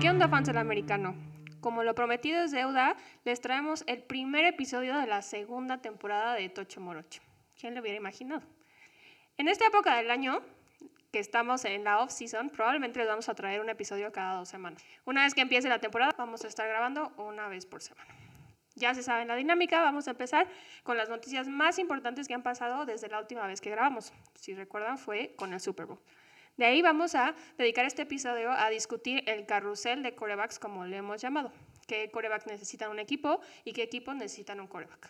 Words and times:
¿Qué 0.00 0.08
onda 0.08 0.28
fans 0.28 0.46
del 0.46 0.58
americano? 0.58 1.14
Como 1.60 1.82
lo 1.82 1.94
prometido 1.94 2.42
es 2.42 2.52
deuda, 2.52 2.96
les 3.24 3.40
traemos 3.40 3.84
el 3.86 4.02
primer 4.02 4.44
episodio 4.44 4.96
de 4.96 5.06
la 5.06 5.22
segunda 5.22 5.82
temporada 5.82 6.34
de 6.34 6.48
Tocho 6.48 6.80
Morocho. 6.80 7.20
¿Quién 7.60 7.74
lo 7.74 7.80
hubiera 7.80 7.98
imaginado? 7.98 8.42
En 9.36 9.48
esta 9.48 9.66
época 9.66 9.96
del 9.96 10.10
año, 10.10 10.40
que 11.10 11.18
estamos 11.18 11.64
en 11.64 11.84
la 11.84 12.00
off-season, 12.00 12.50
probablemente 12.50 12.98
les 12.98 13.08
vamos 13.08 13.28
a 13.28 13.34
traer 13.34 13.60
un 13.60 13.70
episodio 13.70 14.12
cada 14.12 14.38
dos 14.38 14.48
semanas. 14.48 14.84
Una 15.04 15.24
vez 15.24 15.34
que 15.34 15.40
empiece 15.40 15.68
la 15.68 15.78
temporada, 15.78 16.14
vamos 16.18 16.44
a 16.44 16.48
estar 16.48 16.68
grabando 16.68 17.12
una 17.16 17.48
vez 17.48 17.64
por 17.64 17.80
semana. 17.80 18.14
Ya 18.74 18.94
se 18.94 19.02
sabe 19.02 19.24
la 19.24 19.34
dinámica, 19.34 19.80
vamos 19.80 20.06
a 20.06 20.12
empezar 20.12 20.46
con 20.84 20.96
las 20.96 21.08
noticias 21.08 21.48
más 21.48 21.78
importantes 21.78 22.28
que 22.28 22.34
han 22.34 22.42
pasado 22.42 22.86
desde 22.86 23.08
la 23.08 23.18
última 23.18 23.46
vez 23.46 23.60
que 23.60 23.70
grabamos. 23.70 24.12
Si 24.34 24.54
recuerdan, 24.54 24.98
fue 24.98 25.34
con 25.36 25.52
el 25.52 25.60
Super 25.60 25.86
Bowl. 25.86 25.98
De 26.56 26.66
ahí 26.66 26.82
vamos 26.82 27.14
a 27.14 27.34
dedicar 27.56 27.86
este 27.86 28.02
episodio 28.02 28.50
a 28.50 28.68
discutir 28.68 29.22
el 29.28 29.46
carrusel 29.46 30.02
de 30.02 30.14
corebacks, 30.14 30.58
como 30.58 30.84
le 30.84 30.98
hemos 30.98 31.20
llamado. 31.20 31.52
¿Qué 31.86 32.10
coreback 32.10 32.46
necesitan 32.46 32.90
un 32.90 32.98
equipo 32.98 33.40
y 33.64 33.72
qué 33.72 33.82
equipos 33.82 34.14
necesitan 34.14 34.60
un 34.60 34.66
coreback? 34.66 35.08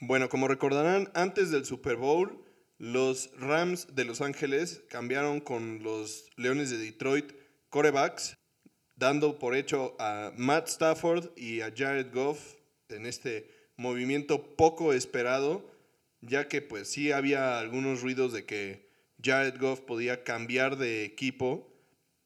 Bueno, 0.00 0.28
como 0.28 0.48
recordarán, 0.48 1.10
antes 1.14 1.50
del 1.50 1.64
Super 1.64 1.96
Bowl, 1.96 2.44
los 2.78 3.30
Rams 3.38 3.94
de 3.94 4.04
Los 4.04 4.20
Ángeles 4.20 4.82
cambiaron 4.88 5.40
con 5.40 5.82
los 5.82 6.26
Leones 6.36 6.70
de 6.70 6.78
Detroit 6.78 7.32
corebacks, 7.68 8.36
dando 8.96 9.38
por 9.38 9.54
hecho 9.54 9.96
a 9.98 10.32
Matt 10.36 10.68
Stafford 10.68 11.30
y 11.36 11.60
a 11.60 11.72
Jared 11.74 12.12
Goff 12.12 12.54
en 12.88 13.06
este 13.06 13.48
movimiento 13.76 14.56
poco 14.56 14.92
esperado, 14.92 15.70
ya 16.20 16.48
que 16.48 16.62
pues 16.62 16.88
sí 16.88 17.12
había 17.12 17.58
algunos 17.58 18.02
ruidos 18.02 18.32
de 18.32 18.44
que 18.44 18.90
Jared 19.22 19.58
Goff 19.58 19.80
podía 19.80 20.24
cambiar 20.24 20.76
de 20.76 21.04
equipo, 21.04 21.72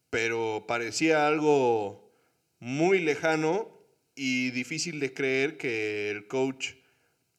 pero 0.09 0.65
parecía 0.67 1.27
algo 1.27 2.11
muy 2.59 2.99
lejano 2.99 3.69
y 4.15 4.51
difícil 4.51 4.99
de 4.99 5.13
creer 5.13 5.57
que 5.57 6.09
el 6.09 6.27
coach 6.27 6.73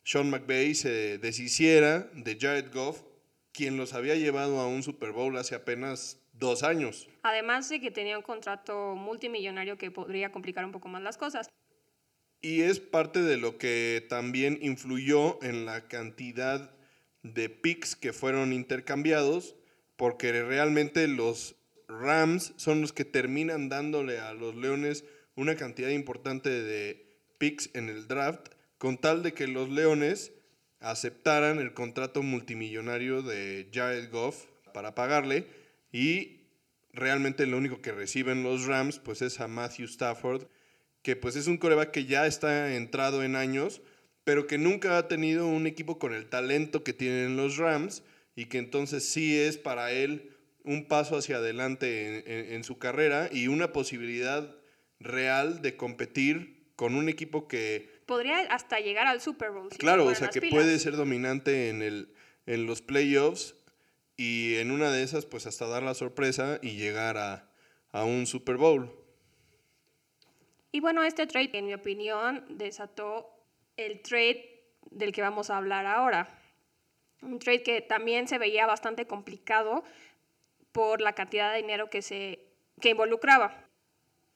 Sean 0.08 0.30
McVay 0.30 0.74
se 0.74 1.18
deshiciera 1.18 2.08
de 2.14 2.38
Jared 2.40 2.72
Goff, 2.72 3.02
quien 3.52 3.76
los 3.76 3.92
había 3.92 4.14
llevado 4.14 4.58
a 4.58 4.66
un 4.66 4.82
Super 4.82 5.12
Bowl 5.12 5.36
hace 5.36 5.54
apenas 5.54 6.18
dos 6.32 6.62
años. 6.62 7.06
Además 7.24 7.68
de 7.68 7.78
que 7.78 7.90
tenía 7.90 8.16
un 8.16 8.22
contrato 8.22 8.94
multimillonario 8.94 9.76
que 9.76 9.90
podría 9.90 10.32
complicar 10.32 10.64
un 10.64 10.72
poco 10.72 10.88
más 10.88 11.02
las 11.02 11.18
cosas. 11.18 11.50
Y 12.40 12.62
es 12.62 12.80
parte 12.80 13.20
de 13.20 13.36
lo 13.36 13.58
que 13.58 14.06
también 14.08 14.58
influyó 14.62 15.42
en 15.42 15.66
la 15.66 15.88
cantidad 15.88 16.74
de 17.22 17.50
picks 17.50 17.94
que 17.94 18.14
fueron 18.14 18.54
intercambiados, 18.54 19.56
porque 19.98 20.32
realmente 20.42 21.06
los 21.06 21.54
Rams 21.86 22.54
son 22.56 22.80
los 22.80 22.94
que 22.94 23.04
terminan 23.04 23.68
dándole 23.68 24.20
a 24.20 24.32
los 24.32 24.56
Leones 24.56 25.04
una 25.36 25.54
cantidad 25.54 25.90
importante 25.90 26.48
de 26.48 27.14
picks 27.36 27.68
en 27.74 27.90
el 27.90 28.08
draft, 28.08 28.54
con 28.78 28.98
tal 28.98 29.22
de 29.22 29.34
que 29.34 29.46
los 29.46 29.68
Leones 29.68 30.32
aceptaran 30.80 31.58
el 31.58 31.74
contrato 31.74 32.22
multimillonario 32.22 33.22
de 33.22 33.68
Jared 33.72 34.10
Goff 34.10 34.44
para 34.72 34.94
pagarle 34.94 35.46
y 35.92 36.38
realmente 36.92 37.46
lo 37.46 37.58
único 37.58 37.82
que 37.82 37.92
reciben 37.92 38.42
los 38.42 38.66
Rams 38.66 39.00
pues 39.00 39.22
es 39.22 39.40
a 39.40 39.48
Matthew 39.48 39.86
Stafford, 39.86 40.46
que 41.02 41.16
pues 41.16 41.36
es 41.36 41.48
un 41.48 41.58
coreback 41.58 41.90
que 41.90 42.06
ya 42.06 42.26
está 42.26 42.74
entrado 42.74 43.22
en 43.22 43.34
años, 43.34 43.82
pero 44.24 44.46
que 44.46 44.58
nunca 44.58 44.98
ha 44.98 45.08
tenido 45.08 45.46
un 45.46 45.66
equipo 45.66 45.98
con 45.98 46.14
el 46.14 46.28
talento 46.28 46.84
que 46.84 46.92
tienen 46.92 47.36
los 47.36 47.56
Rams 47.56 48.02
y 48.36 48.46
que 48.46 48.58
entonces 48.58 49.08
sí 49.08 49.36
es 49.36 49.58
para 49.58 49.90
él 49.90 50.36
un 50.62 50.86
paso 50.86 51.16
hacia 51.16 51.36
adelante 51.38 52.06
en, 52.06 52.30
en, 52.30 52.52
en 52.52 52.64
su 52.64 52.78
carrera 52.78 53.28
y 53.32 53.48
una 53.48 53.72
posibilidad 53.72 54.54
real 55.00 55.62
de 55.62 55.76
competir 55.76 56.72
con 56.76 56.94
un 56.94 57.08
equipo 57.08 57.48
que 57.48 57.97
Podría 58.08 58.38
hasta 58.50 58.80
llegar 58.80 59.06
al 59.06 59.20
Super 59.20 59.50
Bowl. 59.50 59.68
si 59.70 59.76
se 59.76 59.78
Claro, 59.80 60.06
o 60.06 60.14
sea, 60.14 60.28
que 60.28 60.40
pilas. 60.40 60.54
puede 60.54 60.78
ser 60.78 60.96
dominante 60.96 61.68
en, 61.68 61.82
el, 61.82 62.14
en 62.46 62.64
los 62.64 62.80
playoffs 62.80 63.54
y 64.16 64.56
en 64.56 64.70
una 64.70 64.90
de 64.90 65.02
esas, 65.02 65.26
pues 65.26 65.46
hasta 65.46 65.66
dar 65.66 65.82
la 65.82 65.92
sorpresa 65.92 66.58
y 66.62 66.76
llegar 66.76 67.18
a, 67.18 67.50
a 67.92 68.04
un 68.04 68.26
Super 68.26 68.56
Bowl. 68.56 68.90
Y 70.72 70.80
bueno, 70.80 71.02
este 71.02 71.26
trade, 71.26 71.50
en 71.52 71.66
mi 71.66 71.74
opinión, 71.74 72.46
desató 72.48 73.30
el 73.76 74.00
trade 74.00 74.58
del 74.90 75.12
que 75.12 75.20
vamos 75.20 75.50
a 75.50 75.58
hablar 75.58 75.84
ahora. 75.84 76.34
Un 77.20 77.38
trade 77.38 77.62
que 77.62 77.82
también 77.82 78.26
se 78.26 78.38
veía 78.38 78.64
bastante 78.66 79.06
complicado 79.06 79.84
por 80.72 81.02
la 81.02 81.12
cantidad 81.14 81.52
de 81.52 81.58
dinero 81.58 81.90
que 81.90 82.00
se 82.00 82.40
que 82.80 82.88
involucraba. 82.90 83.66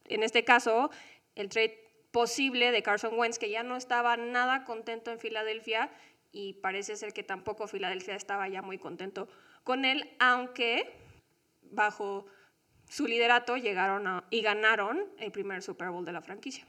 En 0.04 0.22
este 0.22 0.44
caso, 0.44 0.90
el 1.36 1.48
trade 1.48 1.81
posible 2.12 2.70
de 2.70 2.82
Carson 2.82 3.18
Wentz, 3.18 3.38
que 3.38 3.50
ya 3.50 3.62
no 3.62 3.76
estaba 3.76 4.16
nada 4.16 4.64
contento 4.64 5.10
en 5.10 5.18
Filadelfia 5.18 5.90
y 6.30 6.54
parece 6.54 6.96
ser 6.96 7.12
que 7.12 7.22
tampoco 7.22 7.66
Filadelfia 7.66 8.14
estaba 8.14 8.48
ya 8.48 8.62
muy 8.62 8.78
contento 8.78 9.28
con 9.64 9.84
él, 9.84 10.10
aunque 10.18 10.92
bajo 11.62 12.26
su 12.88 13.06
liderato 13.06 13.56
llegaron 13.56 14.06
a- 14.06 14.24
y 14.30 14.42
ganaron 14.42 15.02
el 15.18 15.32
primer 15.32 15.62
Super 15.62 15.88
Bowl 15.90 16.04
de 16.04 16.12
la 16.12 16.20
franquicia. 16.22 16.66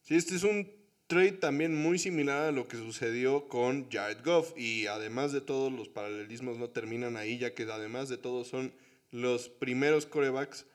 Sí, 0.00 0.16
este 0.16 0.34
es 0.36 0.42
un 0.44 0.70
trade 1.06 1.32
también 1.32 1.74
muy 1.74 1.98
similar 1.98 2.42
a 2.48 2.52
lo 2.52 2.66
que 2.66 2.76
sucedió 2.78 3.48
con 3.48 3.90
Jared 3.90 4.24
Goff 4.24 4.52
y 4.56 4.86
además 4.86 5.32
de 5.32 5.42
todo 5.42 5.68
los 5.70 5.88
paralelismos 5.88 6.56
no 6.58 6.70
terminan 6.70 7.16
ahí, 7.18 7.38
ya 7.38 7.54
que 7.54 7.64
además 7.64 8.08
de 8.08 8.16
todo 8.16 8.44
son 8.44 8.72
los 9.10 9.48
primeros 9.50 10.06
corebacks 10.06 10.66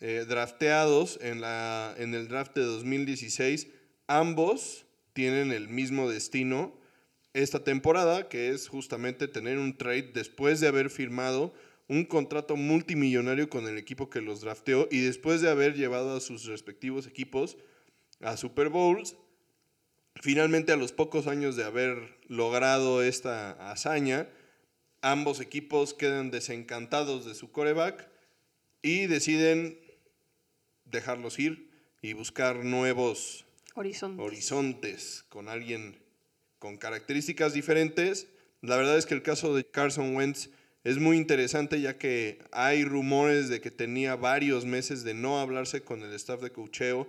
eh, 0.00 0.24
drafteados 0.28 1.18
en, 1.22 1.40
la, 1.40 1.94
en 1.98 2.14
el 2.14 2.28
draft 2.28 2.54
de 2.54 2.62
2016. 2.62 3.68
Ambos 4.06 4.86
tienen 5.12 5.52
el 5.52 5.68
mismo 5.68 6.08
destino 6.08 6.78
esta 7.32 7.62
temporada, 7.62 8.28
que 8.28 8.50
es 8.50 8.68
justamente 8.68 9.28
tener 9.28 9.58
un 9.58 9.76
trade 9.76 10.10
después 10.14 10.60
de 10.60 10.68
haber 10.68 10.90
firmado 10.90 11.52
un 11.88 12.04
contrato 12.04 12.56
multimillonario 12.56 13.50
con 13.50 13.66
el 13.66 13.76
equipo 13.76 14.10
que 14.10 14.20
los 14.20 14.40
drafteó 14.40 14.86
y 14.90 15.00
después 15.00 15.40
de 15.40 15.50
haber 15.50 15.74
llevado 15.74 16.16
a 16.16 16.20
sus 16.20 16.44
respectivos 16.44 17.06
equipos 17.06 17.56
a 18.20 18.36
Super 18.36 18.68
Bowls. 18.68 19.16
Finalmente, 20.14 20.72
a 20.72 20.76
los 20.76 20.92
pocos 20.92 21.26
años 21.26 21.56
de 21.56 21.64
haber 21.64 22.18
logrado 22.28 23.02
esta 23.02 23.70
hazaña, 23.70 24.28
ambos 25.02 25.40
equipos 25.40 25.92
quedan 25.94 26.30
desencantados 26.30 27.26
de 27.26 27.34
su 27.34 27.50
coreback 27.50 28.08
y 28.82 29.06
deciden 29.06 29.79
dejarlos 30.90 31.38
ir 31.38 31.70
y 32.02 32.12
buscar 32.12 32.64
nuevos 32.64 33.44
Horizonte. 33.74 34.22
horizontes 34.22 35.24
con 35.28 35.48
alguien 35.48 35.98
con 36.58 36.76
características 36.76 37.52
diferentes. 37.52 38.28
La 38.60 38.76
verdad 38.76 38.98
es 38.98 39.06
que 39.06 39.14
el 39.14 39.22
caso 39.22 39.54
de 39.54 39.64
Carson 39.64 40.14
Wentz 40.14 40.50
es 40.84 40.98
muy 40.98 41.16
interesante 41.16 41.80
ya 41.80 41.98
que 41.98 42.38
hay 42.52 42.84
rumores 42.84 43.48
de 43.48 43.60
que 43.60 43.70
tenía 43.70 44.16
varios 44.16 44.64
meses 44.64 45.02
de 45.04 45.14
no 45.14 45.40
hablarse 45.40 45.82
con 45.82 46.02
el 46.02 46.12
staff 46.14 46.40
de 46.40 46.52
cocheo 46.52 47.08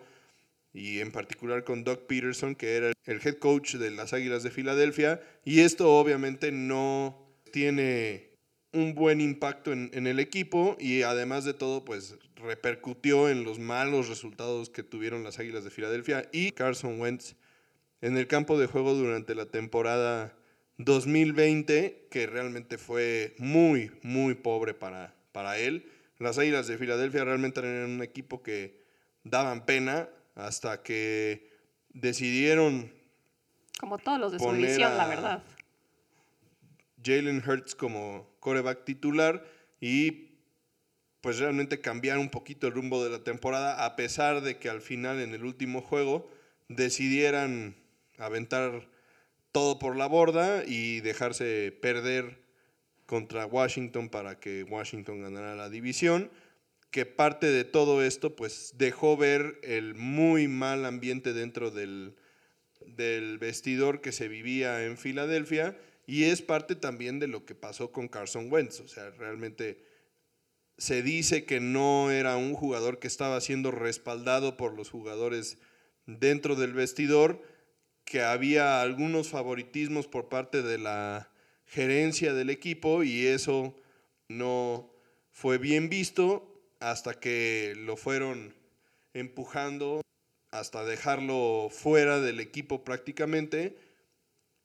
y 0.74 1.00
en 1.00 1.12
particular 1.12 1.64
con 1.64 1.84
Doug 1.84 2.08
Peterson, 2.08 2.56
que 2.56 2.76
era 2.76 2.94
el 3.06 3.22
head 3.24 3.38
coach 3.38 3.76
de 3.76 3.92
las 3.92 4.14
Águilas 4.14 4.44
de 4.44 4.52
Filadelfia. 4.52 5.22
Y 5.44 5.60
esto 5.62 5.94
obviamente 5.94 6.52
no 6.52 7.28
tiene 7.52 8.31
un 8.74 8.96
buen 8.96 9.22
impacto 9.22 9.72
en, 9.72 9.90
en 9.94 10.08
el 10.08 10.20
equipo 10.20 10.78
y 10.80 11.02
además 11.02 11.44
de 11.44 11.54
todo, 11.54 11.84
pues 11.86 12.18
repercutió 12.36 13.30
en 13.30 13.44
los 13.44 13.60
malos 13.60 14.08
resultados 14.08 14.70
que 14.70 14.84
tuvieron 14.84 15.24
las 15.24 15.40
Águilas 15.40 15.64
de 15.64 15.70
Filadelfia 15.70 16.30
y 16.32 16.52
Carson 16.52 17.00
Wentz 17.00 17.36
en 18.02 18.18
el 18.18 18.28
campo 18.28 18.58
de 18.60 18.68
juego 18.68 18.94
durante 18.94 19.36
la 19.36 19.46
temporada 19.46 20.34
2020, 20.78 22.08
que 22.10 22.28
realmente 22.28 22.78
fue 22.78 23.36
muy, 23.38 23.92
muy 24.02 24.34
pobre 24.34 24.74
para, 24.74 25.16
para 25.32 25.58
él. 25.58 25.90
Las 26.18 26.38
Águilas 26.38 26.68
de 26.68 26.78
Filadelfia 26.78 27.24
realmente 27.24 27.60
eran 27.60 27.92
un 27.92 28.04
equipo 28.04 28.42
que 28.42 28.82
daban 29.24 29.66
pena 29.66 30.10
hasta 30.36 30.82
que 30.82 31.52
decidieron 31.90 32.92
Como 33.80 33.98
todos 33.98 34.20
los 34.20 34.32
de 34.32 34.40
su 34.40 34.52
división, 34.54 34.98
la 34.98 35.08
verdad. 35.08 35.44
Jalen 37.04 37.44
Hurts 37.46 37.76
como 37.76 38.36
coreback 38.40 38.86
titular 38.86 39.46
y 39.80 40.32
pues 41.22 41.40
realmente 41.40 41.80
cambiar 41.80 42.18
un 42.18 42.30
poquito 42.30 42.68
el 42.68 42.74
rumbo 42.74 43.04
de 43.04 43.12
la 43.12 43.24
temporada 43.24 43.86
a 43.86 43.96
pesar 43.96 44.42
de 44.42 44.58
que 44.58 44.70
al 44.70 44.82
final 44.82 45.20
en 45.20 45.34
el 45.34 45.46
último 45.46 45.82
juego 45.82 46.30
decidieran 46.68 47.76
aventar 48.18 48.88
todo 49.52 49.80
por 49.80 49.96
la 49.96 50.08
borda 50.08 50.64
y 50.66 51.02
dejarse 51.02 51.78
perder 51.82 52.42
contra 53.06 53.46
Washington 53.46 54.10
para 54.10 54.40
que 54.40 54.64
Washington 54.64 55.22
ganara 55.22 55.56
la 55.56 55.70
división, 55.70 56.32
que 56.92 57.06
parte 57.06 57.48
de 57.48 57.66
todo 57.66 58.04
esto 58.04 58.36
pues 58.36 58.76
dejó 58.78 59.18
ver 59.18 59.60
el 59.64 59.96
muy 59.96 60.48
mal 60.48 60.86
ambiente 60.86 61.34
dentro 61.34 61.72
del, 61.72 62.16
del 62.86 63.38
vestidor 63.38 64.02
que 64.02 64.12
se 64.12 64.28
vivía 64.28 64.86
en 64.86 64.98
Filadelfia 64.98 65.78
y 66.06 66.26
es 66.26 66.42
parte 66.42 66.76
también 66.76 67.20
de 67.20 67.28
lo 67.28 67.46
que 67.46 67.56
pasó 67.56 67.92
con 67.92 68.08
Carson 68.08 68.52
Wentz, 68.52 68.80
o 68.80 68.88
sea, 68.88 69.10
realmente 69.12 69.86
se 70.78 71.04
dice 71.04 71.46
que 71.46 71.60
no 71.60 72.12
era 72.12 72.38
un 72.38 72.54
jugador 72.54 73.00
que 73.00 73.08
estaba 73.08 73.40
siendo 73.42 73.72
respaldado 73.72 74.58
por 74.58 74.74
los 74.74 74.90
jugadores 74.90 75.60
dentro 76.08 76.56
del 76.56 76.74
vestidor, 76.74 77.44
que 78.04 78.22
había 78.22 78.82
algunos 78.82 79.30
favoritismos 79.30 80.08
por 80.08 80.28
parte 80.28 80.64
de 80.64 80.78
la 80.78 81.32
gerencia 81.66 82.34
del 82.34 82.50
equipo 82.50 83.04
y 83.04 83.28
eso 83.28 83.76
no 84.28 84.92
fue 85.30 85.58
bien 85.58 85.88
visto 85.88 86.52
hasta 86.80 87.20
que 87.20 87.74
lo 87.78 87.96
fueron 87.96 88.56
empujando 89.14 90.02
hasta 90.52 90.84
dejarlo 90.84 91.70
fuera 91.70 92.20
del 92.20 92.40
equipo 92.40 92.84
prácticamente 92.84 93.78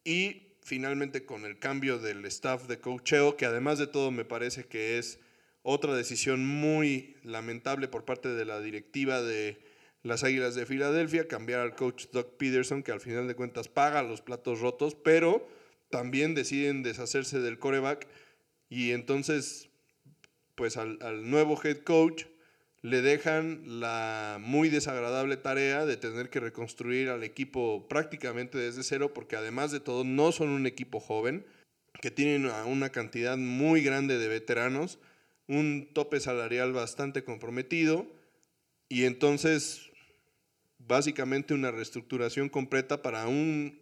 y 0.05 0.46
finalmente 0.67 1.25
con 1.25 1.45
el 1.45 1.61
cambio 1.61 2.01
del 2.01 2.25
staff 2.25 2.67
de 2.67 2.81
coacheo, 2.81 3.37
que 3.37 3.47
además 3.47 3.79
de 3.79 3.87
todo 3.87 4.11
me 4.11 4.25
parece 4.25 4.65
que 4.65 4.99
es 4.99 5.21
otra 5.63 5.95
decisión 5.95 6.45
muy 6.45 7.15
lamentable 7.23 7.87
por 7.87 8.05
parte 8.05 8.31
de 8.31 8.45
la 8.45 8.61
directiva 8.61 9.23
de 9.23 9.61
las 10.03 10.25
Águilas 10.25 10.57
de 10.57 10.67
Filadelfia, 10.67 11.29
cambiar 11.29 11.61
al 11.61 11.77
coach 11.77 12.07
Doug 12.13 12.37
Peterson, 12.37 12.83
que 12.83 12.91
al 12.91 13.01
final 13.01 13.29
de 13.29 13.37
cuentas 13.37 13.69
paga 13.69 14.03
los 14.03 14.23
platos 14.23 14.59
rotos, 14.59 14.97
pero 14.97 15.49
también 15.89 16.35
deciden 16.35 16.83
deshacerse 16.83 17.39
del 17.39 17.61
coreback 17.61 18.09
y 18.69 18.91
entonces, 18.91 19.69
pues 20.57 20.77
al, 20.77 20.99
al 21.01 21.31
nuevo 21.31 21.61
head 21.63 21.79
coach 21.85 22.25
le 22.87 23.03
dejan 23.03 23.81
la 23.81 24.39
muy 24.41 24.69
desagradable 24.69 25.37
tarea 25.37 25.85
de 25.87 25.97
tener 25.97 26.31
que 26.31 26.39
reconstruir 26.39 27.09
al 27.09 27.25
equipo 27.25 27.89
prácticamente 27.89 28.59
desde 28.59 28.85
cero, 28.85 29.13
porque 29.13 29.35
además 29.35 29.73
de 29.73 29.81
todo 29.81 30.05
no 30.05 30.31
son 30.31 30.51
un 30.51 30.69
equipo 30.69 31.01
joven, 31.01 31.45
que 32.01 32.13
tienen 32.13 32.47
una 32.47 32.91
cantidad 32.91 33.37
muy 33.37 33.83
grande 33.83 34.19
de 34.19 34.29
veteranos 34.29 35.01
un 35.49 35.89
tope 35.95 36.21
salarial 36.21 36.73
bastante 36.73 37.25
comprometido 37.25 38.07
y 38.89 39.05
entonces 39.05 39.91
básicamente 40.79 41.55
una 41.55 41.73
reestructuración 41.73 42.49
completa 42.49 43.03
para 43.03 43.27
un 43.27 43.81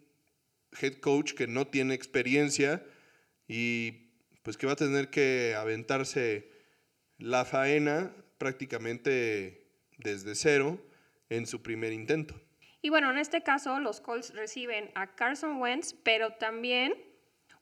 head 0.81 0.95
coach 0.95 1.33
que 1.33 1.45
no 1.45 1.67
tiene 1.67 1.93
experiencia 1.93 2.83
y 3.47 4.09
pues 4.41 4.57
que 4.57 4.65
va 4.65 4.73
a 4.73 4.77
tener 4.77 5.11
que 5.11 5.53
aventarse 5.55 6.49
la 7.19 7.45
faena 7.45 8.11
prácticamente 8.37 9.67
desde 9.97 10.35
cero 10.35 10.79
en 11.29 11.45
su 11.45 11.61
primer 11.61 11.93
intento. 11.93 12.39
Y 12.81 12.89
bueno, 12.89 13.09
en 13.09 13.17
este 13.17 13.41
caso 13.41 13.79
los 13.79 14.01
Colts 14.01 14.33
reciben 14.33 14.91
a 14.93 15.15
Carson 15.15 15.59
Wentz, 15.59 15.95
pero 16.03 16.33
también 16.33 16.93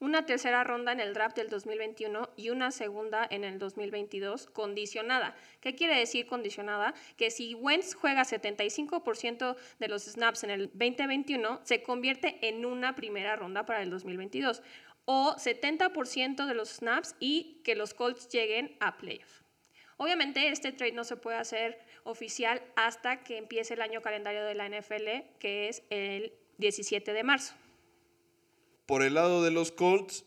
una 0.04 0.26
tercera 0.26 0.66
ronda 0.66 0.92
en 0.92 1.00
el 1.00 1.14
draft 1.14 1.38
del 1.38 1.50
2021 1.50 2.32
y 2.36 2.50
una 2.50 2.72
segunda 2.72 3.26
en 3.30 3.46
el 3.46 3.58
2022 3.58 4.48
condicionada. 4.48 5.34
¿Qué 5.62 5.76
quiere 5.76 5.98
decir 5.98 6.28
condicionada? 6.28 6.94
Que 7.16 7.32
si 7.32 7.54
Wentz 7.54 7.94
juega 7.94 8.24
75% 8.24 9.56
de 9.80 9.88
los 9.88 10.04
snaps 10.04 10.44
en 10.44 10.50
el 10.50 10.68
2021, 10.74 11.62
se 11.64 11.84
convierte 11.84 12.46
en 12.50 12.66
una 12.66 12.96
primera 12.96 13.38
ronda 13.38 13.66
para 13.66 13.82
el 13.82 13.90
2022 13.90 14.62
o 15.06 15.36
70% 15.36 16.46
de 16.46 16.54
los 16.54 16.70
snaps 16.70 17.16
y 17.22 17.62
que 17.64 17.76
los 17.76 17.94
Colts 17.94 18.28
lleguen 18.28 18.76
a 18.82 18.98
playoffs. 18.98 19.43
Obviamente 19.98 20.50
este 20.50 20.72
trade 20.72 20.94
no 20.94 21.04
se 21.04 21.18
puede 21.18 21.38
hacer 21.38 21.80
oficial 22.04 22.62
hasta 22.76 23.24
que 23.24 23.38
empiece 23.38 23.74
el 23.74 23.82
año 23.82 24.02
calendario 24.02 24.44
de 24.44 24.56
la 24.56 24.68
NFL, 24.68 25.38
que 25.40 25.70
es 25.70 25.84
el 25.90 26.34
17 26.58 27.14
de 27.14 27.24
marzo. 27.24 27.54
Por 28.86 29.04
el 29.04 29.14
lado 29.14 29.44
de 29.44 29.52
los 29.52 29.72
Colts, 29.72 30.26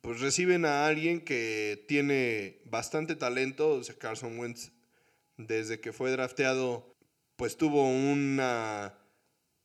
pues 0.00 0.20
reciben 0.20 0.64
a 0.64 0.86
alguien 0.86 1.20
que 1.20 1.84
tiene 1.88 2.60
bastante 2.64 3.16
talento, 3.16 3.70
o 3.70 3.84
sea, 3.84 3.96
Carson 3.96 4.38
Wentz, 4.38 4.72
desde 5.36 5.80
que 5.80 5.92
fue 5.92 6.10
drafteado, 6.10 6.94
pues 7.36 7.56
tuvo 7.56 7.88
una 7.88 8.98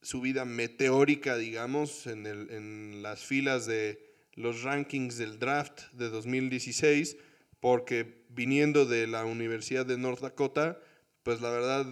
subida 0.02 0.46
meteórica, 0.46 1.38
digamos, 1.38 2.08
en, 2.08 2.26
en 2.26 3.02
las 3.02 3.24
filas 3.24 3.66
de 3.66 4.14
los 4.34 4.64
rankings 4.64 5.18
del 5.18 5.40
draft 5.40 5.84
de 5.94 6.10
2016, 6.10 7.18
porque 7.60 8.23
viniendo 8.34 8.86
de 8.86 9.08
la 9.08 9.26
Universidad 9.26 9.86
de 9.86 9.98
North 9.98 10.22
Dakota, 10.22 10.80
pues 11.24 11.42
la 11.42 11.50
verdad 11.50 11.86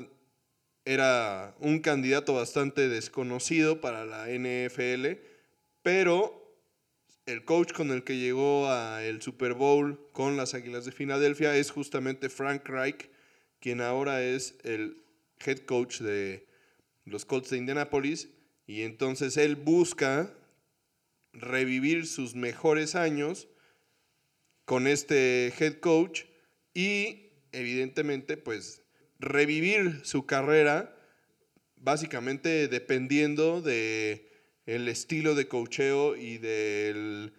era 0.86 1.56
un 1.60 1.80
candidato 1.80 2.34
bastante 2.34 2.90
desconocido 2.90 3.82
para 3.82 4.06
la 4.06 4.28
NFL, 4.28 5.20
pero 5.84 6.42
el 7.26 7.46
coach 7.46 7.72
con 7.74 7.92
el 7.92 8.04
que 8.04 8.18
llegó 8.18 8.70
al 8.70 9.22
Super 9.22 9.54
Bowl 9.54 10.10
con 10.12 10.38
las 10.38 10.54
Águilas 10.54 10.86
de 10.86 10.92
Filadelfia 10.92 11.56
es 11.56 11.72
justamente 11.72 12.30
Frank 12.30 12.68
Reich, 12.68 13.10
quien 13.60 13.82
ahora 13.82 14.24
es 14.24 14.56
el 14.64 15.04
head 15.46 15.60
coach 15.60 16.00
de 16.00 16.48
los 17.06 17.26
Colts 17.26 17.52
de 17.52 17.58
Indianapolis. 17.58 18.30
Y 18.66 18.82
entonces 18.82 19.38
él 19.38 19.56
busca 19.56 20.34
revivir 21.34 22.08
sus 22.08 22.36
mejores 22.36 22.96
años 22.96 23.48
con 24.66 24.88
este 24.88 25.54
head 25.60 25.80
coach 25.80 26.24
y 26.74 27.32
evidentemente 27.52 28.38
pues 28.38 28.84
revivir 29.20 30.02
su 30.04 30.26
carrera 30.26 30.96
básicamente 31.76 32.68
dependiendo 32.68 33.62
de 33.62 34.30
el 34.66 34.88
estilo 34.88 35.36
de 35.36 35.48
cocheo 35.48 36.16
y 36.16 36.38
del 36.38 37.34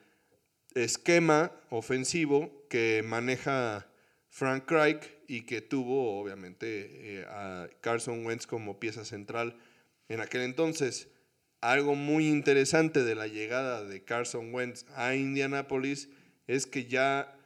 esquema 0.75 1.53
ofensivo 1.71 2.67
que 2.69 3.03
maneja 3.05 3.89
Frank 4.29 4.71
Reich 4.71 5.11
y 5.29 5.43
que 5.43 5.61
tuvo 5.61 6.19
obviamente 6.21 7.21
eh, 7.21 7.25
a 7.29 7.69
Carson 7.81 8.25
Wentz 8.27 8.47
como 8.47 8.81
pieza 8.81 9.05
central 9.05 9.59
en 10.09 10.21
aquel 10.21 10.43
entonces. 10.43 11.09
Algo 11.61 11.95
muy 11.95 12.27
interesante 12.29 13.05
de 13.05 13.15
la 13.15 13.29
llegada 13.29 13.85
de 13.85 14.03
Carson 14.03 14.53
Wentz 14.53 14.85
a 14.97 15.15
Indianapolis 15.15 16.09
es 16.47 16.67
que 16.67 16.87
ya 16.87 17.39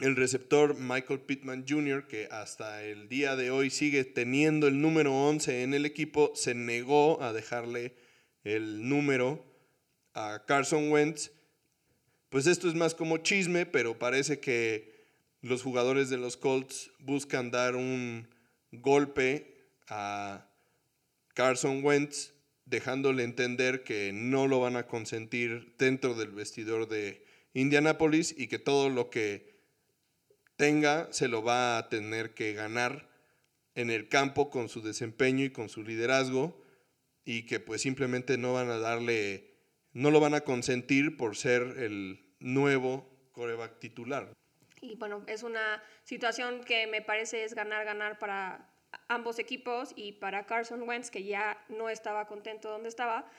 el 0.00 0.14
receptor 0.14 0.76
Michael 0.76 1.20
Pittman 1.20 1.64
Jr., 1.68 2.06
que 2.06 2.28
hasta 2.30 2.84
el 2.84 3.08
día 3.08 3.34
de 3.34 3.50
hoy 3.50 3.70
sigue 3.70 4.04
teniendo 4.04 4.68
el 4.68 4.80
número 4.80 5.12
11 5.12 5.62
en 5.62 5.74
el 5.74 5.86
equipo, 5.86 6.32
se 6.34 6.54
negó 6.54 7.20
a 7.22 7.32
dejarle 7.32 7.94
el 8.44 8.88
número 8.88 9.44
a 10.14 10.44
Carson 10.46 10.90
Wentz. 10.92 11.32
Pues 12.28 12.46
esto 12.46 12.68
es 12.68 12.74
más 12.74 12.94
como 12.94 13.18
chisme, 13.18 13.66
pero 13.66 13.98
parece 13.98 14.38
que 14.38 14.98
los 15.40 15.62
jugadores 15.62 16.10
de 16.10 16.18
los 16.18 16.36
Colts 16.36 16.90
buscan 17.00 17.50
dar 17.50 17.74
un 17.74 18.28
golpe 18.70 19.72
a 19.88 20.48
Carson 21.34 21.84
Wentz, 21.84 22.34
dejándole 22.66 23.24
entender 23.24 23.82
que 23.82 24.12
no 24.12 24.46
lo 24.46 24.60
van 24.60 24.76
a 24.76 24.86
consentir 24.86 25.74
dentro 25.78 26.14
del 26.14 26.30
vestidor 26.30 26.86
de 26.88 27.24
Indianapolis 27.54 28.34
y 28.36 28.46
que 28.46 28.58
todo 28.58 28.90
lo 28.90 29.10
que 29.10 29.57
tenga 30.58 31.10
se 31.12 31.28
lo 31.28 31.42
va 31.42 31.78
a 31.78 31.88
tener 31.88 32.34
que 32.34 32.52
ganar 32.52 33.08
en 33.74 33.90
el 33.90 34.08
campo 34.08 34.50
con 34.50 34.68
su 34.68 34.82
desempeño 34.82 35.44
y 35.44 35.50
con 35.50 35.68
su 35.68 35.84
liderazgo 35.84 36.60
y 37.24 37.46
que 37.46 37.60
pues 37.60 37.80
simplemente 37.80 38.36
no 38.36 38.54
van 38.54 38.68
a 38.68 38.78
darle, 38.78 39.54
no 39.92 40.10
lo 40.10 40.18
van 40.18 40.34
a 40.34 40.40
consentir 40.40 41.16
por 41.16 41.36
ser 41.36 41.62
el 41.78 42.34
nuevo 42.40 43.08
coreback 43.32 43.78
titular. 43.78 44.32
Y 44.80 44.96
bueno, 44.96 45.24
es 45.28 45.44
una 45.44 45.82
situación 46.02 46.64
que 46.64 46.88
me 46.88 47.02
parece 47.02 47.44
es 47.44 47.54
ganar, 47.54 47.84
ganar 47.84 48.18
para 48.18 48.68
ambos 49.06 49.38
equipos 49.38 49.92
y 49.94 50.12
para 50.12 50.46
Carson 50.46 50.82
Wentz, 50.82 51.10
que 51.10 51.22
ya 51.22 51.64
no 51.68 51.88
estaba 51.88 52.26
contento 52.26 52.68
donde 52.68 52.88
estaba. 52.88 53.30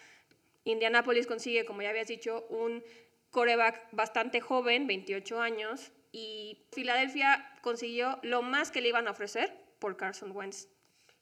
Indianapolis 0.63 1.27
consigue, 1.27 1.65
como 1.65 1.81
ya 1.81 1.89
habías 1.89 2.07
dicho, 2.07 2.45
un 2.49 2.81
coreback 3.29 3.89
bastante 3.91 4.39
joven, 4.39 4.88
28 4.88 5.41
años, 5.41 5.91
y 6.11 6.65
Filadelfia 6.71 7.53
consiguió 7.61 8.19
lo 8.23 8.41
más 8.41 8.71
que 8.71 8.81
le 8.81 8.89
iban 8.89 9.07
a 9.07 9.11
ofrecer 9.11 9.53
por 9.79 9.97
Carson 9.97 10.31
Wentz. 10.31 10.67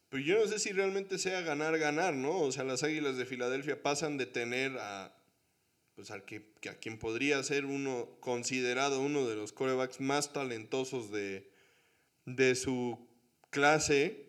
Pero 0.09 0.23
yo 0.23 0.39
no 0.39 0.47
sé 0.47 0.59
si 0.59 0.71
realmente 0.71 1.17
sea 1.17 1.41
ganar, 1.41 1.77
ganar, 1.77 2.13
¿no? 2.13 2.39
O 2.39 2.51
sea, 2.51 2.63
las 2.63 2.83
Águilas 2.83 3.17
de 3.17 3.25
Filadelfia 3.25 3.83
pasan 3.83 4.17
de 4.17 4.25
tener 4.25 4.77
a, 4.79 5.13
pues 5.95 6.11
al 6.11 6.23
que, 6.23 6.53
a 6.69 6.75
quien 6.75 6.97
podría 6.97 7.43
ser 7.43 7.65
uno 7.65 8.17
considerado 8.21 9.01
uno 9.01 9.27
de 9.27 9.35
los 9.35 9.51
corebacks 9.51 9.99
más 9.99 10.31
talentosos 10.31 11.11
de, 11.11 11.51
de 12.25 12.55
su 12.55 13.09
clase, 13.49 14.27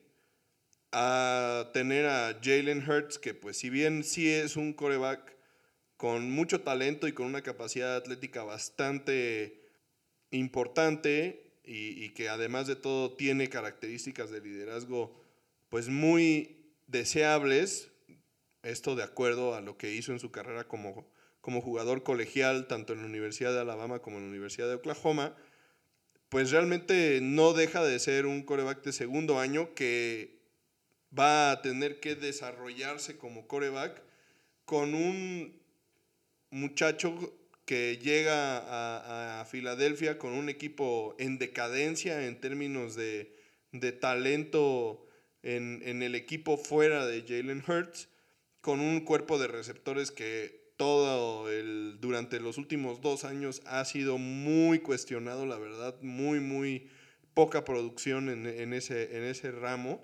a 0.90 1.70
tener 1.74 2.06
a 2.06 2.40
Jalen 2.42 2.88
Hurts, 2.88 3.18
que 3.18 3.34
pues 3.34 3.58
si 3.58 3.70
bien 3.70 4.02
sí 4.02 4.28
es 4.28 4.56
un 4.56 4.72
coreback 4.72 5.36
con 5.96 6.30
mucho 6.30 6.62
talento 6.62 7.06
y 7.06 7.12
con 7.12 7.26
una 7.26 7.42
capacidad 7.42 7.96
atlética 7.96 8.42
bastante 8.44 9.57
importante 10.30 11.52
y, 11.64 12.04
y, 12.04 12.10
que 12.10 12.28
además 12.28 12.66
de 12.66 12.76
todo 12.76 13.12
tiene 13.12 13.48
características 13.48 14.30
de 14.30 14.40
liderazgo 14.40 15.22
pues 15.68 15.88
muy 15.88 16.72
deseables, 16.86 17.90
esto 18.62 18.96
de 18.96 19.02
acuerdo 19.02 19.54
a 19.54 19.60
lo 19.60 19.76
que 19.76 19.94
hizo 19.94 20.12
en 20.12 20.18
su 20.18 20.30
carrera 20.30 20.66
como, 20.66 21.06
como 21.40 21.60
jugador 21.60 22.02
colegial, 22.02 22.66
tanto 22.66 22.92
en 22.92 23.00
la 23.00 23.06
Universidad 23.06 23.52
de 23.52 23.60
Alabama 23.60 24.00
como 24.00 24.16
en 24.16 24.24
la 24.24 24.30
Universidad 24.30 24.68
de 24.68 24.74
Oklahoma, 24.74 25.36
pues 26.28 26.50
realmente 26.50 27.20
no 27.22 27.52
deja 27.52 27.82
de 27.82 27.98
ser 27.98 28.26
un 28.26 28.42
coreback 28.42 28.82
de 28.82 28.92
segundo 28.92 29.38
año 29.38 29.74
que 29.74 30.38
va 31.16 31.50
a 31.50 31.62
tener 31.62 32.00
que 32.00 32.14
desarrollarse 32.14 33.16
como 33.16 33.46
coreback 33.46 34.02
con 34.64 34.94
un 34.94 35.58
muchacho 36.50 37.37
que 37.68 37.98
llega 37.98 39.40
a, 39.40 39.44
Filadelfia 39.44 40.16
con 40.16 40.32
un 40.32 40.48
equipo 40.48 41.14
en 41.18 41.36
decadencia 41.36 42.26
en 42.26 42.40
términos 42.40 42.96
de, 42.96 43.36
talento 44.00 45.06
en, 45.42 45.82
en, 45.84 46.02
el 46.02 46.14
equipo 46.14 46.56
fuera 46.56 47.04
de 47.04 47.20
Jalen 47.28 47.62
Hurts, 47.68 48.08
con 48.62 48.80
un 48.80 49.00
cuerpo 49.00 49.38
de 49.38 49.48
receptores 49.48 50.10
que 50.10 50.72
todo 50.78 51.50
el, 51.50 51.98
durante 52.00 52.40
los 52.40 52.56
últimos 52.56 53.02
dos 53.02 53.26
años 53.26 53.60
ha 53.66 53.84
sido 53.84 54.16
muy 54.16 54.78
cuestionado, 54.78 55.44
la 55.44 55.58
verdad, 55.58 55.94
muy, 56.00 56.40
muy 56.40 56.88
poca 57.34 57.66
producción 57.66 58.30
en, 58.30 58.46
en 58.46 58.72
ese, 58.72 59.14
en 59.14 59.24
ese 59.24 59.50
ramo, 59.50 60.02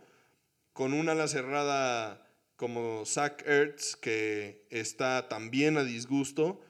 con 0.74 0.92
una 0.92 1.12
ala 1.12 1.28
cerrada 1.28 2.30
como 2.56 3.06
Zach 3.06 3.42
Ertz, 3.46 3.96
que 3.96 4.66
está 4.68 5.30
también 5.30 5.78
a 5.78 5.84
disgusto, 5.84 6.60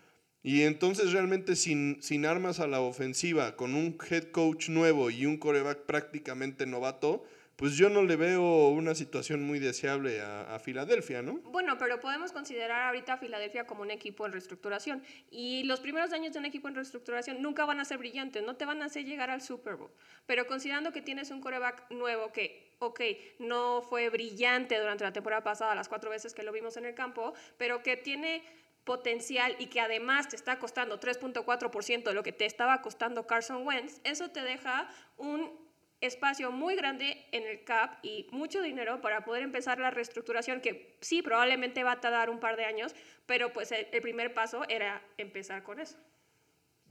y 0.45 0.63
entonces 0.63 1.13
realmente 1.13 1.57
sin, 1.57 2.03
sin 2.03 2.27
armas 2.27 2.61
a 2.61 2.67
la 2.67 2.81
ofensiva, 2.81 3.57
con 3.57 3.75
un 3.75 3.97
head 4.11 4.25
coach 4.25 4.69
nuevo 4.69 5.11
y 5.11 5.25
un 5.25 5.39
coreback 5.39 5.87
prácticamente 5.87 6.67
novato, 6.67 7.25
pues 7.57 7.77
yo 7.77 7.89
no 7.89 8.03
le 8.03 8.17
veo 8.17 8.69
una 8.69 8.95
situación 8.95 9.43
muy 9.43 9.59
deseable 9.59 10.21
a, 10.21 10.59
Filadelfia, 10.59 11.23
¿no? 11.23 11.39
Bueno, 11.45 11.79
pero 11.79 11.99
podemos 11.99 12.33
considerar 12.33 12.89
ahorita 12.89 13.15
a 13.15 13.17
Filadelfia 13.17 13.67
como 13.67 13.83
un 13.83 13.91
equipo 13.91 14.27
en 14.27 14.33
reestructuración. 14.33 15.03
Y 15.31 15.63
los 15.65 15.81
primeros 15.81 16.13
años 16.13 16.35
de 16.35 16.41
un 16.41 16.45
equipo 16.45 16.69
en 16.69 16.75
reestructuración 16.75 17.41
nunca 17.41 17.65
van 17.65 17.81
a 17.81 17.85
ser 17.87 17.97
brillantes, 17.97 18.43
no 18.43 18.57
te 18.57 18.67
van 18.67 18.83
a 18.83 18.87
hacer 18.87 19.07
llegar 19.07 19.31
al 19.31 19.41
Super 19.41 19.77
Bowl. 19.77 19.91
Pero 20.27 20.47
considerando 20.47 20.93
que 20.93 21.01
tienes 21.01 21.31
un 21.31 21.41
coreback 21.41 21.91
nuevo 21.91 22.33
que, 22.33 22.75
ok, 22.81 23.01
no 23.39 23.81
fue 23.83 24.11
brillante 24.11 24.79
durante 24.79 25.05
la 25.05 25.13
temporada 25.13 25.43
pasada, 25.43 25.75
las 25.75 25.89
cuatro 25.89 26.11
veces 26.11 26.35
que 26.35 26.43
lo 26.43 26.53
vimos 26.53 26.77
en 26.77 26.85
el 26.85 26.95
campo, 26.95 27.33
pero 27.57 27.83
que 27.83 27.97
tiene 27.97 28.43
potencial 28.85 29.57
y 29.59 29.67
que 29.67 29.81
además 29.81 30.29
te 30.29 30.37
está 30.37 30.59
costando 30.59 31.01
3.4% 31.01 32.05
de 32.05 32.15
lo 32.15 32.23
que 32.23 32.33
te 32.33 32.45
estaba 32.45 32.83
costando 32.83 33.27
Carson 33.27 33.67
Wentz, 33.67 34.01
eso 34.05 34.31
te 34.31 34.43
deja 34.43 34.89
un 35.17 35.65
espacio 36.01 36.51
muy 36.53 36.77
grande 36.77 37.25
en 37.33 37.45
el 37.45 37.65
CAP 37.65 38.05
y 38.05 38.27
mucho 38.31 38.61
dinero 38.63 39.01
para 39.01 39.25
poder 39.25 39.43
empezar 39.43 39.79
la 39.79 39.91
reestructuración, 39.91 40.61
que 40.61 40.97
sí, 41.01 41.23
probablemente 41.23 41.83
va 41.83 41.93
a 41.93 42.01
tardar 42.01 42.31
un 42.31 42.41
par 42.41 42.57
de 42.57 42.65
años, 42.65 42.95
pero 43.27 43.53
pues 43.53 43.73
el, 43.73 43.87
primer 44.03 44.35
paso 44.35 44.65
era 44.69 45.03
empezar 45.17 45.63
con 45.63 45.81
eso. 45.81 45.97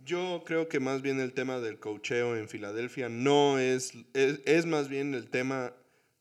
Yo 0.03 0.43
creo 0.45 0.67
que 0.67 0.79
más 0.79 1.01
bien 1.01 1.19
el 1.19 1.33
tema 1.33 1.59
del 1.59 1.79
cocheo 1.79 2.35
en 2.35 2.49
Filadelfia 2.49 3.07
no 3.07 3.59
es, 3.59 3.93
es, 4.13 4.41
es, 4.45 4.65
más 4.65 4.89
bien 4.89 5.13
el 5.13 5.29
tema 5.29 5.73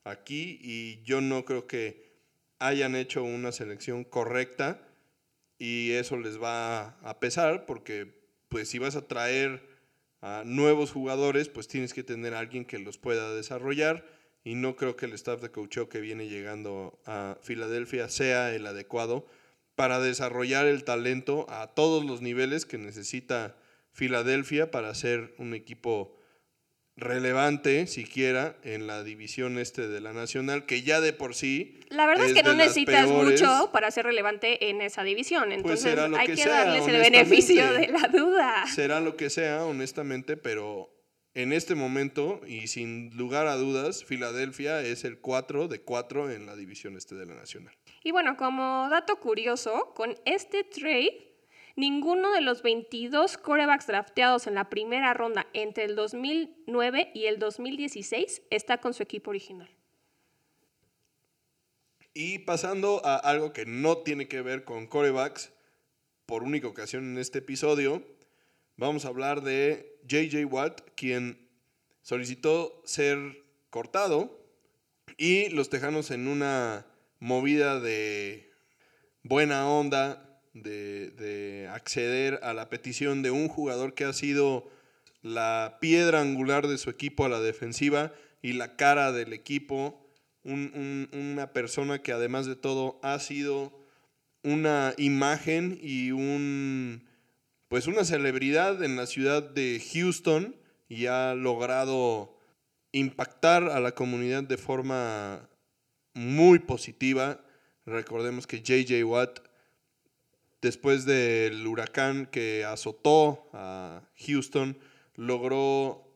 aquí 0.03 0.59
y 0.61 1.01
yo 1.03 1.19
no 1.19 1.43
creo 1.43 1.67
que 1.67 2.13
hayan 2.59 2.95
hecho 2.95 3.23
una 3.23 3.51
selección 3.51 4.03
correcta 4.03 4.79
y 5.57 5.91
eso 5.91 6.17
les 6.17 6.41
va 6.41 6.97
a 7.01 7.19
pesar 7.19 7.65
porque 7.65 8.21
pues 8.49 8.69
si 8.69 8.79
vas 8.79 8.95
a 8.95 9.07
traer 9.07 9.67
a 10.21 10.43
nuevos 10.45 10.91
jugadores, 10.91 11.49
pues 11.49 11.67
tienes 11.67 11.93
que 11.93 12.03
tener 12.03 12.33
alguien 12.33 12.65
que 12.65 12.79
los 12.79 12.97
pueda 12.97 13.33
desarrollar 13.33 14.05
y 14.43 14.55
no 14.55 14.75
creo 14.75 14.95
que 14.95 15.05
el 15.05 15.13
staff 15.13 15.41
de 15.41 15.51
coaching 15.51 15.87
que 15.87 16.01
viene 16.01 16.27
llegando 16.27 16.99
a 17.05 17.37
Filadelfia 17.41 18.09
sea 18.09 18.53
el 18.53 18.65
adecuado 18.67 19.25
para 19.75 19.99
desarrollar 19.99 20.65
el 20.65 20.83
talento 20.83 21.45
a 21.49 21.67
todos 21.73 22.05
los 22.05 22.21
niveles 22.21 22.65
que 22.65 22.77
necesita 22.77 23.57
Filadelfia 23.91 24.71
para 24.71 24.93
ser 24.95 25.33
un 25.37 25.53
equipo 25.53 26.17
relevante 26.95 27.87
siquiera 27.87 28.55
en 28.63 28.85
la 28.85 29.03
división 29.03 29.57
este 29.57 29.87
de 29.87 29.99
la 29.99 30.13
nacional 30.13 30.65
que 30.65 30.83
ya 30.83 31.01
de 31.01 31.11
por 31.11 31.33
sí 31.33 31.79
la 31.89 32.05
verdad 32.05 32.27
es, 32.27 32.33
que 32.33 32.43
no 32.43 32.53
necesitas 32.53 33.07
mucho 33.07 33.71
para 33.71 33.89
ser 33.89 34.05
relevante 34.05 34.69
en 34.69 34.81
esa 34.81 35.03
división 35.03 35.45
pues 35.63 35.85
entonces 35.85 35.97
hay 36.17 36.27
que, 36.35 36.45
darles 36.45 36.87
el 36.87 37.01
beneficio 37.01 37.71
de 37.73 37.87
la 37.87 38.07
duda. 38.07 38.65
Será 38.67 38.99
lo 38.99 39.17
que 39.17 39.31
sea 39.31 39.65
honestamente 39.65 40.37
pero 40.37 40.91
en 41.33 41.51
este 41.51 41.73
momento 41.73 42.41
y 42.45 42.67
sin 42.67 43.09
lugar 43.17 43.47
a 43.47 43.55
dudas 43.55 44.03
Filadelfia 44.03 44.81
es 44.81 45.03
el 45.03 45.17
4 45.17 45.67
de 45.67 45.81
4 45.81 46.31
en 46.31 46.45
la 46.45 46.55
división 46.55 46.95
este 46.95 47.15
de 47.15 47.25
la 47.25 47.33
nacional. 47.33 47.73
Y 48.03 48.11
bueno 48.11 48.37
como 48.37 48.87
dato 48.91 49.19
curioso 49.19 49.93
con 49.95 50.15
este 50.25 50.63
trade 50.63 51.32
Ninguno 51.75 52.31
de 52.33 52.41
los 52.41 52.61
22 52.61 53.37
corebacks 53.37 53.87
drafteados 53.87 54.45
en 54.45 54.53
la 54.53 54.69
primera 54.69 55.13
ronda 55.13 55.47
entre 55.53 55.85
el 55.85 55.95
2009 55.95 57.11
y 57.15 57.25
el 57.25 57.39
2016 57.39 58.43
está 58.51 58.77
con 58.77 58.93
su 58.93 59.01
equipo 59.01 59.31
original. 59.31 59.69
Y 62.13 62.39
pasando 62.39 63.03
a 63.03 63.15
algo 63.15 63.53
que 63.53 63.65
no 63.65 63.97
tiene 63.97 64.27
que 64.27 64.43
ver 64.43 64.65
con 64.65 64.85
corebacks, 64.85 65.51
por 66.27 66.43
única 66.43 66.67
ocasión 66.67 67.05
en 67.05 67.17
este 67.17 67.39
episodio, 67.39 68.03
vamos 68.77 69.05
a 69.05 69.07
hablar 69.07 69.41
de 69.41 69.97
JJ 70.05 70.45
Watt, 70.45 70.81
quien 70.95 71.49
solicitó 72.03 72.83
ser 72.85 73.43
cortado 73.71 74.39
y 75.17 75.49
los 75.49 75.69
Tejanos 75.69 76.11
en 76.11 76.27
una 76.27 76.85
movida 77.19 77.79
de 77.79 78.51
buena 79.23 79.67
onda 79.67 80.32
de, 80.53 81.67
acceder 81.71 82.39
a 82.43 82.53
la 82.53 82.69
petición 82.69 83.21
de 83.21 83.31
un 83.31 83.47
jugador 83.47 83.93
que 83.93 84.05
ha 84.05 84.13
sido 84.13 84.69
la 85.21 85.77
piedra 85.81 86.21
angular 86.21 86.67
de 86.67 86.77
su 86.77 86.89
equipo 86.89 87.25
a 87.25 87.29
la 87.29 87.39
defensiva 87.39 88.13
y 88.41 88.53
la 88.53 88.75
cara 88.75 89.11
del 89.11 89.33
equipo, 89.33 90.05
una 90.43 91.53
persona 91.53 92.01
que 92.01 92.11
además 92.11 92.45
de 92.45 92.55
todo 92.55 92.99
ha 93.01 93.17
sido 93.19 93.73
una 94.43 94.93
imagen 94.97 95.79
y 95.81 96.11
un 96.11 97.07
pues 97.69 97.87
una 97.87 98.03
celebridad 98.03 98.83
en 98.83 98.97
la 98.97 99.07
ciudad 99.07 99.41
de 99.41 99.81
Houston 99.93 100.55
y 100.87 101.07
ha 101.07 101.33
logrado 101.33 102.37
impactar 102.91 103.63
a 103.63 103.79
la 103.79 103.93
comunidad 103.93 104.43
de 104.43 104.57
forma 104.57 105.49
muy 106.13 106.59
positiva. 106.59 107.43
Recordemos 107.85 108.45
que 108.45 108.61
JJ 108.61 109.03
Watt 109.05 109.39
después 110.63 111.05
del 111.05 111.67
huracán 111.67 112.25
que 112.25 112.63
azotó 112.63 113.49
a 113.51 114.01
Houston, 114.25 114.79
logró 115.15 116.09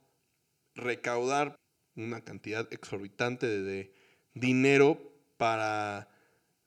recaudar 0.73 1.55
una 1.97 2.21
cantidad 2.21 2.65
exorbitante 2.71 3.45
de 3.61 3.93
dinero 4.33 5.13
para 5.35 6.09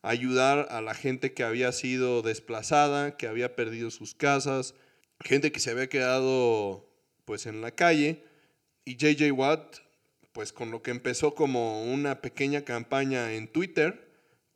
ayudar 0.02 0.68
a 0.70 0.82
la 0.82 0.92
gente 0.94 1.32
que 1.32 1.42
había 1.42 1.72
sido 1.72 2.20
desplazada, 2.20 3.16
que 3.16 3.26
había 3.26 3.56
perdido 3.56 3.90
sus 3.90 4.14
casas, 4.14 4.74
gente 5.18 5.50
que 5.50 5.60
se 5.60 5.70
había 5.70 5.88
quedado 5.88 6.86
pues 7.24 7.46
en 7.46 7.62
la 7.62 7.70
calle. 7.70 8.24
Y 8.84 8.96
JJ 8.96 9.32
Watt 9.32 9.78
pues 10.32 10.52
con 10.52 10.70
lo 10.70 10.82
que 10.82 10.90
empezó 10.90 11.34
como 11.34 11.90
una 11.90 12.20
pequeña 12.20 12.62
campaña 12.62 13.32
en 13.32 13.48
Twitter 13.48 14.09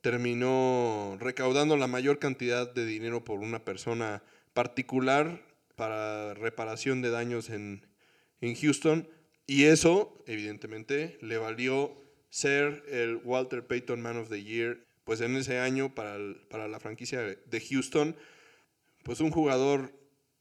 terminó 0.05 1.17
recaudando 1.19 1.77
la 1.77 1.87
mayor 1.87 2.19
cantidad 2.19 2.71
de 2.71 2.85
dinero 2.85 3.23
por 3.23 3.39
una 3.39 3.65
persona 3.65 4.21
particular 4.53 5.41
para 5.75 6.35
reparación 6.35 7.01
de 7.01 7.09
daños 7.09 7.49
en, 7.49 7.81
Houston. 8.39 9.09
Y 9.47 9.63
eso, 9.63 10.23
evidentemente, 10.27 11.17
le 11.21 11.39
valió 11.39 11.91
ser 12.29 12.83
el 12.87 13.15
Walter 13.23 13.65
Payton 13.65 13.99
Man 13.99 14.17
of 14.17 14.29
the 14.29 14.43
Year, 14.43 14.77
pues 15.05 15.21
en 15.21 15.35
ese 15.37 15.57
año 15.57 15.95
para, 15.95 16.19
para 16.51 16.67
la 16.67 16.79
franquicia 16.79 17.21
de 17.21 17.61
Houston, 17.67 18.15
pues 19.01 19.21
un 19.21 19.31
jugador 19.31 19.91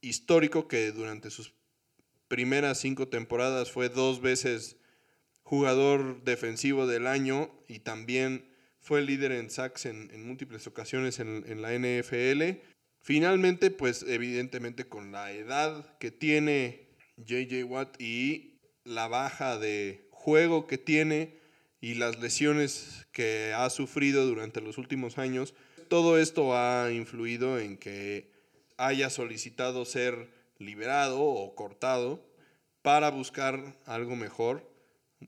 histórico 0.02 0.68
que 0.68 0.92
durante 0.92 1.30
sus 1.30 1.54
primeras 2.28 2.80
cinco 2.80 3.08
temporadas 3.08 3.70
fue 3.70 3.88
dos 3.88 4.20
veces 4.20 4.76
jugador 5.42 6.22
defensivo 6.22 6.86
del 6.86 7.06
año 7.06 7.50
y 7.66 7.78
también 7.78 8.52
fue 8.84 9.00
líder 9.00 9.32
en 9.32 9.48
sacks 9.48 9.86
en, 9.86 10.26
múltiples 10.26 10.66
ocasiones 10.66 11.18
en, 11.18 11.62
la 11.62 11.72
NFL. 11.72 12.60
Finalmente, 13.00 13.70
pues 13.70 14.04
evidentemente 14.06 14.84
con 14.84 15.10
la 15.10 15.32
edad 15.32 15.96
que 15.98 16.10
tiene 16.10 16.88
JJ 17.16 17.64
Watt 17.64 17.98
y 17.98 18.60
la 18.84 19.08
baja 19.08 19.58
de 19.58 20.06
juego 20.10 20.66
que 20.66 20.76
tiene 20.76 21.38
y 21.80 21.94
las 21.94 22.20
lesiones 22.20 23.06
que 23.10 23.54
ha 23.56 23.70
sufrido 23.70 24.26
durante 24.26 24.60
los 24.60 24.76
últimos 24.76 25.16
años, 25.16 25.54
todo 25.88 26.18
esto 26.18 26.54
ha 26.54 26.92
influido 26.92 27.58
en 27.58 27.78
que 27.78 28.30
haya 28.76 29.08
solicitado 29.08 29.86
ser 29.86 30.28
liberado 30.58 31.22
o 31.22 31.54
cortado 31.54 32.22
para 32.82 33.10
buscar 33.10 33.78
algo 33.86 34.14
mejor, 34.14 34.70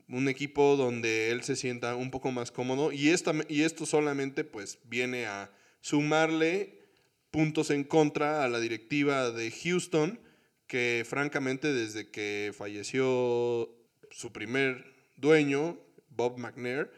un 0.09 0.27
equipo 0.27 0.75
donde 0.75 1.31
él 1.31 1.43
se 1.43 1.55
sienta 1.55 1.95
un 1.95 2.11
poco 2.11 2.31
más 2.31 2.51
cómodo 2.51 2.91
y, 2.91 3.09
esta, 3.09 3.33
y 3.47 3.61
esto 3.61 3.85
solamente 3.85 4.43
pues 4.43 4.79
viene 4.85 5.25
a 5.25 5.51
sumarle 5.81 6.79
puntos 7.31 7.69
en 7.69 7.83
contra 7.83 8.43
a 8.43 8.47
la 8.49 8.59
directiva 8.59 9.31
de 9.31 9.51
Houston 9.51 10.19
que 10.67 11.05
francamente 11.07 11.73
desde 11.73 12.09
que 12.09 12.53
falleció 12.57 13.69
su 14.11 14.31
primer 14.31 14.93
dueño, 15.15 15.79
Bob 16.09 16.37
McNair, 16.37 16.91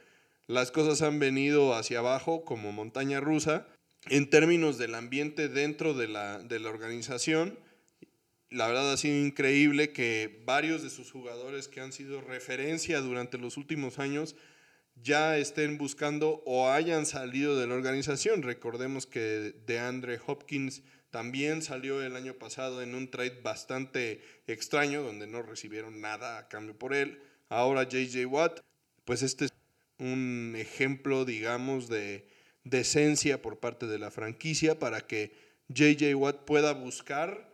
las 0.48 0.72
cosas 0.72 1.02
han 1.02 1.20
venido 1.20 1.76
hacia 1.76 2.00
abajo 2.00 2.44
como 2.44 2.72
montaña 2.72 3.20
rusa 3.20 3.68
en 4.10 4.30
términos 4.30 4.78
del 4.78 4.96
ambiente 4.96 5.50
dentro 5.50 5.94
de 5.94 6.08
la, 6.08 6.40
de 6.40 6.60
la 6.60 6.70
organización 6.70 7.60
la 8.52 8.68
verdad 8.68 8.92
ha 8.92 8.98
sido 8.98 9.18
increíble 9.18 9.92
que 9.92 10.42
varios 10.46 10.82
de 10.82 10.90
sus 10.90 11.12
jugadores 11.12 11.68
que 11.68 11.82
han 11.82 11.92
sido 11.92 12.22
referencia 12.22 13.00
durante 13.02 13.38
los 13.38 13.58
últimos 13.58 14.00
años 14.00 14.36
ya 15.02 15.38
estén 15.38 15.78
buscando 15.78 16.44
o 16.46 16.70
hayan 16.70 17.06
salido 17.06 17.58
de 17.58 17.68
la 17.68 17.76
organización. 17.76 18.42
Recordemos 18.42 19.06
que 19.06 19.54
DeAndre 19.66 20.20
Hopkins 20.26 20.82
también 21.10 21.62
salió 21.62 22.02
el 22.04 22.16
año 22.16 22.34
pasado 22.34 22.82
en 22.82 22.96
un 22.96 23.10
trade 23.10 23.42
bastante 23.42 24.22
extraño 24.48 25.02
donde 25.02 25.28
no 25.28 25.42
recibieron 25.42 26.02
nada 26.02 26.38
a 26.38 26.48
cambio 26.48 26.78
por 26.78 26.94
él. 26.94 27.22
Ahora 27.50 27.84
JJ 27.84 28.26
Watt, 28.26 28.60
pues 29.06 29.24
este 29.24 29.46
es 29.46 29.54
un 29.98 30.56
ejemplo, 30.58 31.26
digamos, 31.26 31.88
de 31.88 32.28
decencia 32.64 33.42
por 33.42 33.60
parte 33.60 33.88
de 33.88 34.00
la 34.00 34.12
franquicia 34.12 34.78
para 34.78 35.02
que 35.02 35.34
JJ 35.70 36.16
Watt 36.16 36.46
pueda 36.46 36.74
buscar 36.74 37.50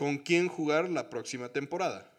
con 0.00 0.16
quién 0.16 0.48
jugar 0.48 0.88
la 0.88 1.10
próxima 1.10 1.50
temporada. 1.50 2.10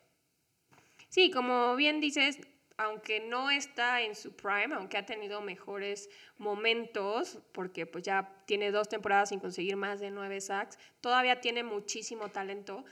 Sí, 1.10 1.32
como 1.32 1.76
bien 1.76 2.00
dices, 2.00 2.38
aunque 2.78 3.20
no 3.20 3.50
está 3.50 4.04
en 4.04 4.14
su 4.14 4.36
prime, 4.36 4.76
aunque 4.76 5.00
ha 5.00 5.06
tenido 5.08 5.42
mejores 5.42 6.08
momentos, 6.38 7.40
porque 7.54 7.88
pues 7.88 8.04
ya 8.04 8.44
tiene 8.46 8.70
dos 8.70 8.88
temporadas 8.88 9.30
sin 9.30 9.40
conseguir 9.40 9.78
más 9.78 10.00
de 10.00 10.12
nueve 10.12 10.42
sacks, 10.42 10.78
todavía 11.02 11.42
tiene 11.42 11.64
muchísimo 11.64 12.30
talento 12.30 12.86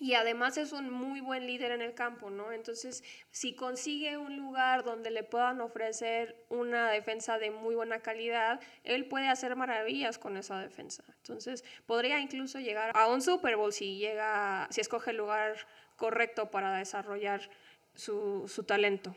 y 0.00 0.14
además 0.14 0.56
es 0.56 0.72
un 0.72 0.90
muy 0.90 1.20
buen 1.20 1.46
líder 1.46 1.70
en 1.70 1.80
el 1.80 1.94
campo, 1.94 2.30
¿no? 2.30 2.52
Entonces, 2.52 3.04
si 3.30 3.54
consigue 3.54 4.18
un 4.18 4.36
lugar 4.36 4.84
donde 4.84 5.10
le 5.10 5.22
puedan 5.22 5.60
ofrecer 5.60 6.36
una 6.48 6.90
defensa 6.90 7.38
de 7.38 7.50
muy 7.50 7.74
buena 7.74 8.00
calidad, 8.00 8.60
él 8.82 9.06
puede 9.06 9.28
hacer 9.28 9.54
maravillas 9.56 10.18
con 10.18 10.36
esa 10.36 10.58
defensa. 10.58 11.04
Entonces, 11.18 11.64
podría 11.86 12.18
incluso 12.18 12.58
llegar 12.58 12.90
a 12.94 13.06
un 13.06 13.22
Super 13.22 13.56
Bowl 13.56 13.72
si 13.72 13.98
llega, 13.98 14.66
si 14.70 14.80
escoge 14.80 15.12
el 15.12 15.18
lugar 15.18 15.56
correcto 15.96 16.50
para 16.50 16.76
desarrollar 16.76 17.48
su, 17.94 18.48
su 18.48 18.64
talento. 18.64 19.14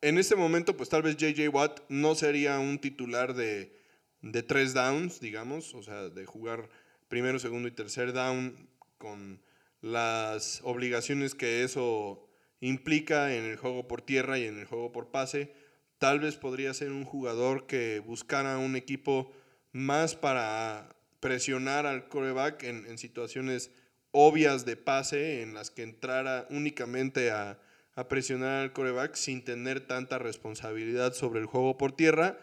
En 0.00 0.16
este 0.16 0.36
momento, 0.36 0.76
pues 0.76 0.88
tal 0.88 1.02
vez 1.02 1.16
JJ 1.16 1.48
Watt 1.48 1.80
no 1.88 2.14
sería 2.14 2.60
un 2.60 2.78
titular 2.78 3.34
de, 3.34 3.76
de 4.22 4.42
tres 4.44 4.74
downs, 4.74 5.18
digamos, 5.18 5.74
o 5.74 5.82
sea, 5.82 6.08
de 6.08 6.24
jugar 6.24 6.68
primero, 7.08 7.40
segundo 7.40 7.66
y 7.66 7.72
tercer 7.72 8.12
down 8.12 8.68
con 8.98 9.40
las 9.80 10.60
obligaciones 10.64 11.34
que 11.34 11.62
eso 11.62 12.28
implica 12.60 13.34
en 13.34 13.44
el 13.44 13.56
juego 13.56 13.86
por 13.86 14.02
tierra 14.02 14.38
y 14.38 14.46
en 14.46 14.58
el 14.58 14.66
juego 14.66 14.92
por 14.92 15.10
pase. 15.10 15.52
Tal 15.98 16.20
vez 16.20 16.36
podría 16.36 16.74
ser 16.74 16.90
un 16.90 17.04
jugador 17.04 17.66
que 17.66 18.00
buscara 18.00 18.58
un 18.58 18.76
equipo 18.76 19.32
más 19.72 20.14
para 20.14 20.96
presionar 21.20 21.86
al 21.86 22.08
coreback 22.08 22.62
en, 22.62 22.98
situaciones 22.98 23.70
obvias 24.10 24.64
de 24.64 24.76
pase, 24.76 25.42
en 25.42 25.54
las 25.54 25.70
que 25.70 25.82
entrara 25.82 26.46
únicamente 26.50 27.30
a, 27.30 27.60
a 27.94 28.08
presionar 28.08 28.62
al 28.62 28.72
coreback 28.72 29.14
sin 29.14 29.44
tener 29.44 29.86
tanta 29.86 30.18
responsabilidad 30.18 31.12
sobre 31.14 31.40
el 31.40 31.46
juego 31.46 31.76
por 31.76 31.92
tierra. 31.92 32.38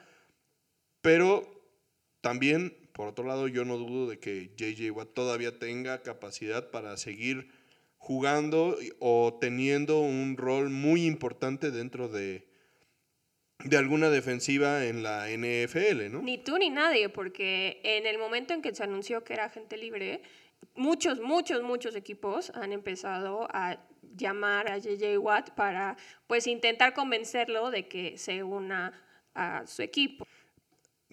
Pero 1.02 1.50
también 2.21 2.85
por 2.95 3.10
otro 3.10 3.25
lado, 3.25 3.49
yo 3.49 3.65
no 3.65 3.77
dudo 3.77 4.08
de 4.08 4.19
que 4.19 4.51
JJ 4.55 4.89
Watt 4.91 5.13
todavía 5.13 5.60
tenga 5.60 6.01
capacidad 6.01 6.71
para 6.71 6.95
seguir 6.95 7.51
jugando 7.97 8.77
o 8.99 9.38
teniendo 9.41 9.99
un 9.99 10.38
rol 10.38 10.69
muy 10.69 11.05
importante 11.05 11.71
dentro 11.71 12.08
de, 12.08 12.47
de 13.65 13.77
alguna 13.77 14.10
defensiva 14.10 14.86
en 14.86 15.03
la 15.03 15.27
NFL, 15.27 16.10
¿no? 16.10 16.21
Ni 16.21 16.38
tú 16.38 16.58
ni 16.58 16.69
nadie, 16.69 17.10
porque 17.10 17.81
en 17.84 18.05
el 18.05 18.17
momento 18.17 18.53
en 18.53 18.62
que 18.62 18.73
se 18.73 18.84
anunció 18.84 19.25
que 19.25 19.34
era 19.34 19.45
agente 19.45 19.75
libre, 19.75 20.21
muchos, 20.73 21.19
muchos, 21.19 21.63
muchos 21.63 21.97
equipos 21.97 22.49
han 22.55 22.71
empezado 22.71 23.49
a 23.51 23.77
llamar 24.15 24.71
a 24.71 24.77
JJ 24.77 25.17
Watt 25.17 25.49
para 25.49 25.97
pues 26.27 26.47
intentar 26.47 26.93
convencerlo 26.93 27.71
de 27.71 27.89
que 27.89 28.17
se 28.17 28.41
una 28.41 28.93
a 29.34 29.67
su 29.67 29.81
equipo. 29.81 30.25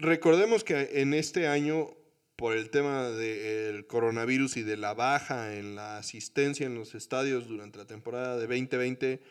Recordemos 0.02 0.64
que 0.64 1.00
en 1.00 1.14
este 1.14 1.46
año, 1.46 1.96
por 2.34 2.56
el 2.56 2.70
tema 2.70 3.10
del 3.10 3.86
coronavirus 3.86 4.56
y 4.56 4.62
de 4.64 4.76
la 4.76 4.94
baja 4.94 5.54
en 5.54 5.76
la 5.76 5.96
asistencia 5.96 6.66
en 6.66 6.74
los 6.74 6.96
estadios 6.96 7.46
durante 7.46 7.78
la 7.78 7.86
temporada 7.86 8.36
de 8.36 8.48
2020, 8.48 9.22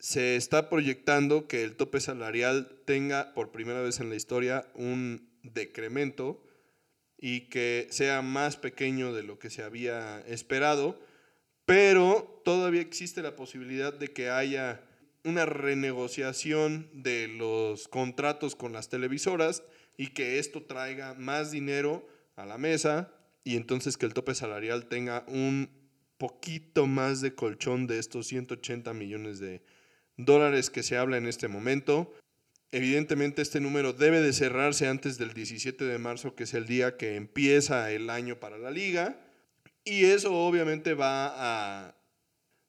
se 0.00 0.34
está 0.34 0.68
proyectando 0.68 1.46
que 1.46 1.62
el 1.62 1.76
tope 1.76 2.00
salarial 2.00 2.82
tenga 2.84 3.32
por 3.32 3.52
primera 3.52 3.80
vez 3.80 4.00
en 4.00 4.10
la 4.10 4.16
historia 4.16 4.66
un 4.74 5.30
decremento 5.44 6.42
y 7.16 7.42
que 7.42 7.86
sea 7.90 8.22
más 8.22 8.56
pequeño 8.56 9.12
de 9.12 9.22
lo 9.22 9.38
que 9.38 9.50
se 9.50 9.62
había 9.62 10.18
esperado, 10.26 11.00
pero 11.64 12.42
todavía 12.44 12.80
existe 12.80 13.22
la 13.22 13.36
posibilidad 13.36 13.94
de 13.94 14.08
que 14.08 14.30
haya 14.30 14.80
una 15.22 15.46
renegociación 15.46 16.90
de 16.92 17.28
los 17.28 17.86
contratos 17.86 18.56
con 18.56 18.72
las 18.72 18.88
televisoras 18.88 19.62
y 19.96 20.08
que 20.08 20.38
esto 20.38 20.62
traiga 20.62 21.14
más 21.14 21.50
dinero 21.50 22.06
a 22.36 22.46
la 22.46 22.58
mesa 22.58 23.12
y 23.44 23.56
entonces 23.56 23.96
que 23.96 24.06
el 24.06 24.14
tope 24.14 24.34
salarial 24.34 24.86
tenga 24.86 25.24
un 25.28 25.70
poquito 26.18 26.86
más 26.86 27.20
de 27.20 27.34
colchón 27.34 27.86
de 27.86 27.98
estos 27.98 28.26
180 28.26 28.92
millones 28.94 29.38
de 29.38 29.62
dólares 30.16 30.70
que 30.70 30.82
se 30.82 30.96
habla 30.96 31.16
en 31.16 31.26
este 31.26 31.48
momento. 31.48 32.12
Evidentemente 32.72 33.42
este 33.42 33.60
número 33.60 33.92
debe 33.92 34.20
de 34.20 34.32
cerrarse 34.32 34.88
antes 34.88 35.18
del 35.18 35.32
17 35.32 35.84
de 35.84 35.98
marzo, 35.98 36.34
que 36.34 36.44
es 36.44 36.54
el 36.54 36.66
día 36.66 36.96
que 36.96 37.16
empieza 37.16 37.90
el 37.92 38.10
año 38.10 38.40
para 38.40 38.58
la 38.58 38.70
liga. 38.70 39.20
Y 39.84 40.06
eso 40.06 40.34
obviamente 40.34 40.94
va 40.94 41.84
a 41.86 41.94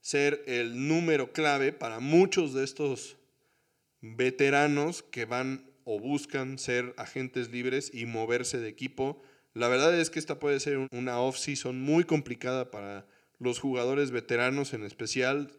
ser 0.01 0.43
el 0.45 0.87
número 0.87 1.33
clave 1.33 1.73
para 1.73 1.99
muchos 1.99 2.53
de 2.53 2.63
estos 2.63 3.17
veteranos 4.01 5.01
que 5.01 5.25
van 5.25 5.66
o 5.89 6.00
buscan 6.00 6.60
ser 6.60 6.93
agentes 6.97 7.50
libres 7.50 7.91
y 7.93 8.06
moverse 8.06 8.60
de 8.60 8.67
equipo. 8.67 9.21
La 9.54 9.69
verdad 9.69 9.97
es 9.97 10.10
que 10.10 10.19
esta 10.19 10.38
puede 10.38 10.60
ser 10.60 10.86
una 10.91 11.21
off-season 11.21 11.80
muy 11.80 12.04
complicada 12.04 12.71
para 12.71 13.08
los 13.39 13.60
jugadores 13.60 14.12
veteranos 14.12 14.73
en 14.73 14.84
especial. 14.84 15.50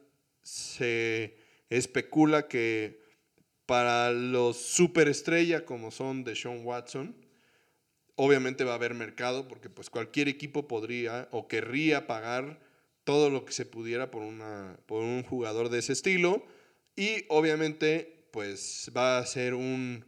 Se 0.43 1.35
especula 1.71 2.47
que 2.47 3.01
para 3.65 4.13
los 4.13 4.59
superestrella 4.59 5.65
como 5.65 5.91
son 5.91 6.25
de 6.25 6.37
Sean 6.37 6.61
Watson, 6.63 7.17
obviamente 8.15 8.65
va 8.65 8.73
a 8.73 8.77
haber 8.77 8.93
mercado 8.93 9.49
porque 9.49 9.71
pues 9.71 9.89
cualquier 9.89 10.29
equipo 10.29 10.69
podría 10.69 11.29
o 11.33 11.49
querría 11.49 12.07
pagar 12.07 12.61
todo 13.05 13.31
lo 13.31 13.47
que 13.47 13.55
se 13.55 13.65
pudiera 13.65 14.11
por, 14.11 14.21
una, 14.21 14.79
por 14.85 15.03
un 15.03 15.23
jugador 15.23 15.71
de 15.71 15.79
ese 15.79 15.95
estilo. 15.95 16.45
Y 16.97 17.25
obviamente, 17.29 18.29
pues 18.31 18.93
va 18.95 19.17
a 19.17 19.25
ser 19.25 19.55
un, 19.55 20.05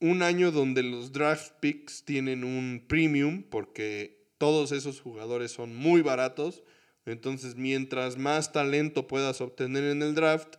un 0.00 0.22
año 0.22 0.50
donde 0.50 0.82
los 0.82 1.12
draft 1.12 1.52
picks 1.60 2.04
tienen 2.04 2.44
un 2.44 2.84
premium 2.86 3.42
porque 3.42 4.26
todos 4.38 4.72
esos 4.72 5.00
jugadores 5.00 5.52
son 5.52 5.74
muy 5.74 6.02
baratos. 6.02 6.62
Entonces, 7.06 7.56
mientras 7.56 8.16
más 8.16 8.52
talento 8.52 9.06
puedas 9.06 9.40
obtener 9.40 9.84
en 9.84 10.02
el 10.02 10.14
draft, 10.14 10.56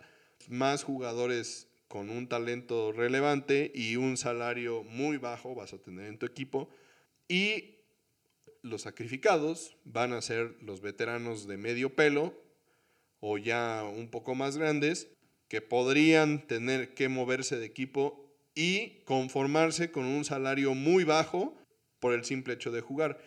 más 0.50 0.84
jugadores 0.84 1.67
con 1.88 2.10
un 2.10 2.28
talento 2.28 2.91
relevante 2.91 3.71
y 3.73 3.95
un 3.95 4.17
salario 4.17 4.84
muy 4.84 5.17
bajo 5.17 5.56
vas 5.56 5.73
a 5.73 5.78
tener 5.78 6.08
en 6.08 6.17
tu 6.17 6.26
equipo. 6.26 6.69
Y 7.28 7.76
los 8.62 8.84
sacrificados 8.84 9.78
van 9.86 10.13
a 10.13 10.21
ser 10.21 10.56
los 10.62 10.82
veteranos 10.82 11.47
de 11.47 11.58
medio 11.58 11.95
pelo 11.95 12.34
o 13.19 13.38
ya 13.38 13.84
un 13.84 14.10
poco 14.10 14.36
más 14.36 14.58
grandes 14.58 15.10
que 15.47 15.62
podrían 15.62 16.45
tener 16.47 16.93
que 16.93 17.08
moverse 17.08 17.58
de 17.58 17.65
equipo 17.65 18.27
y 18.58 19.04
conformarse 19.06 19.91
con 19.91 20.06
un 20.06 20.26
salario 20.26 20.74
muy 20.74 21.04
bajo 21.04 21.56
por 22.00 22.13
el 22.13 22.26
simple 22.26 22.56
hecho 22.56 22.72
de 22.72 22.82
jugar. 22.82 23.20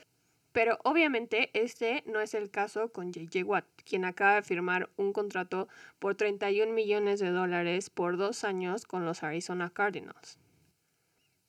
Pero 0.51 0.81
obviamente 0.83 1.51
este 1.55 2.03
no 2.05 2.21
es 2.21 2.35
el 2.35 2.51
caso 2.51 2.91
con 2.91 3.13
JJ 3.13 3.45
Watt, 3.45 3.65
quien 3.85 4.05
acaba 4.05 4.35
de 4.35 4.43
firmar 4.43 4.91
un 4.97 5.13
contrato 5.13 5.69
por 6.01 6.17
31 6.17 6.73
millones 6.73 7.21
de 7.21 7.31
dólares 7.31 7.91
por 7.91 8.17
dos 8.17 8.43
años 8.43 8.87
con 8.87 9.05
los 9.05 9.23
Arizona 9.23 9.71
Cardinals. 9.71 10.41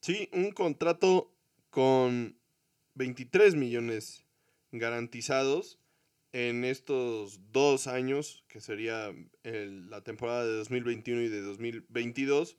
Sí, 0.01 0.29
un 0.31 0.51
contrato 0.51 1.31
con 1.71 2.35
23 2.93 3.55
millones 3.55 4.23
garantizados 4.71 5.79
en 6.33 6.65
estos 6.65 7.39
dos 7.51 7.87
años, 7.87 8.43
que 8.47 8.61
sería 8.61 9.11
la 9.43 10.03
temporada 10.03 10.45
de 10.45 10.53
2021 10.57 11.21
y 11.23 11.29
de 11.29 11.41
2022, 11.41 12.57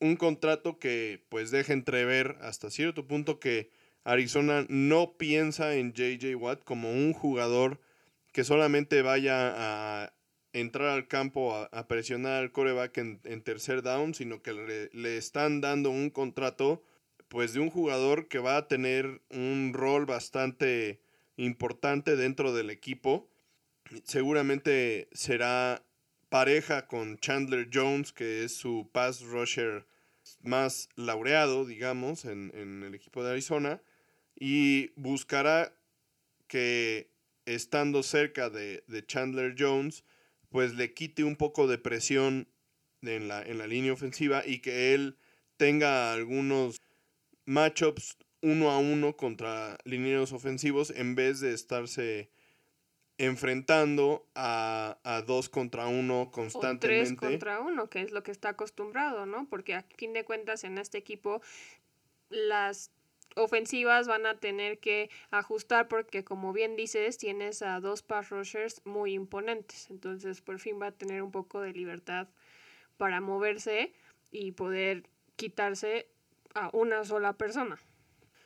un 0.00 0.16
contrato 0.16 0.78
que 0.78 1.24
pues 1.28 1.50
deja 1.50 1.72
entrever 1.72 2.38
hasta 2.40 2.70
cierto 2.70 3.06
punto 3.06 3.40
que 3.40 3.70
Arizona 4.04 4.64
no 4.68 5.16
piensa 5.18 5.74
en 5.74 5.92
JJ 5.92 6.34
Watt 6.36 6.64
como 6.64 6.90
un 6.90 7.12
jugador 7.12 7.80
que 8.32 8.44
solamente 8.44 9.02
vaya 9.02 9.52
a 10.04 10.14
entrar 10.52 10.88
al 10.88 11.08
campo 11.08 11.54
a, 11.54 11.88
presionar 11.88 12.42
al 12.42 12.52
coreback 12.52 12.98
en, 12.98 13.20
en, 13.24 13.42
tercer 13.42 13.82
down, 13.82 14.14
sino 14.14 14.42
que 14.42 14.52
le, 14.52 14.90
le, 14.92 15.16
están 15.16 15.60
dando 15.60 15.90
un 15.90 16.10
contrato 16.10 16.82
pues 17.28 17.52
de 17.52 17.60
un 17.60 17.70
jugador 17.70 18.28
que 18.28 18.38
va 18.38 18.56
a 18.56 18.68
tener 18.68 19.20
un 19.30 19.72
rol 19.74 20.06
bastante 20.06 21.00
importante 21.36 22.16
dentro 22.16 22.54
del 22.54 22.70
equipo. 22.70 23.28
Seguramente 24.04 25.08
será 25.12 25.82
pareja 26.28 26.86
con 26.86 27.18
Chandler 27.18 27.68
Jones, 27.72 28.12
que 28.12 28.44
es 28.44 28.54
su 28.54 28.88
pass 28.92 29.22
rusher 29.22 29.86
más 30.42 30.88
laureado, 30.96 31.64
digamos, 31.64 32.24
en, 32.24 32.50
en 32.54 32.82
el 32.82 32.94
equipo 32.94 33.24
de 33.24 33.32
Arizona, 33.32 33.80
y 34.38 34.90
buscará 34.96 35.74
que 36.46 37.10
estando 37.46 38.02
cerca 38.02 38.50
de, 38.50 38.84
de, 38.86 39.06
Chandler 39.06 39.54
Jones, 39.58 40.04
pues 40.50 40.74
le 40.74 40.92
quite 40.92 41.24
un 41.24 41.36
poco 41.36 41.66
de 41.66 41.78
presión 41.78 42.48
en 43.02 43.28
la, 43.28 43.42
en 43.42 43.58
la 43.58 43.66
línea 43.66 43.92
ofensiva 43.92 44.42
y 44.44 44.58
que 44.58 44.94
él 44.94 45.16
tenga 45.56 46.12
algunos 46.12 46.80
matchups 47.44 48.16
uno 48.40 48.70
a 48.70 48.78
uno 48.78 49.16
contra 49.16 49.78
linieros 49.84 50.32
ofensivos 50.32 50.90
en 50.90 51.14
vez 51.14 51.40
de 51.40 51.52
estarse 51.52 52.30
enfrentando 53.18 54.26
a, 54.34 54.98
a 55.04 55.22
dos 55.22 55.48
contra 55.48 55.86
uno 55.86 56.30
constantemente. 56.32 57.14
O 57.14 57.16
tres 57.16 57.30
contra 57.30 57.60
uno, 57.60 57.90
que 57.90 58.02
es 58.02 58.12
lo 58.12 58.22
que 58.22 58.30
está 58.30 58.50
acostumbrado, 58.50 59.26
¿no? 59.26 59.48
Porque 59.48 59.74
a 59.74 59.84
fin 59.96 60.12
de 60.12 60.24
cuentas 60.24 60.64
en 60.64 60.78
este 60.78 60.98
equipo 60.98 61.42
las 62.30 62.90
ofensivas 63.34 64.08
van 64.08 64.26
a 64.26 64.38
tener 64.38 64.78
que 64.78 65.10
ajustar 65.30 65.88
porque 65.88 66.24
como 66.24 66.52
bien 66.52 66.76
dices 66.76 67.18
tienes 67.18 67.62
a 67.62 67.78
dos 67.78 68.02
pass 68.02 68.30
rushers 68.30 68.80
muy 68.84 69.12
imponentes 69.12 69.88
entonces 69.90 70.40
por 70.40 70.58
fin 70.58 70.80
va 70.80 70.88
a 70.88 70.92
tener 70.92 71.22
un 71.22 71.30
poco 71.30 71.60
de 71.60 71.72
libertad 71.72 72.26
para 72.96 73.20
moverse 73.20 73.92
y 74.30 74.52
poder 74.52 75.04
quitarse 75.36 76.08
a 76.54 76.70
una 76.72 77.04
sola 77.04 77.34
persona. 77.38 77.78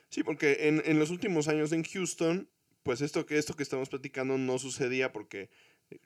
Sí, 0.09 0.23
porque 0.23 0.67
en, 0.67 0.81
en 0.85 0.99
los 0.99 1.09
últimos 1.09 1.47
años 1.47 1.71
en 1.71 1.83
Houston, 1.83 2.47
pues 2.83 3.01
esto 3.01 3.25
que, 3.25 3.37
esto 3.37 3.55
que 3.55 3.63
estamos 3.63 3.89
platicando 3.89 4.37
no 4.37 4.59
sucedía 4.59 5.11
porque 5.11 5.49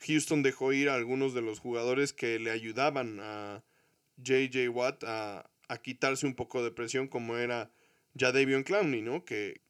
Houston 0.08 0.44
dejó 0.44 0.74
ir 0.74 0.90
a 0.90 0.96
algunos 0.96 1.34
de 1.34 1.42
los 1.42 1.60
jugadores 1.60 2.14
que 2.14 2.40
le 2.40 2.52
ayudaban 2.52 3.20
a 3.20 3.64
JJ 4.18 4.70
Watt 4.70 5.04
a, 5.04 5.50
a 5.68 5.78
quitarse 5.82 6.26
un 6.26 6.36
poco 6.36 6.64
de 6.64 6.72
presión 6.72 7.08
como 7.08 7.38
era 7.38 7.72
ya 8.14 8.32
Davion 8.32 8.64
Clowney, 8.64 9.02
¿no? 9.02 9.26
Que 9.26 9.62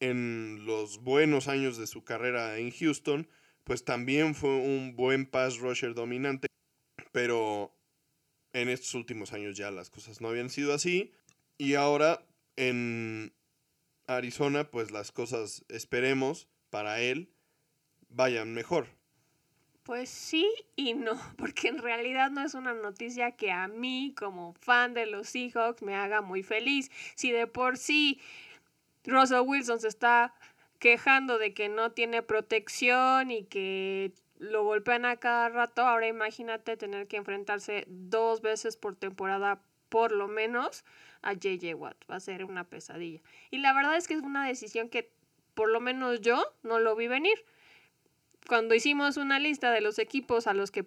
en 0.00 0.64
los 0.66 1.02
buenos 1.02 1.48
años 1.48 1.76
de 1.76 1.86
su 1.86 2.04
carrera 2.04 2.58
en 2.58 2.70
Houston, 2.70 3.28
pues 3.64 3.84
también 3.84 4.34
fue 4.34 4.56
un 4.56 4.94
buen 4.94 5.26
pass 5.26 5.58
rusher 5.58 5.94
dominante, 5.94 6.48
pero 7.12 7.74
en 8.52 8.68
estos 8.68 8.94
últimos 8.94 9.32
años 9.32 9.56
ya 9.56 9.70
las 9.70 9.90
cosas 9.90 10.20
no 10.20 10.28
habían 10.28 10.50
sido 10.50 10.72
así 10.72 11.12
y 11.58 11.74
ahora 11.74 12.24
en 12.56 13.34
Arizona, 14.06 14.70
pues 14.70 14.90
las 14.90 15.12
cosas 15.12 15.64
esperemos 15.68 16.48
para 16.70 17.00
él 17.00 17.30
vayan 18.08 18.54
mejor. 18.54 18.88
Pues 19.82 20.08
sí 20.08 20.50
y 20.74 20.94
no, 20.94 21.14
porque 21.38 21.68
en 21.68 21.78
realidad 21.78 22.30
no 22.30 22.42
es 22.42 22.54
una 22.54 22.74
noticia 22.74 23.32
que 23.32 23.52
a 23.52 23.68
mí 23.68 24.14
como 24.16 24.54
fan 24.54 24.94
de 24.94 25.06
los 25.06 25.28
Seahawks 25.28 25.82
me 25.82 25.94
haga 25.94 26.22
muy 26.22 26.42
feliz. 26.42 26.90
Si 27.14 27.30
de 27.30 27.46
por 27.46 27.76
sí 27.76 28.20
Russell 29.04 29.44
Wilson 29.46 29.80
se 29.80 29.88
está 29.88 30.34
quejando 30.78 31.38
de 31.38 31.54
que 31.54 31.68
no 31.68 31.92
tiene 31.92 32.22
protección 32.22 33.30
y 33.30 33.44
que 33.44 34.12
lo 34.38 34.64
golpean 34.64 35.04
a 35.04 35.16
cada 35.16 35.48
rato, 35.48 35.82
ahora 35.82 36.08
imagínate 36.08 36.76
tener 36.76 37.06
que 37.06 37.16
enfrentarse 37.16 37.84
dos 37.88 38.42
veces 38.42 38.76
por 38.76 38.96
temporada 38.96 39.62
por 39.96 40.12
lo 40.12 40.28
menos 40.28 40.84
a 41.22 41.32
JJ 41.32 41.74
Watt. 41.74 41.96
Va 42.10 42.16
a 42.16 42.20
ser 42.20 42.44
una 42.44 42.64
pesadilla. 42.64 43.22
Y 43.50 43.56
la 43.56 43.72
verdad 43.72 43.96
es 43.96 44.06
que 44.06 44.12
es 44.12 44.20
una 44.20 44.46
decisión 44.46 44.90
que 44.90 45.10
por 45.54 45.70
lo 45.70 45.80
menos 45.80 46.20
yo 46.20 46.44
no 46.62 46.78
lo 46.78 46.94
vi 46.96 47.08
venir 47.08 47.42
cuando 48.46 48.74
hicimos 48.74 49.16
una 49.16 49.38
lista 49.38 49.70
de 49.70 49.80
los 49.80 49.98
equipos 49.98 50.46
a 50.46 50.52
los 50.52 50.70
que 50.70 50.84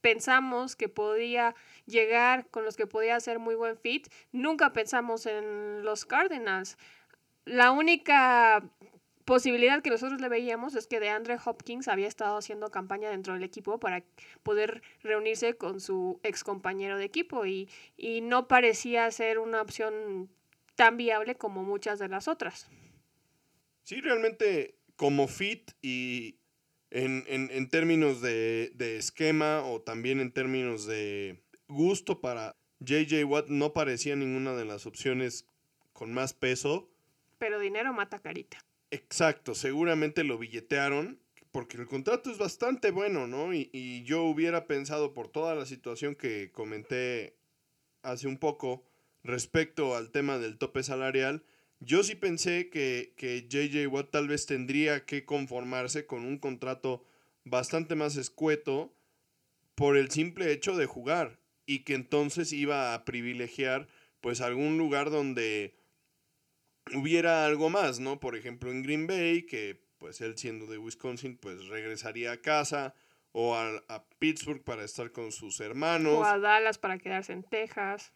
pensamos 0.00 0.74
que 0.74 0.88
podía 0.88 1.54
llegar, 1.84 2.48
con 2.48 2.64
los 2.64 2.78
que 2.78 2.86
podía 2.86 3.16
hacer 3.16 3.40
muy 3.40 3.56
buen 3.56 3.76
fit, 3.76 4.08
nunca 4.32 4.72
pensamos 4.72 5.26
en 5.26 5.84
los 5.84 6.06
Cardinals. 6.06 6.78
La 7.44 7.72
única 7.72 8.64
posibilidad 9.26 9.82
que 9.82 9.90
nosotros 9.90 10.20
le 10.20 10.30
veíamos 10.30 10.74
es 10.74 10.86
que 10.86 11.00
de 11.00 11.10
Andre 11.10 11.36
Hopkins 11.44 11.88
había 11.88 12.08
estado 12.08 12.38
haciendo 12.38 12.70
campaña 12.70 13.10
dentro 13.10 13.34
del 13.34 13.42
equipo 13.42 13.78
para 13.78 14.02
poder 14.42 14.82
reunirse 15.02 15.54
con 15.54 15.80
su 15.80 16.20
ex 16.22 16.42
compañero 16.44 16.96
de 16.96 17.04
equipo 17.04 17.44
y, 17.44 17.68
y 17.98 18.22
no 18.22 18.48
parecía 18.48 19.10
ser 19.10 19.38
una 19.38 19.60
opción 19.60 20.30
tan 20.76 20.96
viable 20.96 21.34
como 21.34 21.64
muchas 21.64 21.98
de 21.98 22.08
las 22.08 22.28
otras. 22.28 22.70
Sí, 23.82 24.00
realmente 24.00 24.76
como 24.94 25.26
fit 25.26 25.72
y, 25.82 26.38
en, 26.90 27.24
en, 27.26 27.50
en 27.50 27.68
términos 27.68 28.20
de, 28.20 28.70
de, 28.74 28.96
esquema 28.96 29.62
o 29.62 29.80
también 29.80 30.20
en 30.20 30.32
términos 30.32 30.86
de 30.86 31.42
gusto 31.68 32.20
para 32.20 32.56
JJ 32.78 33.24
Watt 33.24 33.48
no 33.48 33.72
parecía 33.72 34.14
ninguna 34.14 34.54
de 34.54 34.64
las 34.64 34.86
opciones 34.86 35.46
con 35.92 36.14
más 36.14 36.32
peso. 36.32 36.88
Pero 37.38 37.58
dinero 37.58 37.92
mata 37.92 38.20
carita. 38.20 38.58
Exacto, 38.96 39.54
seguramente 39.54 40.24
lo 40.24 40.38
billetearon 40.38 41.20
porque 41.52 41.76
el 41.76 41.86
contrato 41.86 42.30
es 42.30 42.38
bastante 42.38 42.90
bueno, 42.90 43.26
¿no? 43.26 43.52
Y, 43.52 44.02
yo 44.04 44.22
hubiera 44.24 44.66
pensado 44.66 45.12
por 45.12 45.28
toda 45.28 45.54
la 45.54 45.66
situación 45.66 46.14
que 46.14 46.50
comenté 46.50 47.36
hace 48.02 48.26
un 48.26 48.38
poco 48.38 48.84
respecto 49.22 49.96
al 49.96 50.10
tema 50.10 50.38
del 50.38 50.56
tope 50.56 50.82
salarial, 50.82 51.44
yo 51.80 52.02
sí 52.02 52.14
pensé 52.14 52.70
que, 52.70 53.12
que 53.16 53.46
JJ 53.48 53.86
Watt 53.88 54.10
tal 54.10 54.28
vez 54.28 54.46
tendría 54.46 55.04
que 55.04 55.26
conformarse 55.26 56.06
con 56.06 56.24
un 56.24 56.38
contrato 56.38 57.04
bastante 57.44 57.96
más 57.96 58.16
escueto 58.16 58.94
por 59.74 59.96
el 59.98 60.10
simple 60.10 60.52
hecho 60.52 60.74
de 60.74 60.86
jugar 60.86 61.38
y 61.66 61.80
que 61.80 61.94
entonces 61.94 62.52
iba 62.52 62.94
a 62.94 63.04
privilegiar 63.04 63.88
pues 64.22 64.40
algún 64.40 64.78
lugar 64.78 65.10
donde 65.10 65.74
hubiera 66.94 67.46
algo 67.46 67.70
más, 67.70 68.00
¿no? 68.00 68.20
Por 68.20 68.36
ejemplo 68.36 68.70
en 68.70 68.82
Green 68.82 69.06
Bay, 69.06 69.42
que 69.44 69.82
pues 69.98 70.20
él 70.20 70.36
siendo 70.36 70.66
de 70.66 70.78
Wisconsin 70.78 71.36
pues 71.36 71.66
regresaría 71.68 72.32
a 72.32 72.40
casa 72.40 72.94
o 73.32 73.54
a, 73.54 73.82
a 73.88 74.04
Pittsburgh 74.18 74.62
para 74.62 74.84
estar 74.84 75.12
con 75.12 75.32
sus 75.32 75.60
hermanos. 75.60 76.14
O 76.14 76.24
a 76.24 76.38
Dallas 76.38 76.78
para 76.78 76.98
quedarse 76.98 77.32
en 77.32 77.42
Texas. 77.42 78.12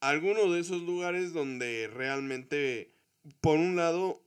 Alguno 0.00 0.50
de 0.52 0.60
esos 0.60 0.82
lugares 0.82 1.32
donde 1.32 1.88
realmente 1.92 2.94
por 3.40 3.58
un 3.58 3.76
lado, 3.76 4.22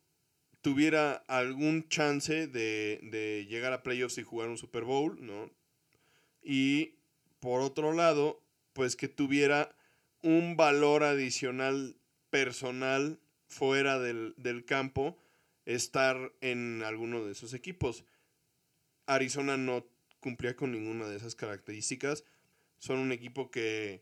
tuviera 0.62 1.24
algún 1.28 1.88
chance 1.90 2.48
de, 2.48 3.46
llegar 3.50 3.74
a 3.74 3.84
playoffs 3.84 4.18
y 4.18 4.24
jugar 4.24 4.50
un 4.50 4.58
Super 4.58 4.84
Bowl, 4.84 5.18
¿no? 5.26 5.52
Y 6.42 6.96
por 7.40 7.62
otro 7.62 7.94
lado, 7.94 8.42
pues 8.74 8.96
que 8.96 9.08
tuviera 9.08 9.76
un 10.22 10.56
valor 10.56 11.04
adicional 11.04 11.98
personal 12.30 13.20
fuera 13.54 14.00
del, 14.00 14.34
del 14.38 14.66
campo 14.66 15.18
estar 15.66 16.34
en 16.42 16.84
alguno 16.84 17.24
de 17.24 17.32
esos 17.32 17.54
equipos. 17.54 18.04
Arizona 19.06 19.58
no 19.58 19.86
cumplía 20.20 20.56
con 20.56 20.72
ninguna 20.72 21.08
de 21.08 21.18
esas 21.18 21.36
características. 21.36 22.24
Son 22.78 23.00
un 23.00 23.12
equipo 23.12 23.52
que 23.52 24.02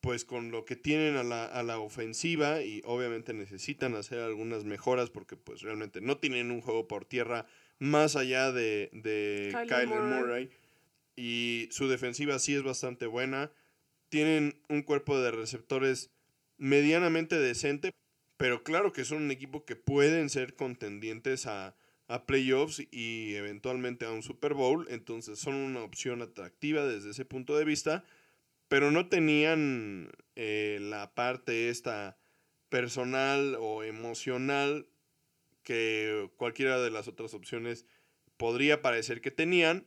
pues 0.00 0.24
con 0.24 0.50
lo 0.50 0.64
que 0.64 0.74
tienen 0.74 1.16
a 1.16 1.22
la, 1.22 1.44
a 1.44 1.62
la, 1.62 1.78
ofensiva 1.78 2.60
y 2.60 2.82
obviamente 2.84 3.32
necesitan 3.34 3.94
hacer 3.94 4.18
algunas 4.18 4.64
mejoras 4.64 5.10
porque 5.10 5.36
pues 5.36 5.62
realmente 5.62 6.00
no 6.00 6.18
tienen 6.18 6.50
un 6.50 6.60
juego 6.60 6.88
por 6.88 7.04
tierra 7.04 7.46
más 7.78 8.16
allá 8.16 8.50
de, 8.50 8.90
de 8.92 9.50
Kyler, 9.68 10.00
Murray. 10.00 10.50
Y 11.14 11.68
su 11.70 11.88
defensiva 11.88 12.40
sí 12.40 12.54
es 12.54 12.64
bastante 12.64 13.06
buena. 13.06 13.52
Tienen 14.08 14.60
un 14.68 14.82
cuerpo 14.82 15.20
de 15.20 15.30
receptores 15.30 16.10
medianamente 16.58 17.38
decente, 17.38 17.92
pero 18.36 18.62
claro 18.64 18.92
que 18.92 19.04
son 19.04 19.22
un 19.24 19.30
equipo 19.30 19.64
que 19.64 19.76
pueden 19.76 20.30
ser 20.30 20.54
contendientes 20.54 21.46
a, 21.46 21.76
a 22.08 22.26
playoffs 22.26 22.86
y 22.90 23.34
eventualmente 23.34 24.04
a 24.04 24.10
un 24.10 24.22
Super 24.22 24.54
Bowl. 24.54 24.86
Entonces 24.90 25.38
son 25.38 25.54
una 25.54 25.82
opción 25.82 26.22
atractiva 26.22 26.86
desde 26.86 27.10
ese 27.10 27.24
punto 27.24 27.56
de 27.56 27.64
vista 27.64 28.04
pero 28.72 28.90
no 28.90 29.10
tenían 29.10 30.10
eh, 30.34 30.78
la 30.80 31.14
parte 31.14 31.68
esta 31.68 32.16
personal 32.70 33.54
o 33.60 33.82
emocional 33.82 34.88
que 35.62 36.30
cualquiera 36.38 36.80
de 36.80 36.90
las 36.90 37.06
otras 37.06 37.34
opciones 37.34 37.84
podría 38.38 38.80
parecer 38.80 39.20
que 39.20 39.30
tenían. 39.30 39.86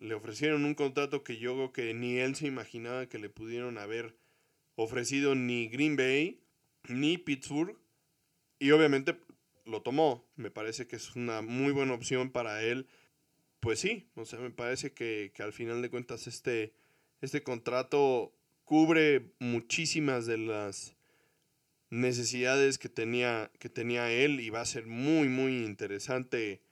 Le 0.00 0.14
ofrecieron 0.14 0.64
un 0.64 0.74
contrato 0.74 1.22
que 1.22 1.36
yo 1.38 1.54
creo 1.54 1.72
que 1.72 1.94
ni 1.94 2.18
él 2.18 2.34
se 2.34 2.48
imaginaba 2.48 3.08
que 3.08 3.20
le 3.20 3.30
pudieron 3.30 3.78
haber 3.78 4.16
ofrecido 4.74 5.36
ni 5.36 5.68
Green 5.68 5.94
Bay 5.94 6.42
ni 6.88 7.18
Pittsburgh. 7.18 7.78
Y 8.58 8.70
obviamente 8.70 9.18
lo 9.64 9.82
tomó. 9.82 10.24
Me 10.36 10.50
parece 10.50 10.86
que 10.86 10.96
es 10.96 11.16
una 11.16 11.42
muy 11.42 11.72
buena 11.72 11.94
opción 11.94 12.30
para 12.30 12.62
él. 12.62 12.86
Pues 13.60 13.80
sí, 13.80 14.08
o 14.14 14.24
sea, 14.24 14.38
me 14.38 14.50
parece 14.50 14.92
que, 14.92 15.32
que 15.34 15.42
al 15.42 15.52
final 15.52 15.80
de 15.82 15.90
cuentas 15.90 16.26
este, 16.26 16.74
este 17.20 17.42
contrato 17.42 18.34
cubre 18.64 19.32
muchísimas 19.38 20.26
de 20.26 20.38
las 20.38 20.96
necesidades 21.90 22.78
que 22.78 22.88
tenía, 22.88 23.50
que 23.58 23.68
tenía 23.68 24.10
él 24.10 24.40
y 24.40 24.50
va 24.50 24.60
a 24.60 24.66
ser 24.66 24.86
muy, 24.86 25.28
muy 25.28 25.64
interesante 25.64 26.62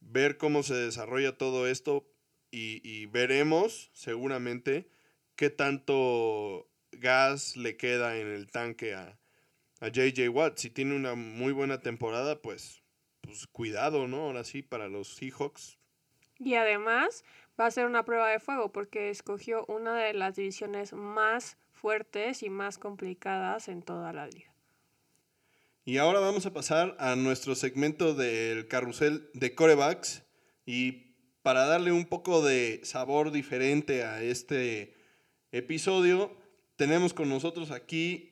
ver 0.00 0.36
cómo 0.36 0.62
se 0.62 0.74
desarrolla 0.74 1.38
todo 1.38 1.66
esto 1.66 2.08
y, 2.54 3.06
veremos 3.06 3.90
seguramente 3.94 4.86
qué 5.36 5.48
tanto 5.48 6.68
gas 6.90 7.56
le 7.56 7.78
queda 7.78 8.18
en 8.18 8.26
el 8.26 8.50
tanque 8.50 8.94
a, 8.94 9.18
a 9.82 9.88
JJ 9.88 10.28
Watt. 10.28 10.58
Si 10.58 10.70
tiene 10.70 10.94
una 10.94 11.14
muy 11.14 11.52
buena 11.52 11.80
temporada, 11.80 12.40
pues, 12.40 12.82
pues 13.20 13.46
cuidado, 13.48 14.06
¿no? 14.06 14.18
Ahora 14.22 14.44
sí, 14.44 14.62
para 14.62 14.88
los 14.88 15.08
Seahawks. 15.16 15.76
Y 16.38 16.54
además 16.54 17.24
va 17.60 17.66
a 17.66 17.70
ser 17.70 17.86
una 17.86 18.04
prueba 18.04 18.30
de 18.30 18.38
fuego 18.38 18.70
porque 18.70 19.10
escogió 19.10 19.66
una 19.66 19.96
de 19.96 20.14
las 20.14 20.36
divisiones 20.36 20.92
más 20.92 21.58
fuertes 21.72 22.44
y 22.44 22.48
más 22.48 22.78
complicadas 22.78 23.68
en 23.68 23.82
toda 23.82 24.12
la 24.12 24.28
liga. 24.28 24.54
Y 25.84 25.98
ahora 25.98 26.20
vamos 26.20 26.46
a 26.46 26.52
pasar 26.52 26.96
a 27.00 27.16
nuestro 27.16 27.56
segmento 27.56 28.14
del 28.14 28.68
carrusel 28.68 29.28
de 29.34 29.52
corebacks. 29.56 30.22
Y 30.64 31.16
para 31.42 31.66
darle 31.66 31.90
un 31.90 32.04
poco 32.04 32.40
de 32.40 32.80
sabor 32.84 33.32
diferente 33.32 34.04
a 34.04 34.22
este 34.22 34.94
episodio, 35.50 36.36
tenemos 36.76 37.14
con 37.14 37.28
nosotros 37.28 37.72
aquí 37.72 38.31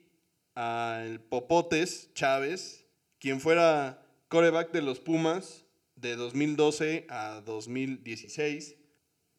al 0.61 1.20
Popotes 1.20 2.11
Chávez, 2.12 2.85
quien 3.18 3.40
fuera 3.40 4.07
coreback 4.29 4.73
de 4.73 4.83
los 4.83 5.01
Pumas 5.01 5.64
de 5.96 6.16
2012 6.16 7.07
a 7.09 7.40
2016, 7.46 8.77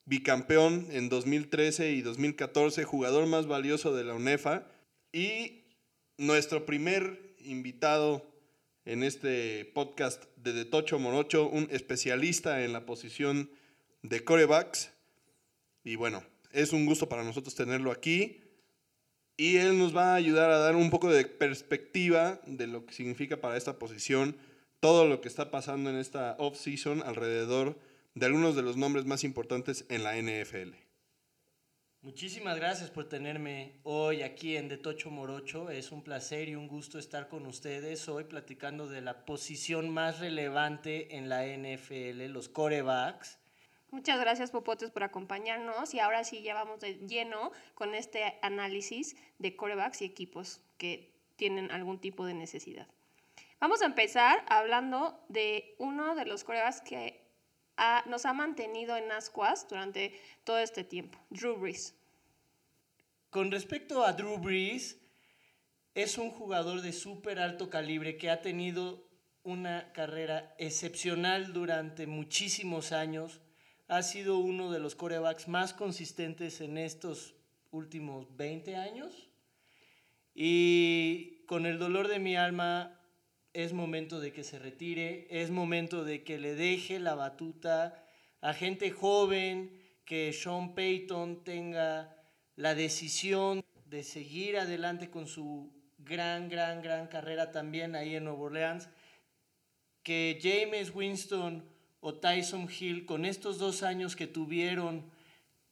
bicampeón 0.05 0.87
en 0.89 1.09
2013 1.09 1.91
y 1.91 2.01
2014, 2.01 2.85
jugador 2.85 3.27
más 3.27 3.45
valioso 3.45 3.95
de 3.95 4.03
la 4.03 4.15
UNEFA 4.15 4.67
y 5.13 5.65
nuestro 6.17 6.65
primer 6.65 7.35
invitado 7.37 8.25
en 8.85 9.03
este 9.03 9.65
podcast 9.75 10.23
de 10.37 10.53
De 10.53 10.65
Tocho 10.65 10.97
Morocho, 10.97 11.47
un 11.49 11.67
especialista 11.69 12.63
en 12.65 12.73
la 12.73 12.87
posición 12.87 13.51
de 14.01 14.23
corebacks. 14.23 14.91
Y 15.83 15.97
bueno, 15.97 16.23
es 16.51 16.73
un 16.73 16.87
gusto 16.87 17.07
para 17.07 17.23
nosotros 17.23 17.53
tenerlo 17.53 17.91
aquí. 17.91 18.41
Y 19.41 19.57
él 19.57 19.79
nos 19.79 19.97
va 19.97 20.11
a 20.11 20.17
ayudar 20.17 20.51
a 20.51 20.59
dar 20.59 20.75
un 20.75 20.91
poco 20.91 21.09
de 21.09 21.25
perspectiva 21.25 22.39
de 22.45 22.67
lo 22.67 22.85
que 22.85 22.93
significa 22.93 23.41
para 23.41 23.57
esta 23.57 23.79
posición 23.79 24.37
todo 24.79 25.07
lo 25.07 25.19
que 25.19 25.27
está 25.27 25.49
pasando 25.49 25.89
en 25.89 25.95
esta 25.95 26.35
off-season 26.37 27.01
alrededor 27.01 27.75
de 28.13 28.27
algunos 28.27 28.55
de 28.55 28.61
los 28.61 28.77
nombres 28.77 29.05
más 29.05 29.23
importantes 29.23 29.87
en 29.89 30.03
la 30.03 30.15
NFL. 30.15 30.75
Muchísimas 32.03 32.57
gracias 32.57 32.91
por 32.91 33.09
tenerme 33.09 33.79
hoy 33.81 34.21
aquí 34.21 34.57
en 34.57 34.69
De 34.69 34.77
Tocho 34.77 35.09
Morocho. 35.09 35.71
Es 35.71 35.91
un 35.91 36.03
placer 36.03 36.47
y 36.47 36.53
un 36.53 36.67
gusto 36.67 36.99
estar 36.99 37.27
con 37.27 37.47
ustedes 37.47 38.07
hoy 38.09 38.25
platicando 38.25 38.87
de 38.87 39.01
la 39.01 39.25
posición 39.25 39.89
más 39.89 40.19
relevante 40.19 41.17
en 41.17 41.29
la 41.29 41.47
NFL, 41.47 42.27
los 42.27 42.47
corebacks. 42.47 43.40
Muchas 43.91 44.21
gracias 44.21 44.51
Popotes 44.51 44.89
por 44.89 45.03
acompañarnos 45.03 45.93
y 45.93 45.99
ahora 45.99 46.23
sí 46.23 46.41
ya 46.41 46.53
vamos 46.53 46.79
de 46.79 46.95
lleno 47.07 47.51
con 47.75 47.93
este 47.93 48.39
análisis 48.41 49.17
de 49.37 49.55
corebacks 49.57 50.01
y 50.01 50.05
equipos 50.05 50.61
que 50.77 51.11
tienen 51.35 51.71
algún 51.71 51.99
tipo 51.99 52.25
de 52.25 52.33
necesidad. 52.33 52.87
Vamos 53.59 53.81
a 53.81 53.85
empezar 53.85 54.45
hablando 54.47 55.23
de 55.27 55.75
uno 55.77 56.15
de 56.15 56.25
los 56.25 56.43
corebacks 56.45 56.81
que 56.81 57.21
nos 58.05 58.25
ha 58.25 58.33
mantenido 58.33 58.95
en 58.95 59.11
ascuas 59.11 59.67
durante 59.67 60.19
todo 60.45 60.59
este 60.59 60.83
tiempo, 60.83 61.19
Drew 61.29 61.57
Brees. 61.57 61.93
Con 63.29 63.51
respecto 63.51 64.05
a 64.05 64.13
Drew 64.13 64.37
Brees, 64.37 64.99
es 65.95 66.17
un 66.17 66.31
jugador 66.31 66.81
de 66.81 66.93
súper 66.93 67.39
alto 67.39 67.69
calibre 67.69 68.17
que 68.17 68.29
ha 68.29 68.41
tenido 68.41 69.05
una 69.43 69.91
carrera 69.93 70.55
excepcional 70.57 71.53
durante 71.53 72.07
muchísimos 72.07 72.91
años. 72.91 73.41
Ha 73.91 74.03
sido 74.03 74.37
uno 74.37 74.71
de 74.71 74.79
los 74.79 74.95
corebacks 74.95 75.49
más 75.49 75.73
consistentes 75.73 76.61
en 76.61 76.77
estos 76.77 77.35
últimos 77.71 78.25
20 78.37 78.77
años. 78.77 79.27
Y 80.33 81.43
con 81.45 81.65
el 81.65 81.77
dolor 81.77 82.07
de 82.07 82.17
mi 82.17 82.37
alma 82.37 82.97
es 83.51 83.73
momento 83.73 84.21
de 84.21 84.31
que 84.31 84.45
se 84.45 84.59
retire, 84.59 85.27
es 85.29 85.51
momento 85.51 86.05
de 86.05 86.23
que 86.23 86.39
le 86.39 86.55
deje 86.55 87.01
la 87.01 87.15
batuta 87.15 88.01
a 88.39 88.53
gente 88.53 88.91
joven, 88.91 89.77
que 90.05 90.31
Sean 90.31 90.73
Payton 90.73 91.43
tenga 91.43 92.15
la 92.55 92.75
decisión 92.75 93.61
de 93.87 94.05
seguir 94.05 94.57
adelante 94.57 95.09
con 95.09 95.27
su 95.27 95.69
gran, 95.97 96.47
gran, 96.47 96.81
gran 96.81 97.07
carrera 97.07 97.51
también 97.51 97.97
ahí 97.97 98.15
en 98.15 98.23
Nueva 98.23 98.39
Orleans, 98.39 98.87
que 100.01 100.39
James 100.41 100.95
Winston 100.95 101.70
o 102.01 102.15
Tyson 102.15 102.67
Hill, 102.67 103.05
con 103.05 103.25
estos 103.25 103.59
dos 103.59 103.83
años 103.83 104.15
que 104.15 104.27
tuvieron 104.27 105.05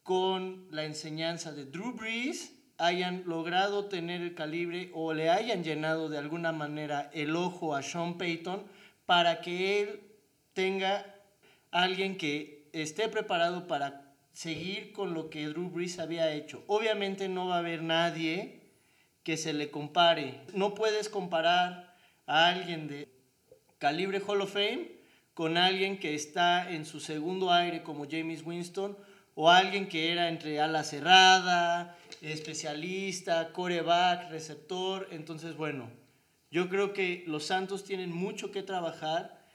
con 0.03 0.67
la 0.71 0.85
enseñanza 0.85 1.51
de 1.51 1.65
Drew 1.65 1.93
Brees, 1.93 2.55
hayan 2.77 3.23
logrado 3.25 3.85
tener 3.85 4.21
el 4.21 4.35
calibre 4.35 4.89
o 4.93 5.13
le 5.13 5.29
hayan 5.29 5.63
llenado 5.63 6.07
de 6.07 6.17
alguna 6.17 6.53
manera 6.53 7.09
el 7.13 7.35
ojo 7.35 7.75
a 7.75 7.81
Sean 7.81 8.17
Payton 8.17 8.63
para 9.05 9.41
que 9.41 9.81
él 9.81 10.01
tenga 10.53 11.05
alguien 11.71 12.17
que 12.17 12.69
esté 12.73 13.09
preparado 13.09 13.67
para 13.67 14.15
seguir 14.31 14.93
con 14.93 15.13
lo 15.13 15.29
que 15.29 15.47
Drew 15.47 15.69
Brees 15.69 15.99
había 15.99 16.31
hecho. 16.31 16.63
Obviamente 16.67 17.27
no 17.27 17.47
va 17.47 17.55
a 17.55 17.59
haber 17.59 17.81
nadie 17.81 18.61
que 19.23 19.35
se 19.35 19.51
le 19.51 19.71
compare. 19.71 20.41
No 20.53 20.75
puedes 20.75 21.09
comparar 21.09 21.97
a 22.25 22.47
alguien 22.47 22.87
de 22.87 23.09
calibre 23.79 24.21
Hall 24.25 24.41
of 24.41 24.53
Fame 24.53 24.98
con 25.39 25.55
alguien 25.55 25.97
que 25.99 26.15
está 26.15 26.69
en 26.69 26.83
su 26.83 26.99
segundo 26.99 27.53
aire 27.53 27.81
como 27.81 28.05
James 28.11 28.45
Winston 28.45 28.97
o 29.35 29.49
alguien 29.49 29.87
que 29.87 30.11
era 30.11 30.27
entre 30.27 30.59
ala 30.59 30.83
cerrada, 30.83 31.97
especialista, 32.21 33.53
coreback, 33.53 34.31
receptor. 34.31 35.07
Entonces, 35.11 35.55
bueno, 35.55 35.89
yo 36.51 36.67
creo 36.67 36.91
que 36.91 37.23
los 37.25 37.45
Santos 37.45 37.85
tienen 37.85 38.11
mucho 38.11 38.51
que 38.51 38.63
trabajar. 38.63 39.47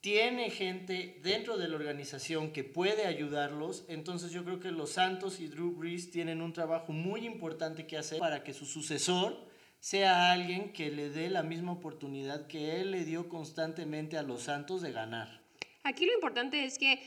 Tiene 0.00 0.50
gente 0.50 1.20
dentro 1.22 1.58
de 1.58 1.68
la 1.68 1.76
organización 1.76 2.50
que 2.50 2.64
puede 2.64 3.06
ayudarlos. 3.06 3.84
Entonces 3.86 4.32
yo 4.32 4.44
creo 4.44 4.58
que 4.58 4.72
los 4.72 4.90
Santos 4.90 5.38
y 5.38 5.46
Drew 5.46 5.76
Brees 5.76 6.10
tienen 6.10 6.42
un 6.42 6.52
trabajo 6.52 6.92
muy 6.92 7.24
importante 7.24 7.86
que 7.86 7.98
hacer 7.98 8.18
para 8.18 8.42
que 8.42 8.52
su 8.52 8.66
sucesor 8.66 9.47
sea 9.80 10.32
alguien 10.32 10.72
que 10.72 10.90
le 10.90 11.10
dé 11.10 11.30
la 11.30 11.42
misma 11.42 11.72
oportunidad 11.72 12.46
que 12.46 12.80
él 12.80 12.90
le 12.90 13.04
dio 13.04 13.28
constantemente 13.28 14.16
a 14.18 14.22
los 14.22 14.42
Santos 14.42 14.82
de 14.82 14.92
ganar. 14.92 15.40
Aquí 15.84 16.06
lo 16.06 16.14
importante 16.14 16.64
es 16.64 16.78
que 16.78 17.00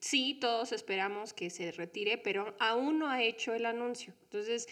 sí, 0.00 0.38
todos 0.40 0.72
esperamos 0.72 1.32
que 1.32 1.50
se 1.50 1.70
retire, 1.72 2.18
pero 2.18 2.56
aún 2.58 2.98
no 2.98 3.08
ha 3.08 3.22
hecho 3.22 3.54
el 3.54 3.66
anuncio. 3.66 4.14
Entonces, 4.24 4.68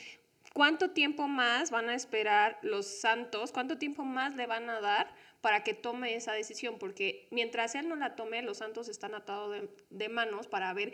¿cuánto 0.52 0.90
tiempo 0.90 1.28
más 1.28 1.70
van 1.70 1.88
a 1.88 1.94
esperar 1.94 2.58
los 2.62 2.86
Santos? 2.86 3.52
¿Cuánto 3.52 3.78
tiempo 3.78 4.04
más 4.04 4.34
le 4.34 4.46
van 4.46 4.70
a 4.70 4.80
dar 4.80 5.14
para 5.40 5.62
que 5.62 5.74
tome 5.74 6.14
esa 6.14 6.32
decisión? 6.32 6.78
Porque 6.78 7.28
mientras 7.30 7.74
él 7.74 7.88
no 7.88 7.96
la 7.96 8.16
tome, 8.16 8.42
los 8.42 8.58
Santos 8.58 8.88
están 8.88 9.14
atados 9.14 9.68
de, 9.90 10.08
manos 10.08 10.46
para 10.46 10.72
ver 10.72 10.92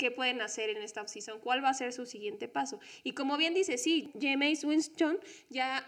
qué 0.00 0.10
pueden 0.10 0.40
hacer 0.40 0.70
en 0.70 0.78
esta 0.78 1.06
season, 1.06 1.40
cuál 1.40 1.62
va 1.62 1.68
a 1.68 1.74
ser 1.74 1.92
su 1.92 2.06
siguiente 2.06 2.48
paso. 2.48 2.80
Y 3.04 3.12
como 3.12 3.36
bien 3.36 3.52
dice, 3.52 3.76
sí, 3.76 4.10
James 4.18 4.64
Winston 4.64 5.20
ya 5.50 5.86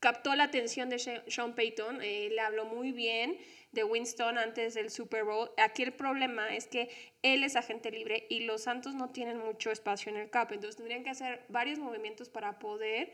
captó 0.00 0.34
la 0.34 0.44
atención 0.44 0.90
de 0.90 0.98
Sean 0.98 1.54
Payton, 1.54 2.02
eh, 2.02 2.30
le 2.32 2.40
habló 2.40 2.64
muy 2.64 2.90
bien, 2.90 3.38
de 3.70 3.84
Winston 3.84 4.38
antes 4.38 4.74
del 4.74 4.90
Super 4.90 5.22
Bowl. 5.22 5.50
Aquí 5.56 5.84
el 5.84 5.92
problema 5.92 6.52
es 6.54 6.66
que 6.66 6.90
él 7.22 7.44
es 7.44 7.54
agente 7.54 7.92
libre 7.92 8.26
y 8.28 8.40
los 8.40 8.64
Santos 8.64 8.96
no 8.96 9.10
tienen 9.10 9.38
mucho 9.38 9.70
espacio 9.70 10.10
en 10.10 10.18
el 10.18 10.30
cap, 10.30 10.50
entonces 10.50 10.74
tendrían 10.74 11.04
que 11.04 11.10
hacer 11.10 11.44
varios 11.48 11.78
movimientos 11.78 12.28
para 12.28 12.58
poder 12.58 13.12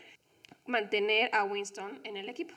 mantener 0.64 1.29
a 1.35 1.44
Winston 1.44 2.00
en 2.05 2.16
el 2.16 2.31
equipo. 2.31 2.55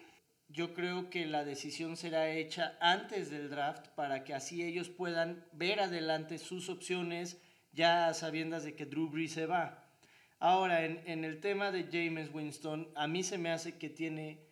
Yo 0.47 0.73
creo 0.73 1.09
que 1.09 1.25
la 1.25 1.43
decisión 1.43 1.97
será 1.97 2.29
hecha 2.29 2.77
antes 2.79 3.29
del 3.29 3.49
draft 3.49 3.89
para 3.89 4.23
que 4.23 4.33
así 4.33 4.63
ellos 4.63 4.87
puedan 4.87 5.45
ver 5.51 5.81
adelante 5.81 6.37
sus 6.37 6.69
opciones 6.69 7.41
ya 7.73 8.13
sabiendas 8.13 8.63
de 8.63 8.75
que 8.75 8.85
Drew 8.85 9.09
Brees 9.09 9.33
se 9.33 9.45
va. 9.45 9.83
Ahora, 10.39 10.85
en, 10.85 11.23
el 11.23 11.39
tema 11.39 11.71
de 11.71 11.85
James 11.91 12.29
Winston, 12.33 12.89
a 12.95 13.07
mí 13.07 13.23
se 13.23 13.37
me 13.37 13.49
hace 13.49 13.77
que 13.77 13.89
tiene 13.89 14.45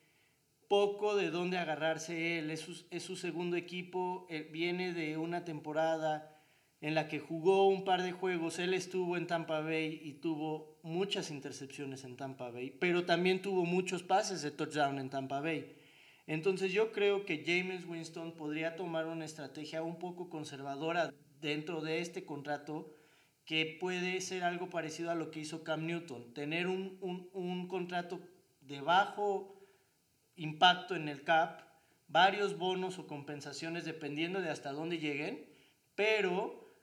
poco 0.70 1.16
de 1.18 1.30
dónde 1.32 1.58
agarrarse 1.58 2.40
él. 2.40 2.50
Es 2.50 2.62
su, 2.62 2.86
es 2.92 3.04
su 3.04 3.18
segundo 3.18 3.58
equipo, 3.58 4.26
eh, 4.30 4.48
viene 4.52 4.94
de 4.94 5.18
una 5.18 5.44
temporada 5.44 6.42
en 6.80 6.96
la 6.96 7.08
que 7.08 7.20
jugó 7.20 7.68
un 7.68 7.84
par 7.84 8.04
de 8.04 8.14
juegos. 8.14 8.58
Él 8.58 8.74
estuvo 8.74 9.18
en 9.18 9.28
Tampa 9.28 9.60
Bay 9.60 10.00
y 10.02 10.14
tuvo 10.14 10.80
muchas 10.82 11.30
intercepciones 11.30 12.06
en 12.06 12.16
Tampa 12.16 12.50
Bay, 12.50 12.72
pero 12.72 13.06
también 13.06 13.42
tuvo 13.42 13.66
muchos 13.66 14.02
pases 14.02 14.42
de 14.42 14.52
touchdown 14.52 14.98
en 14.98 15.10
Tampa 15.10 15.42
Bay. 15.42 15.76
Entonces 16.26 16.72
yo 16.72 16.92
creo 16.92 17.26
que 17.26 17.44
James 17.46 17.86
Winston 17.86 18.34
podría 18.38 18.76
tomar 18.76 19.08
una 19.08 19.26
estrategia 19.26 19.84
un 19.84 20.00
poco 20.00 20.30
conservadora 20.30 21.14
dentro 21.42 21.82
de 21.82 22.00
este 22.00 22.24
contrato 22.24 22.94
que 23.52 23.66
puede 23.82 24.22
ser 24.22 24.46
algo 24.46 24.70
parecido 24.70 25.12
a 25.12 25.16
lo 25.16 25.30
que 25.30 25.42
hizo 25.42 25.66
Cam 25.66 25.86
Newton, 25.86 26.34
tener 26.34 26.68
un, 26.68 26.98
un, 27.02 27.30
un 27.34 27.68
contrato 27.68 28.22
de 28.62 28.80
bajo 28.80 29.62
impacto 30.38 30.96
en 30.96 31.10
el 31.10 31.26
CAP, 31.26 31.60
varios 32.08 32.58
bonos 32.58 32.98
o 32.98 33.08
compensaciones 33.08 33.84
dependiendo 33.84 34.40
de 34.40 34.50
hasta 34.50 34.72
dónde 34.72 35.00
lleguen, 35.00 35.46
pero 35.96 36.74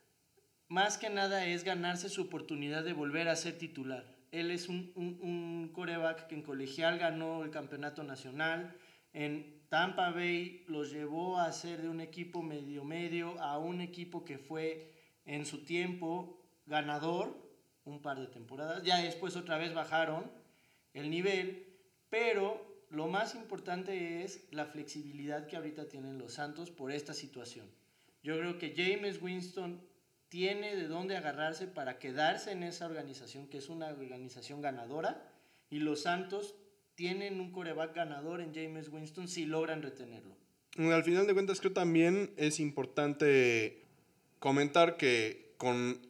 más 0.67 0.99
que 0.99 1.09
nada 1.09 1.43
es 1.47 1.63
ganarse 1.63 2.07
su 2.07 2.21
oportunidad 2.21 2.83
de 2.83 2.93
volver 2.93 3.29
a 3.29 3.35
ser 3.35 3.57
titular. 3.57 4.05
Él 4.31 4.51
es 4.51 4.69
un, 4.69 4.91
un, 4.95 5.71
coreback 5.73 6.27
que 6.27 6.35
en 6.35 6.43
colegial 6.43 6.99
ganó 6.99 7.43
el 7.43 7.49
campeonato 7.49 8.03
nacional, 8.03 8.75
en 9.13 9.59
Tampa 9.69 10.11
Bay 10.11 10.65
los 10.67 10.91
llevó 10.91 11.39
a 11.39 11.51
ser 11.51 11.81
de 11.81 11.89
un 11.89 11.99
equipo 11.99 12.43
medio 12.43 12.83
medio 12.83 13.41
a 13.41 13.57
un 13.57 13.81
equipo 13.81 14.23
que 14.23 14.37
fue 14.37 14.93
en 15.25 15.47
su 15.47 15.63
tiempo 15.65 16.38
ganador 16.69 17.35
un 17.83 18.01
par 18.01 18.19
de 18.19 18.27
temporadas. 18.27 18.83
Ya 18.83 18.97
después 19.01 19.35
otra 19.35 19.57
vez 19.57 19.73
bajaron 19.73 20.31
el 20.93 21.09
nivel, 21.09 21.67
pero 22.09 22.85
lo 22.89 23.07
más 23.07 23.35
importante 23.35 24.23
es 24.23 24.47
la 24.51 24.65
flexibilidad 24.65 25.47
que 25.47 25.57
ahorita 25.57 25.87
tienen 25.89 26.17
los 26.17 26.33
Santos 26.33 26.71
por 26.71 26.91
esta 26.91 27.13
situación. 27.13 27.67
Yo 28.23 28.37
creo 28.37 28.57
que 28.57 28.73
James 28.75 29.21
Winston 29.21 29.81
tiene 30.29 30.75
de 30.75 30.87
dónde 30.87 31.17
agarrarse 31.17 31.67
para 31.67 31.97
quedarse 31.99 32.51
en 32.51 32.63
esa 32.63 32.85
organización, 32.85 33.47
que 33.47 33.57
es 33.57 33.69
una 33.69 33.87
organización 33.87 34.61
ganadora, 34.61 35.27
y 35.69 35.79
los 35.79 36.01
Santos 36.03 36.55
tienen 36.95 37.39
un 37.39 37.51
coreback 37.51 37.95
ganador 37.95 38.41
en 38.41 38.53
James 38.53 38.89
Winston 38.89 39.27
si 39.27 39.45
logran 39.45 39.81
retenerlo. 39.81 40.35
Al 40.77 41.03
final 41.03 41.25
de 41.25 41.33
cuentas, 41.33 41.59
creo 41.59 41.73
también 41.73 42.31
es 42.37 42.59
importante 42.59 43.85
comentar 44.39 44.97
que 44.97 45.53
con 45.57 46.08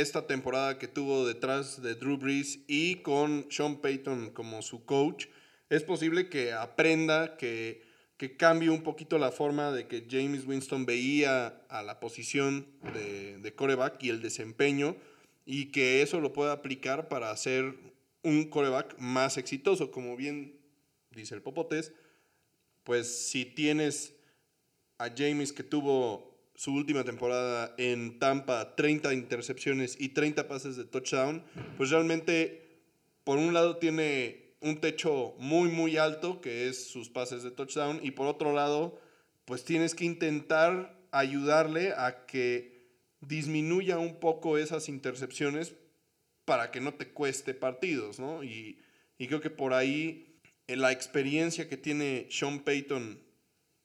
esta 0.00 0.26
temporada 0.26 0.78
que 0.78 0.88
tuvo 0.88 1.26
detrás 1.26 1.82
de 1.82 1.94
Drew 1.94 2.16
Brees 2.16 2.60
y 2.66 2.96
con 2.96 3.46
Sean 3.50 3.76
Payton 3.76 4.30
como 4.30 4.62
su 4.62 4.84
coach, 4.86 5.26
es 5.68 5.82
posible 5.82 6.28
que 6.28 6.52
aprenda, 6.52 7.36
que, 7.36 7.82
que 8.16 8.36
cambie 8.36 8.70
un 8.70 8.82
poquito 8.82 9.18
la 9.18 9.32
forma 9.32 9.70
de 9.70 9.86
que 9.86 10.06
James 10.10 10.46
Winston 10.46 10.86
veía 10.86 11.62
a 11.68 11.82
la 11.82 12.00
posición 12.00 12.66
de, 12.94 13.38
de 13.38 13.54
coreback 13.54 14.02
y 14.02 14.08
el 14.08 14.22
desempeño, 14.22 14.96
y 15.44 15.66
que 15.66 16.02
eso 16.02 16.20
lo 16.20 16.32
pueda 16.32 16.52
aplicar 16.52 17.08
para 17.08 17.30
hacer 17.30 17.74
un 18.22 18.48
coreback 18.48 18.98
más 18.98 19.36
exitoso. 19.36 19.90
Como 19.90 20.16
bien 20.16 20.58
dice 21.10 21.34
el 21.34 21.42
Popotes, 21.42 21.92
pues 22.84 23.28
si 23.28 23.44
tienes 23.44 24.14
a 24.98 25.10
James 25.14 25.52
que 25.52 25.64
tuvo 25.64 26.31
su 26.54 26.74
última 26.74 27.04
temporada 27.04 27.74
en 27.78 28.18
Tampa, 28.18 28.74
30 28.76 29.14
intercepciones 29.14 29.96
y 29.98 30.10
30 30.10 30.48
pases 30.48 30.76
de 30.76 30.84
touchdown, 30.84 31.44
pues 31.76 31.90
realmente, 31.90 32.82
por 33.24 33.38
un 33.38 33.54
lado, 33.54 33.78
tiene 33.78 34.56
un 34.60 34.80
techo 34.80 35.34
muy, 35.38 35.70
muy 35.70 35.96
alto, 35.96 36.40
que 36.40 36.68
es 36.68 36.88
sus 36.88 37.08
pases 37.08 37.42
de 37.42 37.50
touchdown, 37.50 38.00
y 38.02 38.12
por 38.12 38.26
otro 38.26 38.52
lado, 38.52 39.00
pues 39.44 39.64
tienes 39.64 39.94
que 39.94 40.04
intentar 40.04 40.96
ayudarle 41.10 41.92
a 41.96 42.26
que 42.26 42.72
disminuya 43.20 43.98
un 43.98 44.20
poco 44.20 44.58
esas 44.58 44.88
intercepciones 44.88 45.74
para 46.44 46.70
que 46.70 46.80
no 46.80 46.94
te 46.94 47.08
cueste 47.08 47.54
partidos, 47.54 48.18
¿no? 48.18 48.42
Y, 48.42 48.78
y 49.18 49.26
creo 49.26 49.40
que 49.40 49.50
por 49.50 49.74
ahí 49.74 50.40
en 50.66 50.80
la 50.80 50.92
experiencia 50.92 51.68
que 51.68 51.76
tiene 51.76 52.26
Sean 52.30 52.60
Payton 52.60 53.20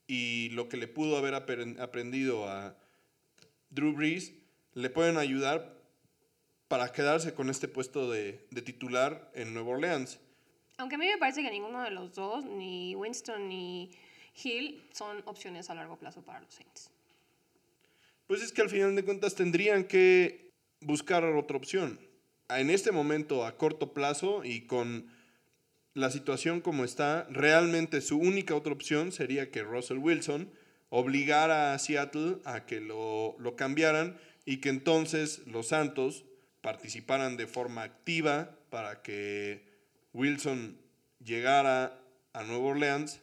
y 0.08 0.50
lo 0.50 0.70
que 0.70 0.78
le 0.78 0.88
pudo 0.88 1.17
haber 1.17 1.34
aprendido 1.36 2.50
a 2.50 2.76
Drew 3.70 3.93
Brees, 3.93 4.34
le 4.74 4.89
pueden 4.89 5.17
ayudar 5.17 5.78
para 6.67 6.91
quedarse 6.91 7.34
con 7.34 7.50
este 7.50 7.67
puesto 7.67 8.10
de, 8.10 8.48
de 8.52 8.62
titular 8.62 9.32
en 9.34 9.54
Nueva 9.54 9.72
Orleans. 9.72 10.20
Aunque 10.78 10.96
a 10.96 10.98
mí 10.98 11.08
me 11.08 11.17
parece 11.17 11.41
que 11.41 11.52
ninguno 11.52 11.82
de 11.82 11.91
los 11.91 12.13
dos, 12.13 12.46
ni 12.46 12.96
Winston 12.96 13.50
ni 13.50 13.91
Hill, 14.41 14.84
son 14.91 15.22
opciones 15.26 15.70
a 15.70 15.76
largo 15.76 15.98
plazo 15.98 16.22
para 16.22 16.39
los 16.39 16.54
Saints. 16.54 16.91
Pues 18.28 18.41
es 18.41 18.52
que 18.52 18.62
al 18.62 18.70
final 18.70 18.96
de 18.96 19.04
cuentas 19.04 19.36
tendrían 19.36 19.86
que 19.86 20.52
buscar 20.82 21.24
otra 21.24 21.58
opción. 21.58 22.00
En 22.50 22.70
este 22.70 22.91
momento, 22.91 23.46
a 23.46 23.58
corto 23.58 23.93
plazo 23.93 24.43
y 24.43 24.67
con 24.67 25.08
la 25.98 26.12
situación 26.12 26.62
como 26.62 26.84
está, 26.84 27.26
realmente 27.32 28.02
su 28.02 28.20
única 28.20 28.54
otra 28.54 28.72
opción 28.72 29.12
sería 29.12 29.50
que 29.50 29.64
Russell 29.64 29.98
Wilson 29.98 30.52
obligara 30.90 31.74
a 31.74 31.80
Seattle 31.80 32.38
a 32.46 32.68
que 32.68 32.80
lo, 32.80 33.36
lo 33.40 33.56
cambiaran 33.56 34.16
y 34.46 34.58
que 34.58 34.70
entonces 34.70 35.42
los 35.48 35.70
Santos 35.70 36.24
participaran 36.62 37.36
de 37.36 37.48
forma 37.48 37.82
activa 37.82 38.60
para 38.70 39.02
que 39.02 39.66
Wilson 40.14 40.78
llegara 41.20 42.00
a 42.32 42.44
Nueva 42.44 42.66
Orleans 42.66 43.20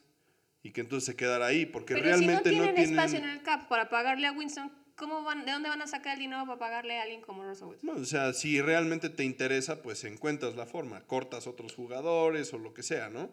y 0.65 0.73
que 0.73 0.81
entonces 0.81 1.07
se 1.07 1.15
quedara 1.15 1.47
ahí, 1.47 1.67
porque 1.67 1.95
Pero 1.95 2.07
realmente 2.07 2.51
si 2.51 2.57
no 2.57 2.67
no 2.67 2.75
tienen 2.75 2.91
espacio 2.91 3.19
en 3.21 3.29
el 3.29 3.43
cap 3.43 3.69
para 3.69 3.89
pagarle 3.89 4.27
a 4.27 4.33
Winston, 4.33 4.73
¿cómo 4.97 5.23
van, 5.23 5.45
¿de 5.45 5.53
dónde 5.53 5.69
van 5.69 5.83
a 5.83 5.87
sacar 5.87 6.15
el 6.15 6.21
dinero 6.21 6.45
para 6.47 6.59
pagarle 6.59 6.99
a 6.99 7.03
alguien 7.03 7.21
como 7.21 7.45
Russell? 7.45 7.77
No, 7.83 7.93
o 7.95 8.05
sea, 8.05 8.33
si 8.33 8.61
realmente 8.61 9.09
te 9.09 9.25
interesa, 9.25 9.83
pues 9.83 10.05
encuentras 10.05 10.55
la 10.55 10.67
forma, 10.67 11.01
cortas 11.03 11.47
otros 11.47 11.75
jugadores 11.75 12.53
o 12.53 12.59
lo 12.59 12.75
que 12.75 12.83
sea, 12.83 13.09
¿no? 13.09 13.31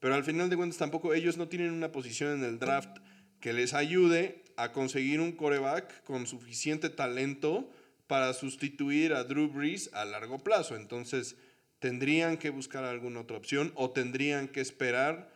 Pero 0.00 0.14
al 0.14 0.24
final 0.24 0.50
de 0.50 0.56
cuentas 0.56 0.78
tampoco 0.78 1.14
ellos 1.14 1.36
no 1.36 1.48
tienen 1.48 1.72
una 1.72 1.92
posición 1.92 2.32
en 2.32 2.44
el 2.44 2.58
draft 2.58 2.98
que 3.40 3.52
les 3.52 3.74
ayude 3.74 4.44
a 4.56 4.72
conseguir 4.72 5.20
un 5.20 5.32
coreback 5.32 6.02
con 6.04 6.26
suficiente 6.26 6.90
talento 6.90 7.70
para 8.06 8.32
sustituir 8.34 9.12
a 9.14 9.24
Drew 9.24 9.48
Brees 9.48 9.90
a 9.92 10.04
largo 10.04 10.38
plazo. 10.38 10.76
Entonces, 10.76 11.36
tendrían 11.78 12.36
que 12.36 12.50
buscar 12.50 12.84
alguna 12.84 13.20
otra 13.20 13.36
opción 13.36 13.72
o 13.74 13.90
tendrían 13.90 14.48
que 14.48 14.60
esperar 14.60 15.32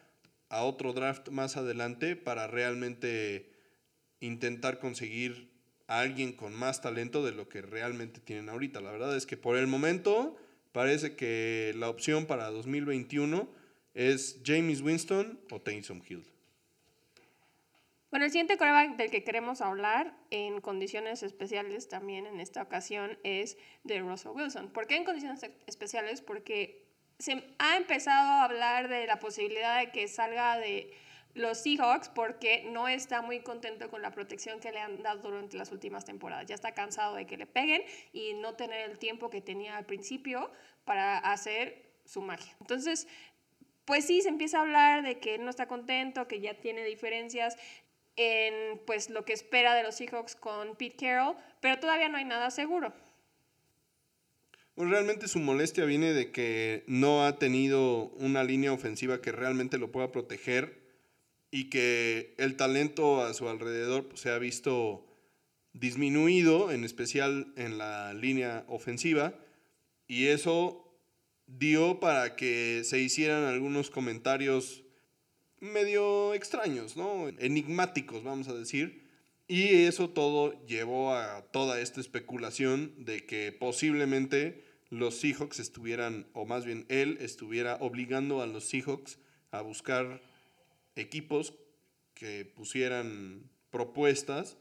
a 0.49 0.63
otro 0.63 0.93
draft 0.93 1.29
más 1.29 1.57
adelante 1.57 2.17
para 2.17 2.47
realmente 2.47 3.53
intentar 4.21 4.79
conseguir 4.79 5.51
a 5.89 6.01
alguien 6.01 6.33
con 6.33 6.55
más 6.55 6.81
talento 6.81 7.25
de 7.25 7.33
lo 7.33 7.49
que 7.49 7.63
realmente 7.63 8.21
tienen 8.21 8.49
ahorita. 8.49 8.81
La 8.81 8.93
verdad 8.93 9.17
es 9.17 9.27
que 9.27 9.37
por 9.37 9.57
el 9.57 9.67
momento 9.67 10.37
parece 10.73 11.17
que 11.17 11.73
la 11.77 11.89
opción 11.89 12.27
para 12.27 12.51
2021 12.51 13.49
es 13.95 14.41
James 14.45 14.81
Winston 14.83 15.41
o 15.51 15.61
Taysom 15.61 16.03
Hill. 16.07 16.25
Bueno, 18.11 18.25
el 18.25 18.31
siguiente 18.31 18.57
coreback 18.57 18.97
del 18.97 19.11
que 19.11 19.23
queremos 19.23 19.61
hablar 19.61 20.15
en 20.31 20.61
condiciones 20.61 21.23
especiales 21.23 21.89
también 21.89 22.27
en 22.27 22.41
esta 22.41 22.63
ocasión 22.63 23.19
es 23.23 23.59
de 23.85 24.01
Russell 24.01 24.33
Wilson. 24.33 24.71
¿Por 24.71 24.87
qué 24.87 24.97
en 24.97 25.05
condiciones 25.05 25.43
especiales? 25.67 26.23
Porque 26.23 26.87
se 27.19 27.45
ha 27.59 27.77
empezado 27.77 28.31
a 28.31 28.45
hablar 28.45 28.89
de 28.89 29.07
la 29.07 29.19
posibilidad 29.19 29.81
de 29.81 29.91
que 29.91 30.09
salga 30.09 30.59
de 30.59 30.91
los 31.39 31.59
Seahawks 31.59 32.09
porque 32.09 32.65
no 32.71 32.89
está 32.89 33.23
muy 33.23 33.41
contento 33.41 33.89
con 33.91 34.03
la 34.03 34.11
protección 34.11 34.61
que 34.61 34.73
le 34.73 34.81
han 34.81 35.03
dado 35.03 35.31
durante 35.31 35.57
las 35.57 35.73
últimas 35.73 36.05
temporadas. 36.05 36.47
Ya 36.47 36.55
está 36.55 36.75
cansado 36.75 37.15
de 37.15 37.27
que 37.27 37.37
le 37.37 37.47
peguen 37.47 37.83
y 38.13 38.35
no 38.35 38.55
tener 38.55 38.91
el 38.91 38.99
tiempo 38.99 39.31
que 39.31 39.41
tenía 39.41 39.77
al 39.77 39.87
principio 39.87 40.51
para 40.85 41.19
hacer 41.19 41.89
su 42.05 42.21
magia. 42.23 42.57
Entonces, 42.61 43.07
pues 43.85 44.07
sí, 44.07 44.21
se 44.23 44.29
empieza 44.29 44.59
a 44.59 44.63
hablar 44.63 45.03
de 45.03 45.19
que 45.19 45.39
no 45.39 45.49
está 45.51 45.67
contento, 45.67 46.29
que 46.29 46.41
ya 46.41 46.55
tiene 46.55 46.85
diferencias 46.85 47.57
en 48.17 48.79
pues 48.85 49.11
lo 49.11 49.25
que 49.25 49.33
espera 49.33 49.75
de 49.75 49.85
los 49.85 49.95
Seahawks 49.95 50.35
con 50.35 50.77
Pete 50.77 50.97
Carroll, 50.97 51.37
pero 51.61 51.79
todavía 51.79 52.09
no 52.09 52.19
hay 52.19 52.25
nada 52.25 52.51
seguro. 52.51 52.93
Pues 54.75 54.91
realmente 54.91 55.27
su 55.27 55.41
molestia 55.41 55.85
viene 55.85 56.13
de 56.13 56.31
que 56.31 56.85
no 56.87 57.25
ha 57.25 57.39
tenido 57.39 58.11
una 58.19 58.45
línea 58.45 58.73
ofensiva 58.73 59.21
que 59.21 59.33
realmente 59.33 59.79
lo 59.79 59.91
pueda 59.91 60.13
proteger 60.13 60.78
y 61.51 61.71
que 61.71 62.35
el 62.39 62.57
talento 62.57 63.23
a 63.23 63.35
su 63.35 63.49
alrededor 63.49 64.09
pues, 64.09 64.21
se 64.21 64.31
ha 64.31 64.39
visto 64.39 65.07
disminuido, 65.73 66.73
en 66.73 66.85
especial 66.85 67.53
en 67.57 67.79
la 67.79 68.13
línea 68.15 68.65
ofensiva, 68.69 69.35
y 70.07 70.27
eso 70.27 70.85
dio 71.47 72.01
para 72.01 72.37
que 72.37 72.83
se 72.85 73.01
hicieran 73.01 73.45
algunos 73.45 73.91
comentarios 73.91 74.85
medio 75.61 76.35
extraños, 76.35 76.97
¿no? 76.97 77.29
Enigmáticos, 77.39 78.23
vamos 78.23 78.49
a 78.49 78.55
decir. 78.55 79.09
Y 79.47 79.85
eso 79.85 80.11
todo 80.11 80.65
llevó 80.67 81.15
a 81.15 81.43
toda 81.51 81.81
esta 81.81 82.01
especulación 82.01 82.93
de 82.99 83.25
que 83.25 83.51
posiblemente 83.51 84.65
los 84.91 85.19
Seahawks 85.21 85.59
estuvieran, 85.59 86.29
o 86.33 86.45
más 86.45 86.65
bien 86.65 86.85
él 86.89 87.19
estuviera 87.21 87.77
obligando 87.81 88.43
a 88.43 88.47
los 88.47 88.65
Seahawks 88.65 89.19
a 89.51 89.63
buscar 89.63 90.21
equipos 90.99 91.55
que 92.15 92.45
pusieran 92.45 93.51
propuestas 93.71 94.57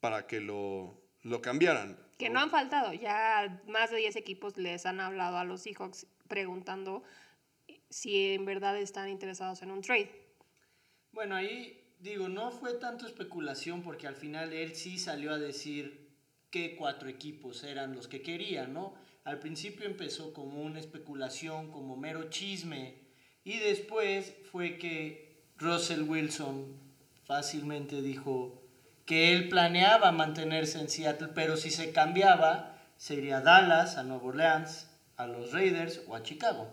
para 0.00 0.26
que 0.26 0.40
lo, 0.40 1.00
lo 1.22 1.42
cambiaran. 1.42 1.98
Que 2.18 2.30
no 2.30 2.40
han 2.40 2.50
faltado, 2.50 2.92
ya 2.94 3.62
más 3.66 3.90
de 3.90 3.98
10 3.98 4.16
equipos 4.16 4.56
les 4.56 4.86
han 4.86 5.00
hablado 5.00 5.36
a 5.36 5.44
los 5.44 5.62
Seahawks 5.62 6.06
preguntando 6.28 7.02
si 7.90 8.32
en 8.32 8.44
verdad 8.44 8.78
están 8.78 9.08
interesados 9.08 9.62
en 9.62 9.70
un 9.70 9.82
trade. 9.82 10.10
Bueno, 11.12 11.34
ahí 11.34 11.86
digo, 11.98 12.28
no 12.28 12.50
fue 12.50 12.74
tanto 12.74 13.06
especulación 13.06 13.82
porque 13.82 14.06
al 14.06 14.16
final 14.16 14.52
él 14.52 14.74
sí 14.74 14.98
salió 14.98 15.32
a 15.32 15.38
decir 15.38 16.10
qué 16.50 16.76
cuatro 16.76 17.08
equipos 17.08 17.64
eran 17.64 17.94
los 17.94 18.08
que 18.08 18.22
quería, 18.22 18.66
¿no? 18.66 18.94
Al 19.24 19.38
principio 19.40 19.86
empezó 19.86 20.32
como 20.32 20.62
una 20.62 20.78
especulación, 20.78 21.72
como 21.72 21.96
mero 21.96 22.30
chisme, 22.30 22.94
y 23.44 23.58
después 23.58 24.34
fue 24.52 24.78
que 24.78 25.25
Russell 25.58 26.02
Wilson 26.02 26.66
fácilmente 27.24 28.02
dijo 28.02 28.62
que 29.06 29.32
él 29.32 29.48
planeaba 29.48 30.12
mantenerse 30.12 30.78
en 30.78 30.88
Seattle, 30.88 31.28
pero 31.34 31.56
si 31.56 31.70
se 31.70 31.92
cambiaba, 31.92 32.76
sería 32.96 33.40
Dallas, 33.40 33.96
a 33.96 34.02
Nueva 34.02 34.24
Orleans, 34.24 34.90
a 35.16 35.26
los 35.26 35.52
Raiders 35.52 36.02
o 36.08 36.14
a 36.14 36.22
Chicago. 36.22 36.68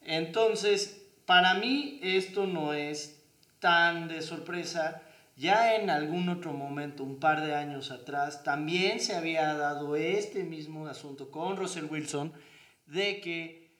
Entonces, 0.00 1.02
para 1.26 1.54
mí 1.54 2.00
esto 2.02 2.46
no 2.46 2.72
es 2.72 3.22
tan 3.58 4.08
de 4.08 4.22
sorpresa. 4.22 5.02
Ya 5.36 5.76
en 5.76 5.90
algún 5.90 6.28
otro 6.28 6.52
momento, 6.52 7.04
un 7.04 7.18
par 7.18 7.44
de 7.44 7.54
años 7.54 7.90
atrás, 7.90 8.42
también 8.44 9.00
se 9.00 9.14
había 9.14 9.54
dado 9.54 9.96
este 9.96 10.44
mismo 10.44 10.86
asunto 10.86 11.30
con 11.30 11.56
Russell 11.56 11.84
Wilson 11.84 12.32
de 12.86 13.20
que 13.20 13.76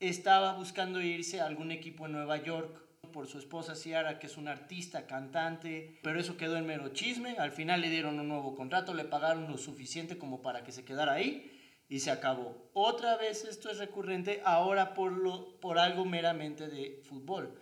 estaba 0.00 0.54
buscando 0.54 1.00
irse 1.00 1.40
a 1.40 1.46
algún 1.46 1.70
equipo 1.70 2.06
en 2.06 2.12
Nueva 2.12 2.42
York 2.42 2.85
por 3.16 3.28
su 3.28 3.38
esposa 3.38 3.74
Ciara, 3.74 4.18
que 4.18 4.26
es 4.26 4.36
una 4.36 4.50
artista, 4.50 5.06
cantante, 5.06 5.98
pero 6.02 6.20
eso 6.20 6.36
quedó 6.36 6.58
en 6.58 6.66
mero 6.66 6.90
chisme. 6.90 7.36
Al 7.38 7.50
final 7.50 7.80
le 7.80 7.88
dieron 7.88 8.20
un 8.20 8.28
nuevo 8.28 8.54
contrato, 8.54 8.92
le 8.92 9.06
pagaron 9.06 9.50
lo 9.50 9.56
suficiente 9.56 10.18
como 10.18 10.42
para 10.42 10.62
que 10.62 10.70
se 10.70 10.84
quedara 10.84 11.14
ahí 11.14 11.50
y 11.88 12.00
se 12.00 12.10
acabó. 12.10 12.68
Otra 12.74 13.16
vez 13.16 13.46
esto 13.46 13.70
es 13.70 13.78
recurrente, 13.78 14.42
ahora 14.44 14.92
por, 14.92 15.12
lo, 15.12 15.58
por 15.60 15.78
algo 15.78 16.04
meramente 16.04 16.68
de 16.68 17.00
fútbol. 17.08 17.58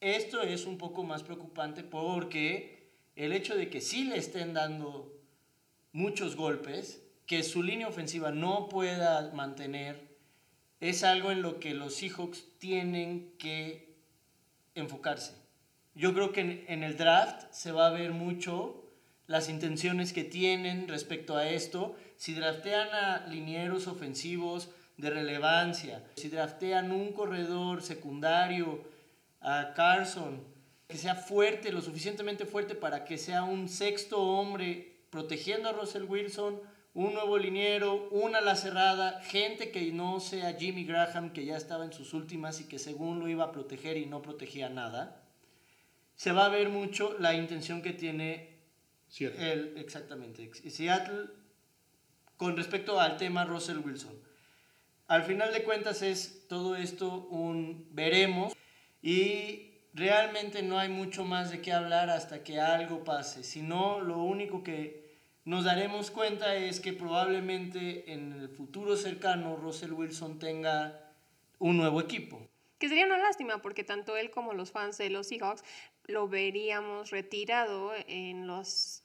Esto 0.00 0.42
es 0.42 0.66
un 0.66 0.76
poco 0.76 1.02
más 1.02 1.22
preocupante 1.22 1.82
porque 1.82 2.92
el 3.16 3.32
hecho 3.32 3.56
de 3.56 3.70
que 3.70 3.80
sí 3.80 4.04
le 4.04 4.18
estén 4.18 4.52
dando 4.52 5.18
muchos 5.92 6.36
golpes, 6.36 7.02
que 7.24 7.42
su 7.42 7.62
línea 7.62 7.88
ofensiva 7.88 8.32
no 8.32 8.68
pueda 8.68 9.32
mantener, 9.32 10.10
es 10.78 11.04
algo 11.04 11.30
en 11.30 11.40
lo 11.40 11.58
que 11.58 11.72
los 11.72 11.94
Seahawks 11.94 12.58
tienen 12.58 13.32
que 13.38 13.89
enfocarse. 14.74 15.34
Yo 15.94 16.14
creo 16.14 16.32
que 16.32 16.64
en, 16.68 16.82
el 16.82 16.96
draft 16.96 17.50
se 17.50 17.72
va 17.72 17.88
a 17.88 17.90
ver 17.90 18.12
mucho 18.12 18.84
las 19.26 19.48
intenciones 19.48 20.12
que 20.12 20.24
tienen 20.24 20.88
respecto 20.88 21.36
a 21.36 21.48
esto. 21.48 21.96
Si 22.16 22.34
draftean 22.34 22.88
a 22.88 23.26
linieros 23.26 23.86
ofensivos 23.86 24.70
de 24.96 25.10
relevancia, 25.10 26.04
si 26.16 26.28
draftean 26.28 26.92
un 26.92 27.12
corredor 27.12 27.82
secundario, 27.82 28.84
a 29.40 29.72
Carson, 29.74 30.44
que 30.86 30.98
sea 30.98 31.14
fuerte, 31.14 31.72
lo 31.72 31.80
suficientemente 31.80 32.44
fuerte 32.44 32.74
para 32.74 33.04
que 33.04 33.16
sea 33.16 33.42
un 33.42 33.68
sexto 33.68 34.20
hombre 34.20 35.04
protegiendo 35.10 35.68
a 35.68 35.72
Russell 35.72 36.04
Wilson, 36.04 36.60
un 36.94 37.14
nuevo 37.14 37.38
liniero, 37.38 38.08
una 38.10 38.40
la 38.40 38.56
cerrada, 38.56 39.20
gente 39.22 39.70
que 39.70 39.92
no 39.92 40.20
sea 40.20 40.54
Jimmy 40.54 40.84
Graham, 40.84 41.32
que 41.32 41.44
ya 41.44 41.56
estaba 41.56 41.84
en 41.84 41.92
sus 41.92 42.14
últimas 42.14 42.60
y 42.60 42.68
que 42.68 42.78
según 42.78 43.20
lo 43.20 43.28
iba 43.28 43.44
a 43.44 43.52
proteger 43.52 43.96
y 43.96 44.06
no 44.06 44.22
protegía 44.22 44.68
nada. 44.68 45.22
Se 46.16 46.32
va 46.32 46.46
a 46.46 46.50
ver 46.50 46.68
mucho 46.68 47.16
la 47.18 47.34
intención 47.34 47.80
que 47.82 47.92
tiene 47.92 48.58
Seattle. 49.08 49.52
el 49.52 49.78
exactamente 49.78 50.50
Seattle 50.70 51.30
con 52.36 52.56
respecto 52.56 53.00
al 53.00 53.16
tema 53.16 53.44
Russell 53.44 53.78
Wilson. 53.78 54.18
Al 55.06 55.24
final 55.24 55.52
de 55.52 55.64
cuentas 55.64 56.02
es 56.02 56.46
todo 56.48 56.76
esto 56.76 57.26
un 57.30 57.88
veremos. 57.90 58.52
Y 59.02 59.70
realmente 59.94 60.62
no 60.62 60.78
hay 60.78 60.88
mucho 60.88 61.24
más 61.24 61.50
de 61.50 61.60
qué 61.60 61.72
hablar 61.72 62.10
hasta 62.10 62.44
que 62.44 62.60
algo 62.60 63.02
pase. 63.02 63.42
Si 63.42 63.62
no, 63.62 64.00
lo 64.00 64.18
único 64.18 64.62
que 64.62 64.99
nos 65.50 65.64
daremos 65.64 66.12
cuenta 66.12 66.54
es 66.54 66.78
que 66.78 66.92
probablemente 66.92 68.12
en 68.12 68.34
el 68.34 68.48
futuro 68.50 68.96
cercano 68.96 69.56
Russell 69.56 69.92
Wilson 69.92 70.38
tenga 70.38 71.12
un 71.58 71.76
nuevo 71.76 72.00
equipo. 72.00 72.48
Que 72.78 72.88
sería 72.88 73.04
una 73.04 73.18
lástima 73.18 73.60
porque 73.60 73.82
tanto 73.82 74.16
él 74.16 74.30
como 74.30 74.52
los 74.52 74.70
fans 74.70 74.96
de 74.96 75.10
los 75.10 75.26
Seahawks 75.26 75.64
lo 76.06 76.28
veríamos 76.28 77.10
retirado 77.10 77.90
en 78.06 78.46
los 78.46 79.02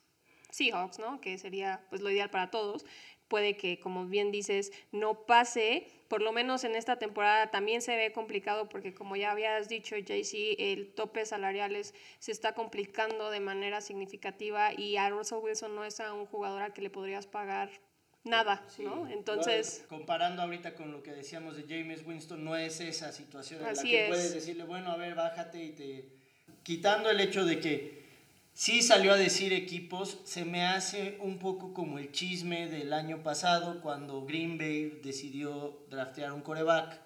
Seahawks, 0.51 0.99
¿no? 0.99 1.19
Que 1.19 1.39
sería 1.39 1.83
pues 1.89 2.03
lo 2.03 2.11
ideal 2.11 2.29
para 2.29 2.51
todos. 2.51 2.85
Puede 3.27 3.57
que, 3.57 3.79
como 3.79 4.05
bien 4.05 4.31
dices, 4.31 4.71
no 4.91 5.25
pase, 5.25 5.87
por 6.07 6.21
lo 6.21 6.31
menos 6.31 6.63
en 6.63 6.75
esta 6.75 6.97
temporada 6.97 7.49
también 7.51 7.81
se 7.81 7.95
ve 7.95 8.11
complicado 8.11 8.69
porque 8.69 8.93
como 8.93 9.15
ya 9.15 9.31
habías 9.31 9.67
dicho, 9.67 9.95
JC, 9.97 10.55
el 10.57 10.93
tope 10.93 11.25
salariales 11.25 11.93
se 12.19 12.31
está 12.31 12.53
complicando 12.53 13.31
de 13.31 13.39
manera 13.39 13.81
significativa 13.81 14.73
y 14.73 14.97
a 14.97 15.09
Russell 15.09 15.39
Wilson 15.39 15.75
no 15.75 15.83
es 15.83 15.99
a 15.99 16.13
un 16.13 16.25
jugador 16.25 16.61
al 16.61 16.73
que 16.73 16.81
le 16.81 16.89
podrías 16.89 17.27
pagar 17.27 17.69
nada, 18.23 18.65
¿no? 18.79 19.07
Entonces... 19.07 19.85
comparando 19.87 20.41
ahorita 20.41 20.75
con 20.75 20.91
lo 20.91 21.01
que 21.01 21.11
decíamos 21.11 21.55
de 21.55 21.63
James 21.63 22.05
Winston, 22.05 22.43
no 22.43 22.55
es 22.55 22.79
esa 22.81 23.11
situación 23.11 23.61
en 23.65 23.75
la 23.75 23.81
que 23.81 24.05
puedes 24.07 24.33
decirle, 24.33 24.63
bueno, 24.63 24.91
a 24.91 24.97
ver, 24.97 25.15
bájate 25.15 25.63
y 25.63 25.69
te... 25.71 26.09
Quitando 26.63 27.11
el 27.11 27.19
hecho 27.19 27.45
de 27.45 27.59
que 27.59 28.04
sí 28.55 28.81
salió 28.81 29.13
a 29.13 29.17
decir 29.17 29.51
equipos, 29.51 30.17
se 30.23 30.45
me 30.45 30.65
hace 30.65 31.17
un 31.19 31.39
poco 31.39 31.73
como 31.73 31.99
el 31.99 32.11
chisme 32.13 32.67
del 32.69 32.93
año 32.93 33.21
pasado 33.21 33.81
cuando 33.81 34.25
Green 34.25 34.57
Bay 34.57 35.01
decidió 35.03 35.85
draftear 35.89 36.31
un 36.31 36.41
coreback 36.41 37.01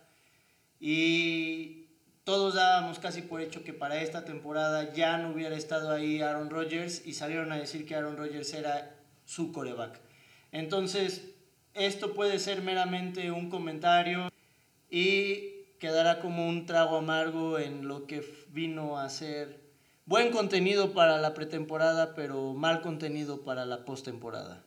y 0.80 1.88
todos 2.24 2.54
dábamos 2.54 3.00
casi 3.00 3.24
por 3.24 3.42
hecho 3.42 3.64
que 3.64 3.74
para 3.74 4.00
esta 4.02 4.24
temporada 4.26 4.94
ya 4.94 5.18
no 5.18 5.32
hubiera 5.32 5.56
estado 5.56 5.92
ahí 5.92 6.22
Aaron 6.22 6.52
Rodgers 6.52 7.02
y 7.04 7.16
salieron 7.16 7.52
a 7.52 7.58
decir 7.58 7.88
que 7.88 7.96
Aaron 7.96 8.16
Rodgers 8.16 8.54
era 8.54 8.96
su 9.26 9.52
coreback. 9.52 10.00
Entonces, 10.52 11.32
esto 11.74 12.14
puede 12.14 12.38
ser 12.38 12.62
meramente 12.62 13.32
un 13.32 13.50
comentario 13.50 14.32
y 14.92 15.66
quedará 15.80 16.20
como 16.20 16.48
un 16.48 16.68
trago 16.68 16.98
amargo 16.98 17.58
en 17.58 17.88
lo 17.88 18.06
que 18.06 18.24
vino 18.50 19.00
a 19.00 19.10
ser 19.10 19.59
buen 20.10 20.32
contenido 20.32 20.92
para 20.92 21.20
la 21.20 21.36
pretemporada, 21.36 22.16
pero 22.16 22.56
mal 22.56 22.82
contenido 22.82 23.44
para 23.44 23.68
la 23.68 23.86
postemporada. 23.86 24.66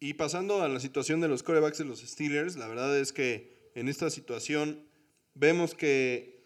Y 0.00 0.14
pasando 0.14 0.62
a 0.62 0.68
la 0.70 0.80
situación 0.80 1.20
de 1.20 1.28
los 1.28 1.42
corebacks 1.42 1.76
de 1.76 1.84
los 1.84 2.00
Steelers, 2.00 2.56
la 2.56 2.66
verdad 2.68 2.98
es 2.98 3.12
que 3.12 3.70
en 3.74 3.90
esta 3.90 4.08
situación 4.08 4.86
vemos 5.34 5.74
que 5.74 6.42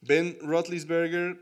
Ben 0.00 0.38
Roethlisberger 0.42 1.40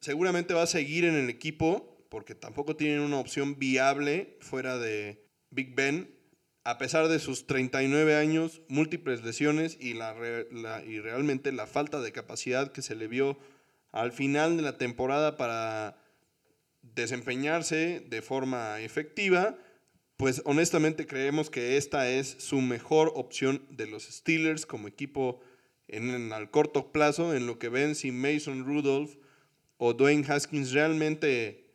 seguramente 0.00 0.54
va 0.54 0.62
a 0.62 0.66
seguir 0.66 1.04
en 1.04 1.14
el 1.14 1.30
equipo 1.30 2.04
porque 2.08 2.34
tampoco 2.34 2.74
tienen 2.74 2.98
una 2.98 3.20
opción 3.20 3.56
viable 3.60 4.36
fuera 4.40 4.76
de 4.76 5.24
Big 5.50 5.76
Ben, 5.76 6.12
a 6.64 6.78
pesar 6.78 7.06
de 7.06 7.20
sus 7.20 7.46
39 7.46 8.16
años, 8.16 8.60
múltiples 8.66 9.22
lesiones 9.22 9.76
y, 9.80 9.94
la, 9.94 10.16
y 10.84 10.98
realmente 10.98 11.52
la 11.52 11.68
falta 11.68 12.00
de 12.00 12.10
capacidad 12.10 12.72
que 12.72 12.82
se 12.82 12.96
le 12.96 13.06
vio 13.06 13.38
al 13.94 14.10
final 14.10 14.56
de 14.56 14.62
la 14.64 14.76
temporada 14.76 15.36
para 15.36 15.96
desempeñarse 16.82 18.04
de 18.04 18.22
forma 18.22 18.80
efectiva, 18.80 19.56
pues 20.16 20.42
honestamente 20.44 21.06
creemos 21.06 21.48
que 21.48 21.76
esta 21.76 22.10
es 22.10 22.36
su 22.40 22.60
mejor 22.60 23.12
opción 23.14 23.64
de 23.70 23.86
los 23.86 24.02
Steelers 24.02 24.66
como 24.66 24.88
equipo 24.88 25.40
en, 25.86 26.32
al 26.32 26.50
corto 26.50 26.90
plazo, 26.90 27.34
en 27.36 27.46
lo 27.46 27.60
que 27.60 27.68
ven 27.68 27.94
si 27.94 28.10
Mason 28.10 28.64
Rudolph 28.64 29.14
o 29.76 29.94
Dwayne 29.94 30.26
Haskins 30.26 30.72
realmente 30.72 31.70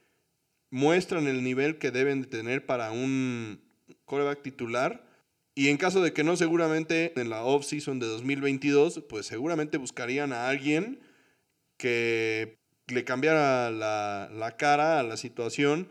muestran 0.72 1.26
el 1.26 1.42
nivel 1.42 1.78
que 1.78 1.90
deben 1.90 2.24
de 2.24 2.28
tener 2.28 2.66
para 2.66 2.92
un 2.92 3.62
coreback 4.04 4.42
titular. 4.42 5.08
Y 5.56 5.70
en 5.70 5.78
caso 5.78 6.02
de 6.02 6.12
que 6.12 6.26
no, 6.26 6.36
seguramente 6.36 7.14
en 7.16 7.30
la 7.30 7.46
off-season 7.46 8.00
de 8.00 8.08
2022, 8.08 9.06
pues 9.08 9.26
seguramente 9.26 9.78
buscarían 9.78 10.34
a 10.34 10.50
alguien 10.50 11.00
que 11.80 12.60
le 12.88 13.06
cambiara 13.06 13.72
la, 13.72 14.56
cara 14.58 15.00
a 15.00 15.04
la 15.04 15.18
situación 15.18 15.90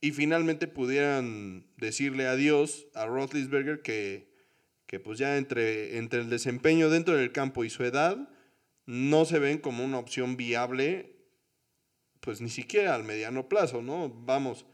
y 0.00 0.12
finalmente 0.12 0.68
pudieran 0.68 1.66
decirle 1.76 2.26
adiós 2.26 2.86
a 2.94 3.06
Roethlisberger 3.06 3.82
que, 3.82 4.32
que 4.86 5.00
pues 5.00 5.18
ya 5.18 5.36
entre, 5.36 5.98
entre 5.98 6.20
el 6.20 6.30
desempeño 6.30 6.88
dentro 6.88 7.16
del 7.16 7.32
campo 7.32 7.64
y 7.64 7.70
su 7.70 7.82
edad 7.82 8.16
no 8.86 9.24
se 9.24 9.40
ven 9.40 9.58
como 9.58 9.84
una 9.84 9.98
opción 9.98 10.36
viable 10.36 11.16
pues 12.20 12.40
ni 12.40 12.48
siquiera 12.48 12.94
al 12.94 13.02
mediano 13.02 13.48
plazo, 13.48 13.82
¿no? 13.82 14.08
Vamos, 14.08 14.64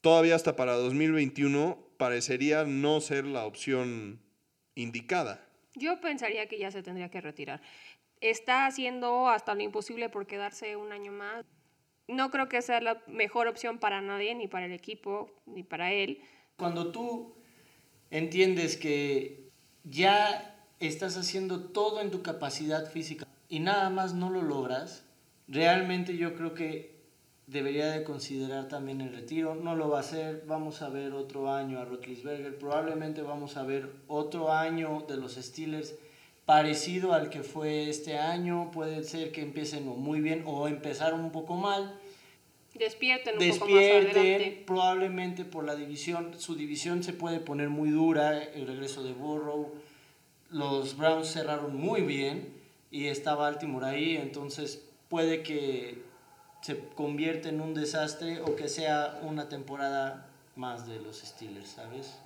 todavía 0.00 0.34
hasta 0.34 0.56
para 0.56 0.72
2021 0.72 1.94
parecería 1.96 2.64
no 2.64 3.00
ser 3.00 3.24
la 3.24 3.46
opción 3.46 4.20
indicada. 4.74 5.46
Yo 5.76 6.00
pensaría 6.00 6.46
que 6.48 6.58
ya 6.58 6.70
se 6.70 6.82
tendría 6.82 7.10
que 7.10 7.20
retirar 7.20 7.60
está 8.30 8.66
haciendo 8.66 9.28
hasta 9.28 9.54
lo 9.54 9.62
imposible 9.62 10.08
por 10.08 10.26
quedarse 10.26 10.76
un 10.76 10.92
año 10.92 11.12
más. 11.12 11.44
No 12.08 12.30
creo 12.30 12.48
que 12.48 12.62
sea 12.62 12.80
la 12.80 13.02
mejor 13.06 13.48
opción 13.48 13.78
para 13.78 14.00
nadie, 14.00 14.34
ni 14.34 14.48
para 14.48 14.66
el 14.66 14.72
equipo, 14.72 15.30
ni 15.46 15.62
para 15.62 15.92
él. 15.92 16.20
Cuando 16.56 16.90
tú 16.90 17.34
entiendes 18.10 18.76
que 18.76 19.50
ya 19.84 20.56
estás 20.80 21.16
haciendo 21.16 21.66
todo 21.66 22.00
en 22.00 22.10
tu 22.10 22.22
capacidad 22.22 22.90
física 22.90 23.26
y 23.48 23.60
nada 23.60 23.90
más 23.90 24.14
no 24.14 24.30
lo 24.30 24.42
logras, 24.42 25.04
realmente 25.48 26.16
yo 26.16 26.34
creo 26.34 26.54
que 26.54 26.94
debería 27.46 27.90
de 27.90 28.04
considerar 28.04 28.68
también 28.68 29.00
el 29.00 29.14
retiro. 29.14 29.54
No 29.54 29.74
lo 29.74 29.90
va 29.90 29.98
a 29.98 30.00
hacer, 30.00 30.44
vamos 30.46 30.80
a 30.82 30.88
ver 30.88 31.12
otro 31.12 31.52
año 31.52 31.78
a 31.78 31.84
Rotlisberger, 31.84 32.58
probablemente 32.58 33.22
vamos 33.22 33.56
a 33.56 33.64
ver 33.64 33.90
otro 34.08 34.52
año 34.52 35.04
de 35.08 35.16
los 35.16 35.34
Steelers 35.34 35.94
parecido 36.46 37.14
al 37.14 37.30
que 37.30 37.42
fue 37.42 37.88
este 37.88 38.18
año, 38.18 38.70
puede 38.70 39.02
ser 39.04 39.32
que 39.32 39.42
empiecen 39.42 39.86
muy 39.86 40.20
bien 40.20 40.42
o 40.46 40.68
empezaron 40.68 41.20
un 41.20 41.32
poco 41.32 41.56
mal. 41.56 41.98
Despierten 42.74 43.34
un 43.34 43.38
Despierten, 43.38 43.60
poco 43.60 43.72
más 43.72 44.16
adelante. 44.16 44.64
probablemente 44.66 45.44
por 45.44 45.64
la 45.64 45.76
división, 45.76 46.38
su 46.38 46.56
división 46.56 47.02
se 47.04 47.12
puede 47.12 47.38
poner 47.38 47.70
muy 47.70 47.90
dura, 47.90 48.42
el 48.42 48.66
regreso 48.66 49.02
de 49.04 49.12
Burrow, 49.12 49.72
los 50.50 50.96
Browns 50.96 51.28
cerraron 51.28 51.76
muy 51.76 52.02
bien 52.02 52.52
y 52.90 53.06
está 53.06 53.34
Baltimore 53.34 53.86
ahí, 53.86 54.16
entonces 54.16 54.84
puede 55.08 55.42
que 55.42 56.02
se 56.62 56.78
convierta 56.94 57.48
en 57.48 57.60
un 57.60 57.74
desastre 57.74 58.40
o 58.40 58.56
que 58.56 58.68
sea 58.68 59.20
una 59.22 59.48
temporada 59.48 60.28
más 60.56 60.86
de 60.86 60.98
los 61.00 61.18
Steelers, 61.18 61.68
¿sabes? 61.68 62.18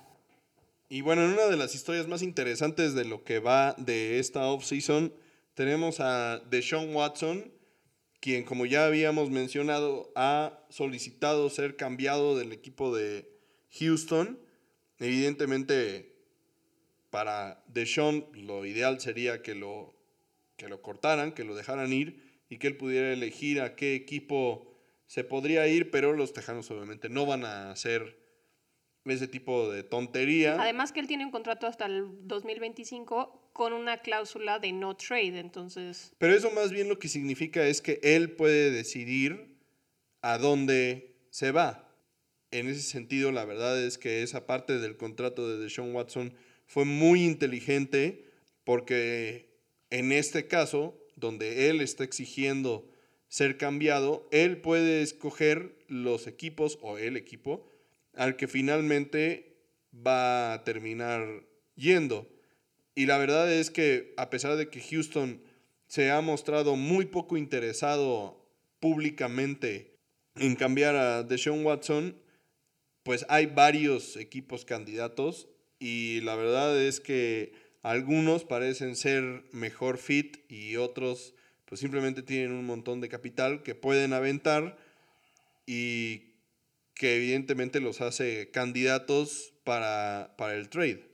Y 0.91 1.01
bueno, 1.01 1.23
en 1.23 1.33
una 1.33 1.45
de 1.45 1.55
las 1.55 1.75
historias 1.75 2.07
más 2.07 2.23
interesantes 2.23 2.95
de 2.95 3.05
lo 3.05 3.23
que 3.23 3.37
va 3.37 3.75
de 3.77 4.17
esta 4.17 4.47
offseason, 4.47 5.13
tenemos 5.53 5.99
a 5.99 6.39
Deshaun 6.49 6.95
Watson, 6.95 7.53
quien 8.19 8.43
como 8.43 8.65
ya 8.65 8.87
habíamos 8.87 9.29
mencionado 9.29 10.11
ha 10.15 10.65
solicitado 10.71 11.47
ser 11.51 11.75
cambiado 11.75 12.35
del 12.35 12.53
equipo 12.53 12.95
de 12.95 13.29
Houston. 13.79 14.39
Evidentemente, 14.97 16.15
para 17.11 17.63
Deshaun 17.67 18.25
lo 18.33 18.65
ideal 18.65 18.99
sería 18.99 19.43
que 19.43 19.53
lo, 19.53 19.93
que 20.57 20.69
lo 20.69 20.81
cortaran, 20.81 21.33
que 21.33 21.43
lo 21.43 21.53
dejaran 21.53 21.93
ir 21.93 22.41
y 22.49 22.57
que 22.57 22.65
él 22.65 22.77
pudiera 22.77 23.13
elegir 23.13 23.61
a 23.61 23.75
qué 23.75 23.93
equipo 23.93 24.75
se 25.05 25.23
podría 25.23 25.67
ir, 25.67 25.91
pero 25.91 26.13
los 26.13 26.33
Tejanos 26.33 26.71
obviamente 26.71 27.09
no 27.09 27.27
van 27.27 27.45
a 27.45 27.69
hacer 27.69 28.17
ese 29.11 29.27
tipo 29.27 29.69
de 29.69 29.83
tontería. 29.83 30.61
Además 30.61 30.91
que 30.91 30.99
él 30.99 31.07
tiene 31.07 31.25
un 31.25 31.31
contrato 31.31 31.67
hasta 31.67 31.85
el 31.85 32.07
2025 32.27 33.49
con 33.53 33.73
una 33.73 33.97
cláusula 33.97 34.59
de 34.59 34.71
no 34.71 34.95
trade, 34.95 35.39
entonces... 35.39 36.13
Pero 36.17 36.33
eso 36.33 36.51
más 36.51 36.71
bien 36.71 36.89
lo 36.89 36.99
que 36.99 37.07
significa 37.07 37.65
es 37.65 37.81
que 37.81 37.99
él 38.03 38.31
puede 38.31 38.71
decidir 38.71 39.57
a 40.21 40.37
dónde 40.37 41.15
se 41.29 41.51
va. 41.51 41.93
En 42.51 42.67
ese 42.67 42.81
sentido, 42.81 43.31
la 43.31 43.45
verdad 43.45 43.81
es 43.81 43.97
que 43.97 44.23
esa 44.23 44.47
parte 44.47 44.79
del 44.79 44.97
contrato 44.97 45.47
de 45.47 45.57
Deshaun 45.57 45.93
Watson 45.93 46.33
fue 46.65 46.85
muy 46.85 47.23
inteligente 47.23 48.25
porque 48.63 49.49
en 49.89 50.11
este 50.11 50.47
caso, 50.47 50.97
donde 51.15 51.69
él 51.69 51.81
está 51.81 52.03
exigiendo 52.03 52.89
ser 53.27 53.57
cambiado, 53.57 54.27
él 54.31 54.57
puede 54.61 55.01
escoger 55.01 55.75
los 55.87 56.27
equipos 56.27 56.79
o 56.81 56.97
el 56.97 57.17
equipo 57.17 57.68
al 58.19 58.35
que 58.35 58.49
finalmente 58.49 59.55
va 59.95 60.51
a 60.51 60.63
terminar 60.65 61.47
yendo. 61.75 62.27
Y 62.93 63.05
la 63.05 63.17
verdad 63.17 63.49
es 63.51 63.71
que 63.71 64.13
a 64.17 64.29
pesar 64.29 64.57
de 64.57 64.69
que 64.69 64.81
Houston 64.81 65.41
se 65.87 66.11
ha 66.11 66.19
mostrado 66.19 66.75
muy 66.75 67.05
poco 67.05 67.37
interesado 67.37 68.45
públicamente 68.81 69.95
en 70.35 70.57
cambiar 70.57 70.97
a 70.97 71.23
Deshaun 71.23 71.65
Watson, 71.65 72.21
pues 73.03 73.25
hay 73.29 73.45
varios 73.45 74.17
equipos 74.17 74.65
candidatos 74.65 75.47
y 75.79 76.19
la 76.19 76.35
verdad 76.35 76.77
es 76.77 76.99
que 76.99 77.53
algunos 77.83 78.43
parecen 78.43 78.97
ser 78.97 79.45
mejor 79.53 79.97
fit 79.97 80.39
y 80.51 80.75
otros 80.75 81.35
pues 81.63 81.79
simplemente 81.79 82.21
tienen 82.21 82.51
un 82.51 82.65
montón 82.65 82.99
de 82.99 83.07
capital 83.07 83.63
que 83.63 83.75
pueden 83.75 84.11
aventar 84.11 84.77
y 85.65 86.28
que 86.99 87.15
evidentemente 87.15 87.79
los 87.79 88.01
hace 88.01 88.51
candidatos 88.51 89.53
para, 89.63 90.35
para 90.37 90.55
el 90.55 90.67
trade. 90.67 91.09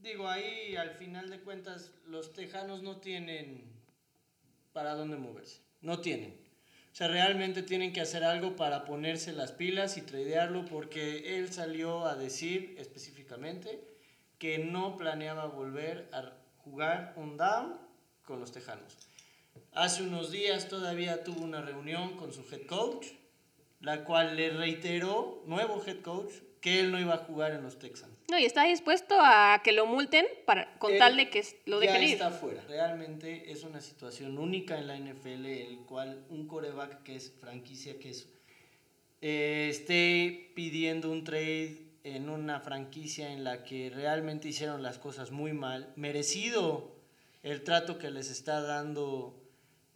Digo, 0.00 0.26
ahí 0.26 0.74
al 0.74 0.92
final 0.92 1.28
de 1.28 1.38
cuentas 1.40 1.92
los 2.06 2.32
tejanos 2.32 2.82
no 2.82 2.96
tienen 2.96 3.62
para 4.72 4.94
dónde 4.94 5.18
moverse, 5.18 5.60
no 5.82 6.00
tienen. 6.00 6.30
O 6.90 6.96
sea, 6.96 7.08
realmente 7.08 7.62
tienen 7.62 7.92
que 7.92 8.00
hacer 8.00 8.24
algo 8.24 8.56
para 8.56 8.86
ponerse 8.86 9.34
las 9.34 9.52
pilas 9.52 9.98
y 9.98 10.00
tradearlo 10.00 10.64
porque 10.64 11.36
él 11.36 11.52
salió 11.52 12.06
a 12.06 12.16
decir 12.16 12.74
específicamente 12.78 13.84
que 14.38 14.56
no 14.56 14.96
planeaba 14.96 15.44
volver 15.44 16.08
a 16.10 16.32
jugar 16.56 17.12
un 17.16 17.36
down 17.36 17.76
con 18.22 18.40
los 18.40 18.50
tejanos. 18.50 18.96
Hace 19.72 20.04
unos 20.04 20.30
días 20.30 20.68
todavía 20.68 21.22
tuvo 21.22 21.44
una 21.44 21.60
reunión 21.60 22.16
con 22.16 22.32
su 22.32 22.40
head 22.50 22.64
coach, 22.66 23.19
la 23.80 24.04
cual 24.04 24.36
le 24.36 24.50
reiteró, 24.50 25.42
nuevo 25.46 25.82
head 25.84 26.00
coach, 26.00 26.32
que 26.60 26.80
él 26.80 26.92
no 26.92 27.00
iba 27.00 27.14
a 27.14 27.18
jugar 27.18 27.52
en 27.52 27.62
los 27.62 27.78
Texans. 27.78 28.12
No, 28.30 28.38
y 28.38 28.44
está 28.44 28.64
dispuesto 28.64 29.16
a 29.18 29.60
que 29.64 29.72
lo 29.72 29.86
multen 29.86 30.26
para, 30.44 30.78
con 30.78 30.92
Él 30.92 30.98
tal 30.98 31.16
de 31.16 31.30
que 31.30 31.42
lo 31.66 31.82
ya 31.82 31.92
dejen 31.92 32.08
ir. 32.08 32.14
está 32.14 32.30
fuera. 32.30 32.62
Realmente 32.68 33.50
es 33.50 33.64
una 33.64 33.80
situación 33.80 34.38
única 34.38 34.78
en 34.78 34.86
la 34.86 34.98
NFL, 34.98 35.46
el 35.46 35.78
cual 35.86 36.24
un 36.28 36.46
coreback 36.46 37.02
que 37.02 37.16
es 37.16 37.32
franquicia, 37.40 37.98
que 37.98 38.10
es, 38.10 38.28
eh, 39.22 39.68
esté 39.70 40.52
pidiendo 40.54 41.10
un 41.10 41.24
trade 41.24 41.78
en 42.04 42.28
una 42.28 42.60
franquicia 42.60 43.32
en 43.32 43.42
la 43.42 43.64
que 43.64 43.90
realmente 43.90 44.48
hicieron 44.48 44.82
las 44.82 44.98
cosas 44.98 45.30
muy 45.30 45.52
mal, 45.52 45.92
merecido 45.96 46.94
el 47.42 47.64
trato 47.64 47.98
que 47.98 48.10
les 48.10 48.30
está 48.30 48.60
dando 48.60 49.39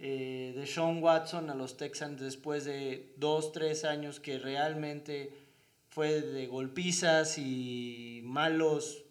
eh, 0.07 0.53
de 0.55 0.67
Sean 0.67 1.03
Watson 1.03 1.49
a 1.49 1.55
los 1.55 1.79
Texans 1.79 2.21
después 2.21 2.67
de 2.67 3.15
dos, 3.17 3.53
tres 3.53 3.87
años 3.87 4.21
que 4.21 4.39
realmente 4.39 5.33
fue 5.89 6.21
de 6.21 6.47
golpizas 6.47 7.39
y 7.39 8.21
malos, 8.23 9.03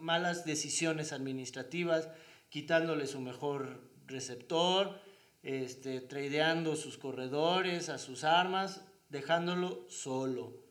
malas 0.00 0.44
decisiones 0.44 1.12
administrativas, 1.12 2.08
quitándole 2.48 3.06
su 3.06 3.20
mejor 3.20 3.80
receptor, 4.08 5.00
este, 5.44 6.00
tradeando 6.00 6.74
sus 6.74 6.98
corredores, 6.98 7.88
a 7.88 7.98
sus 7.98 8.24
armas, 8.24 8.84
dejándolo 9.10 9.86
solo. 9.88 10.67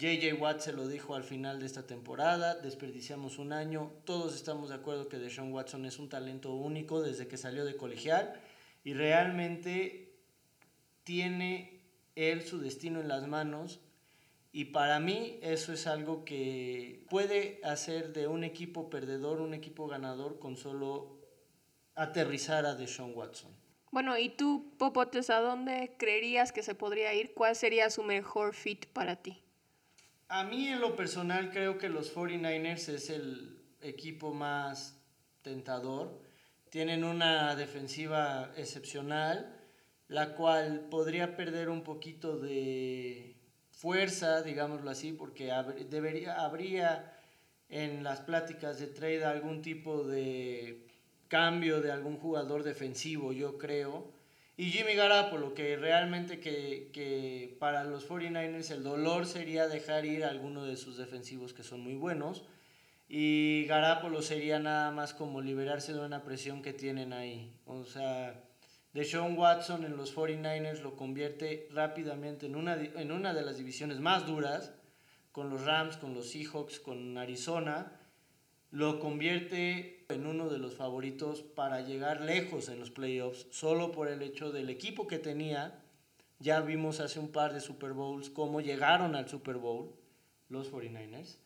JJ 0.00 0.32
Watt 0.40 0.60
se 0.60 0.72
lo 0.72 0.88
dijo 0.88 1.14
al 1.14 1.24
final 1.24 1.60
de 1.60 1.66
esta 1.66 1.86
temporada, 1.86 2.54
desperdiciamos 2.54 3.38
un 3.38 3.52
año, 3.52 3.92
todos 4.06 4.34
estamos 4.34 4.70
de 4.70 4.76
acuerdo 4.76 5.10
que 5.10 5.18
Deshaun 5.18 5.52
Watson 5.52 5.84
es 5.84 5.98
un 5.98 6.08
talento 6.08 6.54
único 6.54 7.02
desde 7.02 7.28
que 7.28 7.36
salió 7.36 7.66
de 7.66 7.76
colegial 7.76 8.40
y 8.82 8.94
realmente 8.94 10.14
tiene 11.04 11.82
él 12.16 12.46
su 12.46 12.60
destino 12.60 13.02
en 13.02 13.08
las 13.08 13.28
manos 13.28 13.80
y 14.52 14.66
para 14.66 15.00
mí 15.00 15.38
eso 15.42 15.70
es 15.74 15.86
algo 15.86 16.24
que 16.24 17.04
puede 17.10 17.60
hacer 17.62 18.14
de 18.14 18.26
un 18.26 18.42
equipo 18.42 18.88
perdedor 18.88 19.42
un 19.42 19.52
equipo 19.52 19.86
ganador 19.86 20.38
con 20.38 20.56
solo 20.56 21.18
aterrizar 21.94 22.64
a 22.64 22.74
Deshaun 22.74 23.12
Watson. 23.14 23.54
Bueno, 23.90 24.16
¿y 24.16 24.30
tú, 24.30 24.72
Popotes, 24.78 25.28
a 25.28 25.40
dónde 25.40 25.94
creerías 25.98 26.52
que 26.52 26.62
se 26.62 26.74
podría 26.74 27.12
ir? 27.12 27.34
¿Cuál 27.34 27.54
sería 27.54 27.90
su 27.90 28.02
mejor 28.02 28.54
fit 28.54 28.86
para 28.86 29.16
ti? 29.16 29.42
A 30.32 30.44
mí 30.44 30.68
en 30.68 30.80
lo 30.80 30.94
personal 30.94 31.50
creo 31.50 31.76
que 31.76 31.88
los 31.88 32.14
49ers 32.14 32.88
es 32.88 33.10
el 33.10 33.64
equipo 33.80 34.32
más 34.32 34.96
tentador. 35.42 36.22
Tienen 36.70 37.02
una 37.02 37.56
defensiva 37.56 38.52
excepcional, 38.56 39.60
la 40.06 40.36
cual 40.36 40.86
podría 40.88 41.36
perder 41.36 41.68
un 41.68 41.82
poquito 41.82 42.38
de 42.38 43.40
fuerza, 43.72 44.42
digámoslo 44.42 44.88
así, 44.90 45.10
porque 45.10 45.52
debería, 45.90 46.40
habría 46.44 47.12
en 47.68 48.04
las 48.04 48.20
pláticas 48.20 48.78
de 48.78 48.86
trade 48.86 49.24
algún 49.24 49.62
tipo 49.62 50.04
de 50.04 50.86
cambio 51.26 51.80
de 51.80 51.90
algún 51.90 52.18
jugador 52.18 52.62
defensivo, 52.62 53.32
yo 53.32 53.58
creo. 53.58 54.12
Y 54.60 54.72
Jimmy 54.72 54.94
Garoppolo, 54.94 55.54
que 55.54 55.78
realmente 55.78 56.38
que, 56.38 56.90
que 56.92 57.56
para 57.58 57.82
los 57.84 58.06
49ers 58.06 58.70
el 58.72 58.82
dolor 58.82 59.24
sería 59.24 59.66
dejar 59.66 60.04
ir 60.04 60.22
a 60.22 60.28
alguno 60.28 60.66
de 60.66 60.76
sus 60.76 60.98
defensivos 60.98 61.54
que 61.54 61.62
son 61.62 61.80
muy 61.80 61.94
buenos. 61.94 62.44
Y 63.08 63.64
Garoppolo 63.64 64.20
sería 64.20 64.58
nada 64.58 64.90
más 64.90 65.14
como 65.14 65.40
liberarse 65.40 65.94
de 65.94 66.00
una 66.00 66.24
presión 66.24 66.60
que 66.60 66.74
tienen 66.74 67.14
ahí. 67.14 67.58
O 67.64 67.86
sea, 67.86 68.38
Deshaun 68.92 69.38
Watson 69.38 69.86
en 69.86 69.96
los 69.96 70.14
49ers 70.14 70.82
lo 70.82 70.94
convierte 70.94 71.66
rápidamente 71.72 72.44
en 72.44 72.54
una, 72.54 72.74
en 72.74 73.12
una 73.12 73.32
de 73.32 73.40
las 73.40 73.56
divisiones 73.56 73.98
más 73.98 74.26
duras, 74.26 74.74
con 75.32 75.48
los 75.48 75.64
Rams, 75.64 75.96
con 75.96 76.12
los 76.12 76.28
Seahawks, 76.28 76.80
con 76.80 77.16
Arizona. 77.16 77.98
Lo 78.70 79.00
convierte 79.00 80.04
en 80.08 80.26
uno 80.26 80.48
de 80.48 80.58
los 80.58 80.76
favoritos 80.76 81.42
para 81.42 81.80
llegar 81.80 82.20
lejos 82.20 82.68
en 82.68 82.78
los 82.78 82.90
playoffs, 82.90 83.46
solo 83.50 83.92
por 83.92 84.08
el 84.08 84.22
hecho 84.22 84.52
del 84.52 84.70
equipo 84.70 85.06
que 85.06 85.18
tenía. 85.18 85.82
Ya 86.38 86.60
vimos 86.60 87.00
hace 87.00 87.18
un 87.18 87.32
par 87.32 87.52
de 87.52 87.60
Super 87.60 87.92
Bowls 87.92 88.30
cómo 88.30 88.60
llegaron 88.60 89.14
al 89.14 89.28
Super 89.28 89.56
Bowl 89.56 89.92
los 90.48 90.72
49ers. 90.72 91.36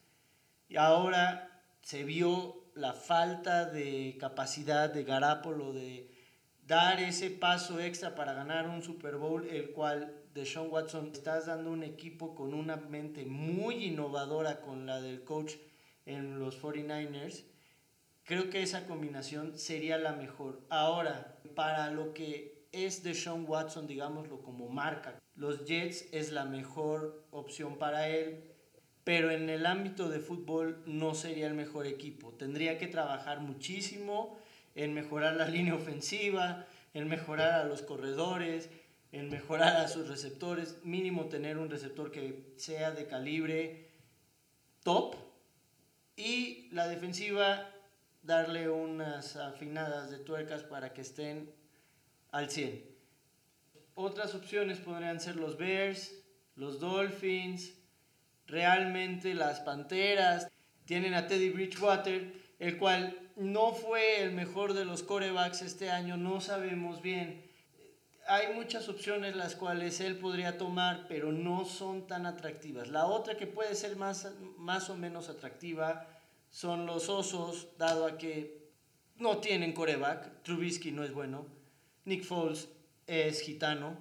Y 0.69 0.77
ahora 0.77 1.63
se 1.83 2.05
vio 2.05 2.65
la 2.75 2.93
falta 2.93 3.67
de 3.67 4.17
capacidad 4.19 4.91
de 4.93 5.05
Garapolo 5.05 5.73
de 5.73 6.11
dar 6.67 7.01
ese 7.01 7.31
paso 7.31 7.81
extra 7.81 8.15
para 8.15 8.35
ganar 8.35 8.69
un 8.69 8.83
Super 8.83 9.17
Bowl, 9.17 9.47
el 9.49 9.71
cual 9.71 10.15
de 10.35 10.47
Sean 10.47 10.69
Watson 10.71 11.11
estás 11.13 11.47
dando 11.47 11.71
un 11.71 11.83
equipo 11.83 12.35
con 12.35 12.55
una 12.55 12.77
mente 12.77 13.25
muy 13.25 13.85
innovadora 13.87 14.61
con 14.61 14.87
la 14.87 15.01
del 15.01 15.23
coach 15.23 15.55
en 16.07 16.39
los 16.39 16.61
49ers. 16.61 17.45
Creo 18.25 18.51
que 18.51 18.63
esa 18.63 18.87
combinación 18.87 19.59
sería 19.59 19.99
la 19.99 20.13
mejor. 20.13 20.65
Ahora, 20.71 21.39
para 21.55 21.91
lo 21.91 22.15
que 22.15 22.67
es 22.73 23.03
de 23.03 23.15
Sean 23.15 23.45
Watson, 23.47 23.87
digámoslo 23.87 24.43
como 24.43 24.69
marca, 24.69 25.19
los 25.37 25.65
Jets 25.65 26.09
es 26.13 26.33
la 26.33 26.45
mejor 26.45 27.27
opción 27.31 27.77
para 27.79 28.09
él, 28.09 28.45
pero 29.05 29.31
en 29.31 29.51
el 29.51 29.67
ámbito 29.67 30.09
de 30.09 30.21
fútbol 30.21 30.83
no 30.87 31.15
sería 31.15 31.47
el 31.47 31.55
mejor 31.55 31.87
equipo. 31.87 32.33
Tendría 32.33 32.79
que 32.79 32.87
trabajar 32.87 33.41
muchísimo 33.41 34.39
en 34.75 34.95
mejorar 34.95 35.37
la 35.37 35.47
línea 35.49 35.75
ofensiva, 35.75 36.67
en 36.95 37.09
mejorar 37.09 37.61
a 37.61 37.65
los 37.65 37.83
corredores, 37.83 38.71
en 39.13 39.29
mejorar 39.29 39.77
a 39.77 39.89
sus 39.89 40.09
receptores, 40.09 40.79
mínimo 40.83 41.27
tener 41.27 41.59
un 41.59 41.71
receptor 41.71 42.11
que 42.11 42.55
sea 42.57 42.91
de 42.91 43.07
calibre 43.07 43.91
top 44.83 45.15
y 46.17 46.69
la 46.73 46.89
defensiva 46.89 47.71
darle 48.23 48.69
unas 48.69 49.37
afinadas 49.37 50.11
de 50.11 50.19
tuercas 50.19 50.63
para 50.63 50.93
que 50.93 51.03
estén 51.03 51.53
al 52.31 52.51
100. 52.51 52.85
Otras 53.95 54.35
opciones 54.35 54.79
podrían 54.79 55.21
ser 55.21 55.37
los 55.37 55.57
Bears, 55.57 56.13
los 56.57 56.81
Dolphins, 56.81 57.75
realmente 58.47 59.35
las 59.35 59.61
Panteras. 59.61 60.49
Tienen 60.85 61.15
a 61.15 61.27
Teddy 61.27 61.51
Bridgewater, 61.51 62.33
el 62.59 62.79
cual 62.79 63.17
no 63.37 63.73
fue 63.73 64.23
el 64.23 64.33
mejor 64.33 64.75
de 64.75 64.85
los 64.85 65.03
corebacks 65.03 65.63
este 65.63 65.91
año, 65.91 66.17
no 66.17 66.41
sabemos 66.41 67.03
bien. 67.03 67.44
Hay 68.27 68.55
muchas 68.55 68.89
opciones 68.89 69.37
las 69.37 69.55
cuales 69.55 70.01
él 70.01 70.17
podría 70.17 70.57
tomar, 70.57 71.07
pero 71.09 71.31
no 71.31 71.67
son 71.67 72.07
tan 72.07 72.25
atractivas. 72.25 72.89
La 72.89 73.07
otra 73.07 73.37
que 73.37 73.47
puede 73.47 73.75
ser 73.75 73.97
más, 73.97 74.33
más 74.57 74.89
o 74.89 74.97
menos 74.97 75.29
atractiva 75.29 76.07
son 76.49 76.87
los 76.87 77.11
Osos, 77.11 77.69
dado 77.77 78.07
a 78.07 78.17
que 78.17 78.71
no 79.17 79.39
tienen 79.39 79.75
coreback. 79.75 80.43
Trubisky 80.43 80.91
no 80.91 81.05
es 81.05 81.13
bueno. 81.13 81.47
Nick 82.07 82.25
Foles 82.25 82.69
es 83.07 83.43
gitano. 83.43 83.99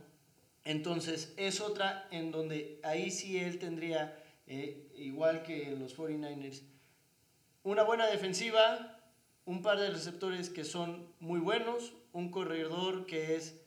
Entonces 0.63 1.33
es 1.35 1.59
otra 1.59 2.07
en 2.11 2.31
donde 2.31 2.79
ahí 2.83 3.11
sí 3.11 3.37
él 3.37 3.59
tendría, 3.59 4.17
eh, 4.47 4.89
igual 4.95 5.43
que 5.43 5.69
en 5.69 5.79
los 5.79 5.97
49ers, 5.97 6.61
una 7.63 7.83
buena 7.83 8.07
defensiva, 8.07 8.99
un 9.45 9.61
par 9.61 9.79
de 9.79 9.89
receptores 9.89 10.49
que 10.49 10.63
son 10.63 11.07
muy 11.19 11.41
buenos, 11.41 11.91
un 12.13 12.31
corredor 12.31 13.05
que 13.05 13.35
es 13.35 13.59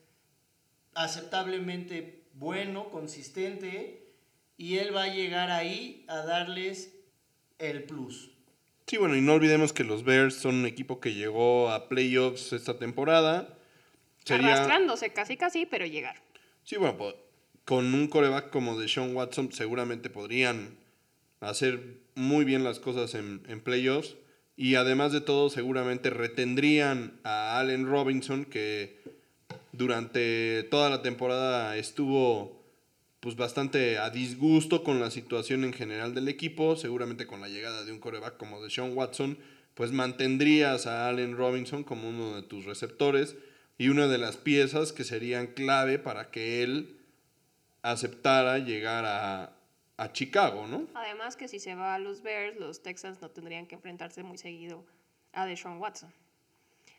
aceptablemente 0.96 2.24
bueno, 2.34 2.90
consistente, 2.90 4.02
y 4.58 4.78
él 4.78 4.94
va 4.94 5.04
a 5.04 5.14
llegar 5.14 5.50
ahí 5.50 6.04
a 6.08 6.16
darles 6.16 6.94
el 7.58 7.84
plus. 7.84 8.30
Sí, 8.86 8.96
bueno, 8.96 9.16
y 9.16 9.20
no 9.20 9.34
olvidemos 9.34 9.72
que 9.72 9.84
los 9.84 10.04
Bears 10.04 10.36
son 10.36 10.56
un 10.56 10.66
equipo 10.66 11.00
que 11.00 11.14
llegó 11.14 11.70
a 11.70 11.88
playoffs 11.88 12.52
esta 12.52 12.78
temporada. 12.78 13.58
Sería... 14.24 14.54
Arrastrándose 14.54 15.12
casi 15.12 15.36
casi, 15.36 15.66
pero 15.66 15.86
llegar. 15.86 16.16
Sí, 16.64 16.76
bueno, 16.76 16.96
pues, 16.96 17.14
con 17.64 17.94
un 17.94 18.08
coreback 18.08 18.50
como 18.50 18.78
de 18.78 18.88
Sean 18.88 19.14
Watson 19.14 19.52
seguramente 19.52 20.08
podrían 20.08 20.78
hacer 21.40 21.98
muy 22.14 22.44
bien 22.44 22.64
las 22.64 22.80
cosas 22.80 23.14
en, 23.14 23.42
en 23.48 23.60
playoffs. 23.60 24.16
Y 24.56 24.76
además 24.76 25.12
de 25.12 25.20
todo, 25.20 25.50
seguramente 25.50 26.08
retendrían 26.08 27.20
a 27.24 27.58
Allen 27.58 27.86
Robinson, 27.86 28.46
que 28.46 28.98
durante 29.76 30.62
toda 30.64 30.90
la 30.90 31.02
temporada 31.02 31.76
estuvo 31.76 32.64
pues 33.20 33.36
bastante 33.36 33.98
a 33.98 34.10
disgusto 34.10 34.84
con 34.84 35.00
la 35.00 35.10
situación 35.10 35.64
en 35.64 35.72
general 35.72 36.14
del 36.14 36.28
equipo, 36.28 36.76
seguramente 36.76 37.26
con 37.26 37.40
la 37.40 37.48
llegada 37.48 37.84
de 37.84 37.92
un 37.92 37.98
coreback 37.98 38.36
como 38.36 38.62
de 38.62 38.70
Sean 38.70 38.96
Watson, 38.96 39.38
pues 39.74 39.90
mantendrías 39.92 40.86
a 40.86 41.08
Allen 41.08 41.36
Robinson 41.36 41.82
como 41.82 42.08
uno 42.08 42.36
de 42.36 42.42
tus 42.42 42.64
receptores 42.64 43.36
y 43.78 43.88
una 43.88 44.06
de 44.06 44.18
las 44.18 44.36
piezas 44.36 44.92
que 44.92 45.04
serían 45.04 45.48
clave 45.48 45.98
para 45.98 46.30
que 46.30 46.62
él 46.62 47.00
aceptara 47.82 48.58
llegar 48.58 49.04
a, 49.04 49.56
a 49.96 50.12
Chicago, 50.12 50.66
¿no? 50.66 50.86
Además 50.94 51.36
que 51.36 51.48
si 51.48 51.58
se 51.58 51.74
va 51.74 51.94
a 51.94 51.98
los 51.98 52.22
Bears, 52.22 52.58
los 52.58 52.82
Texans 52.82 53.20
no 53.20 53.30
tendrían 53.30 53.66
que 53.66 53.74
enfrentarse 53.74 54.22
muy 54.22 54.38
seguido 54.38 54.84
a 55.32 55.46
Deshaun 55.46 55.78
Watson. 55.78 56.12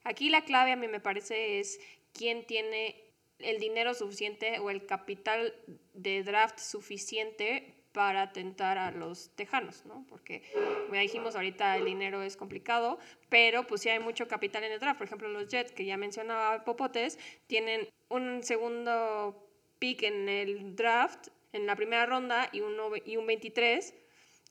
Aquí 0.03 0.29
la 0.29 0.45
clave 0.45 0.71
a 0.71 0.75
mí 0.75 0.87
me 0.87 0.99
parece 0.99 1.59
es 1.59 1.79
quién 2.17 2.45
tiene 2.45 2.95
el 3.39 3.59
dinero 3.59 3.93
suficiente 3.93 4.59
o 4.59 4.69
el 4.69 4.85
capital 4.85 5.53
de 5.93 6.23
draft 6.23 6.59
suficiente 6.59 7.75
para 7.91 8.31
tentar 8.31 8.77
a 8.77 8.91
los 8.91 9.31
tejanos, 9.35 9.85
¿no? 9.85 10.05
Porque, 10.07 10.43
como 10.53 10.93
ya 10.93 11.01
dijimos, 11.01 11.35
ahorita 11.35 11.77
el 11.77 11.85
dinero 11.85 12.21
es 12.21 12.37
complicado, 12.37 12.99
pero 13.29 13.65
pues 13.65 13.81
sí 13.81 13.89
hay 13.89 13.99
mucho 13.99 14.27
capital 14.27 14.63
en 14.63 14.73
el 14.73 14.79
draft. 14.79 14.99
Por 14.99 15.07
ejemplo, 15.07 15.27
los 15.29 15.47
Jets, 15.47 15.71
que 15.71 15.85
ya 15.85 15.97
mencionaba 15.97 16.63
Popotes, 16.63 17.17
tienen 17.47 17.87
un 18.09 18.43
segundo 18.43 19.49
pick 19.79 20.03
en 20.03 20.29
el 20.29 20.75
draft 20.75 21.29
en 21.53 21.65
la 21.65 21.75
primera 21.75 22.05
ronda 22.05 22.49
y 22.51 22.61
un, 22.61 22.75
y 23.05 23.17
un 23.17 23.25
23 23.25 23.95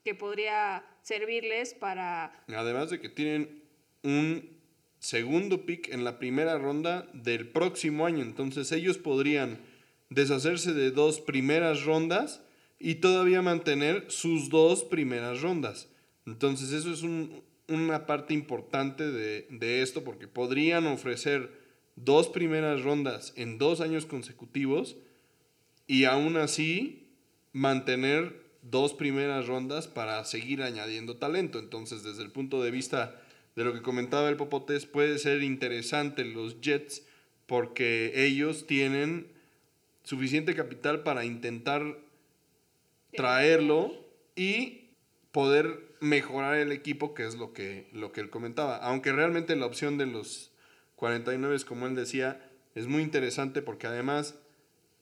que 0.04 0.14
podría 0.14 0.84
servirles 1.02 1.74
para... 1.74 2.44
Además 2.48 2.90
de 2.90 3.00
que 3.00 3.08
tienen 3.08 3.62
un 4.02 4.55
segundo 4.98 5.66
pick 5.66 5.92
en 5.92 6.04
la 6.04 6.18
primera 6.18 6.58
ronda 6.58 7.08
del 7.12 7.48
próximo 7.48 8.06
año, 8.06 8.22
entonces 8.22 8.72
ellos 8.72 8.98
podrían 8.98 9.60
deshacerse 10.10 10.72
de 10.72 10.90
dos 10.90 11.20
primeras 11.20 11.84
rondas 11.84 12.42
y 12.78 12.96
todavía 12.96 13.42
mantener 13.42 14.06
sus 14.08 14.50
dos 14.50 14.84
primeras 14.84 15.40
rondas. 15.40 15.88
Entonces 16.26 16.72
eso 16.72 16.92
es 16.92 17.02
una 17.68 18.06
parte 18.06 18.34
importante 18.34 19.10
de, 19.10 19.46
de 19.50 19.82
esto 19.82 20.04
porque 20.04 20.28
podrían 20.28 20.86
ofrecer 20.86 21.52
dos 21.96 22.28
primeras 22.28 22.82
rondas 22.82 23.32
en 23.36 23.58
dos 23.58 23.80
años 23.80 24.06
consecutivos 24.06 24.96
y 25.86 26.04
aún 26.04 26.36
así 26.36 27.08
mantener 27.52 28.44
dos 28.62 28.92
primeras 28.92 29.46
rondas 29.46 29.86
para 29.86 30.24
seguir 30.24 30.62
añadiendo 30.62 31.16
talento. 31.16 31.58
Entonces, 31.58 32.02
desde 32.02 32.22
el 32.22 32.32
punto 32.32 32.62
de 32.62 32.70
vista 32.70 33.22
de 33.56 33.64
lo 33.64 33.72
que 33.72 33.82
comentaba 33.82 34.28
el 34.28 34.36
Popotes, 34.36 34.86
puede 34.86 35.18
ser 35.18 35.42
interesante 35.42 36.24
los 36.24 36.60
Jets 36.60 37.04
porque 37.46 38.12
ellos 38.14 38.66
tienen 38.66 39.32
suficiente 40.04 40.54
capital 40.54 41.02
para 41.02 41.24
intentar 41.24 41.98
traerlo 43.12 43.92
y 44.36 44.90
poder 45.32 45.96
mejorar 46.00 46.56
el 46.56 46.70
equipo, 46.70 47.14
que 47.14 47.26
es 47.26 47.34
lo 47.34 47.52
que, 47.52 47.88
lo 47.92 48.12
que 48.12 48.20
él 48.20 48.30
comentaba. 48.30 48.76
Aunque 48.76 49.12
realmente 49.12 49.56
la 49.56 49.66
opción 49.66 49.98
de 49.98 50.06
los 50.06 50.52
49, 50.96 51.56
como 51.66 51.86
él 51.86 51.94
decía, 51.94 52.50
es 52.74 52.86
muy 52.86 53.02
interesante 53.02 53.62
porque 53.62 53.86
además 53.86 54.38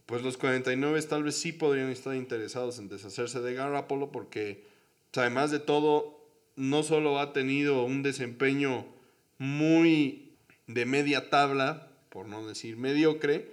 pues 0.06 0.22
los 0.22 0.36
49 0.36 1.00
tal 1.02 1.22
vez 1.22 1.36
sí 1.36 1.52
podrían 1.52 1.88
estar 1.88 2.14
interesados 2.14 2.78
en 2.78 2.88
deshacerse 2.88 3.40
de 3.40 3.54
Garoppolo 3.54 4.12
porque 4.12 4.66
pues, 5.10 5.22
además 5.22 5.50
de 5.50 5.60
todo 5.60 6.23
no 6.56 6.82
solo 6.82 7.18
ha 7.18 7.32
tenido 7.32 7.84
un 7.84 8.02
desempeño 8.02 8.86
muy 9.38 10.32
de 10.66 10.86
media 10.86 11.30
tabla, 11.30 11.88
por 12.08 12.26
no 12.26 12.46
decir 12.46 12.76
mediocre, 12.76 13.50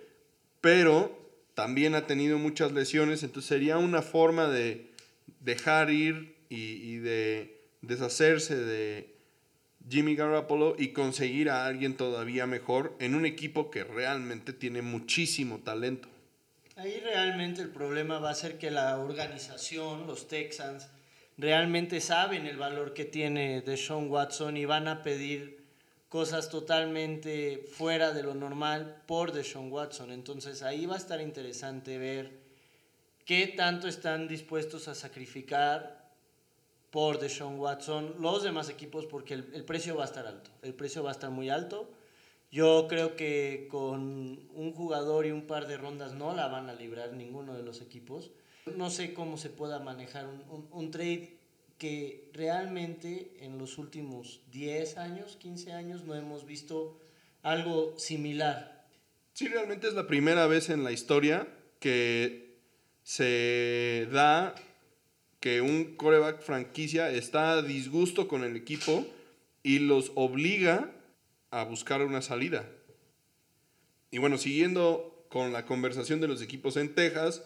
pero 0.61 1.19
también 1.55 1.95
ha 1.95 2.07
tenido 2.07 2.37
muchas 2.37 2.71
lesiones, 2.71 3.23
entonces 3.23 3.49
sería 3.49 3.77
una 3.77 4.01
forma 4.01 4.47
de 4.47 4.91
dejar 5.39 5.89
ir 5.89 6.35
y, 6.49 6.97
de 6.97 7.59
deshacerse 7.81 8.55
de 8.55 9.15
Jimmy 9.89 10.15
Garoppolo 10.15 10.75
y 10.77 10.89
conseguir 10.89 11.49
a 11.49 11.65
alguien 11.65 11.95
todavía 11.95 12.45
mejor 12.45 12.95
en 12.99 13.15
un 13.15 13.25
equipo 13.25 13.71
que 13.71 13.83
realmente 13.83 14.53
tiene 14.53 14.81
muchísimo 14.81 15.59
talento. 15.59 16.07
Ahí 16.75 16.99
realmente 17.03 17.61
el 17.61 17.69
problema 17.69 18.19
va 18.19 18.31
a 18.31 18.35
ser 18.35 18.57
que 18.57 18.71
la 18.71 18.97
organización, 18.97 20.07
los 20.07 20.27
Texans, 20.27 20.87
realmente 21.37 22.01
saben 22.01 22.45
el 22.45 22.57
valor 22.57 22.93
que 22.93 23.05
tiene 23.05 23.61
Deshaun 23.61 24.09
Watson 24.09 24.57
y 24.57 24.65
van 24.65 24.87
a 24.87 25.01
pedir 25.01 25.61
cosas 26.09 26.49
totalmente 26.49 27.65
fuera 27.71 28.11
de 28.11 28.23
lo 28.23 28.35
normal 28.35 29.01
por 29.07 29.31
Deshaun 29.31 29.71
Watson. 29.71 30.11
Entonces 30.11 30.61
ahí 30.61 30.85
va 30.85 30.95
a 30.95 30.97
estar 30.97 31.21
interesante 31.21 31.97
ver 31.97 32.39
qué 33.25 33.47
tanto 33.47 33.87
están 33.87 34.27
dispuestos 34.27 34.87
a 34.87 34.95
sacrificar 34.95 36.01
por 36.89 37.19
Deshaun 37.19 37.57
Watson, 37.57 38.15
los 38.19 38.43
demás 38.43 38.67
equipos, 38.67 39.05
porque 39.05 39.35
el, 39.35 39.49
el 39.53 39.63
precio 39.63 39.95
va 39.95 40.03
a 40.03 40.07
estar 40.07 40.27
alto. 40.27 40.51
El 40.61 40.73
precio 40.73 41.01
va 41.01 41.11
a 41.11 41.13
estar 41.13 41.29
muy 41.29 41.49
alto. 41.49 41.89
Yo 42.51 42.87
creo 42.89 43.15
que 43.15 43.69
con 43.71 44.49
un 44.53 44.73
jugador 44.73 45.25
y 45.25 45.31
un 45.31 45.47
par 45.47 45.67
de 45.67 45.77
rondas 45.77 46.13
no 46.13 46.35
la 46.35 46.47
van 46.47 46.69
a 46.69 46.73
librar 46.73 47.13
ninguno 47.13 47.53
de 47.53 47.63
los 47.63 47.79
equipos. 47.79 48.31
No 48.65 48.89
sé 48.89 49.13
cómo 49.13 49.37
se 49.37 49.49
pueda 49.49 49.79
manejar 49.79 50.27
un, 50.27 50.67
un- 50.71 50.91
trade 50.91 51.37
que 51.77 52.29
realmente 52.33 53.33
en 53.39 53.57
los 53.57 53.77
últimos 53.79 54.41
10 54.51 54.97
años, 54.97 55.35
15 55.37 55.73
años, 55.73 56.03
no 56.03 56.13
hemos 56.13 56.45
visto 56.45 56.99
algo 57.41 57.97
similar. 57.97 58.85
Sí, 59.33 59.47
realmente 59.47 59.87
es 59.87 59.95
la 59.95 60.05
primera 60.05 60.45
vez 60.45 60.69
en 60.69 60.83
la 60.83 60.91
historia 60.91 61.47
que 61.79 62.55
se 63.03 64.07
da 64.11 64.53
que 65.39 65.61
un 65.61 65.95
coreback 65.95 66.41
franquicia 66.41 67.09
está 67.09 67.53
a 67.53 67.61
disgusto 67.63 68.27
con 68.27 68.43
el 68.43 68.55
equipo 68.55 69.07
y 69.63 69.79
los 69.79 70.11
obliga 70.13 70.91
a 71.49 71.63
buscar 71.63 72.03
una 72.03 72.21
salida. 72.21 72.69
Y 74.11 74.19
bueno, 74.19 74.37
siguiendo 74.37 75.25
con 75.29 75.51
la 75.51 75.65
conversación 75.65 76.21
de 76.21 76.27
los 76.27 76.43
equipos 76.43 76.77
en 76.77 76.93
Texas, 76.93 77.43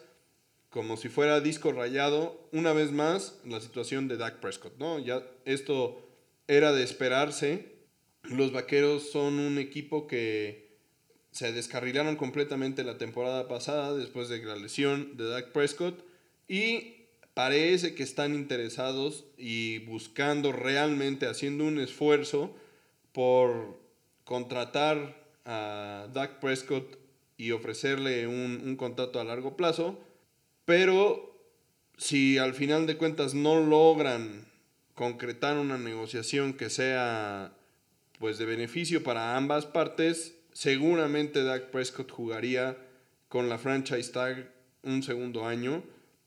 como 0.76 0.98
si 0.98 1.08
fuera 1.08 1.40
disco 1.40 1.72
rayado, 1.72 2.50
una 2.52 2.74
vez 2.74 2.92
más 2.92 3.40
la 3.46 3.62
situación 3.62 4.10
de 4.10 4.18
Dak 4.18 4.42
Prescott, 4.42 4.78
¿no? 4.78 5.00
Ya 5.00 5.26
esto 5.46 6.06
era 6.50 6.74
de 6.74 6.84
esperarse. 6.84 7.78
Los 8.24 8.52
Vaqueros 8.52 9.10
son 9.10 9.40
un 9.40 9.58
equipo 9.58 10.06
que 10.06 10.76
se 11.32 11.54
descarrilaron 11.54 12.18
completamente 12.18 12.84
la 12.84 12.98
temporada 12.98 13.48
pasada 13.48 13.96
después 13.96 14.28
de 14.28 14.44
la 14.44 14.58
lesión 14.58 15.16
de 15.16 15.30
Dak 15.30 15.54
Prescott 15.54 16.04
y 16.50 17.06
parece 17.34 17.96
que 17.96 18.04
están 18.04 18.36
interesados 18.36 19.24
y 19.38 19.78
buscando 19.86 20.52
realmente, 20.52 21.26
haciendo 21.26 21.64
un 21.64 21.80
esfuerzo 21.80 22.54
por 23.14 23.80
contratar 24.26 25.24
a 25.46 26.10
Dak 26.12 26.42
Prescott 26.42 26.98
y 27.38 27.52
ofrecerle 27.52 28.28
un, 28.28 28.62
un 28.66 28.76
contrato 28.76 29.22
a 29.22 29.24
largo 29.24 29.56
plazo, 29.56 30.05
pero 30.66 31.36
si 31.98 32.38
al 32.38 32.54
final 32.54 32.88
de 32.88 32.98
cuentas 32.98 33.34
no 33.34 33.60
logran 33.62 34.46
concretar 34.94 35.58
una 35.58 35.78
negociación 35.78 36.54
que 36.54 36.70
sea 36.70 37.54
pues 38.20 38.38
de 38.38 38.46
beneficio 38.46 39.04
para 39.04 39.36
ambas 39.36 39.66
partes, 39.66 40.36
seguramente 40.52 41.44
Dak 41.44 41.70
Prescott 41.70 42.12
jugaría 42.12 42.78
con 43.28 43.50
la 43.50 43.58
franchise 43.58 44.12
tag 44.12 44.52
un 44.84 45.04
segundo 45.04 45.46
año. 45.46 45.84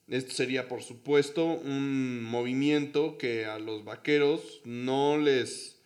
Esto 0.07 0.33
sería, 0.33 0.67
por 0.67 0.81
supuesto, 0.81 1.45
un 1.45 2.23
movimiento 2.23 3.17
que 3.17 3.45
a 3.45 3.59
los 3.59 3.83
vaqueros 3.83 4.61
no 4.65 5.17
les 5.17 5.79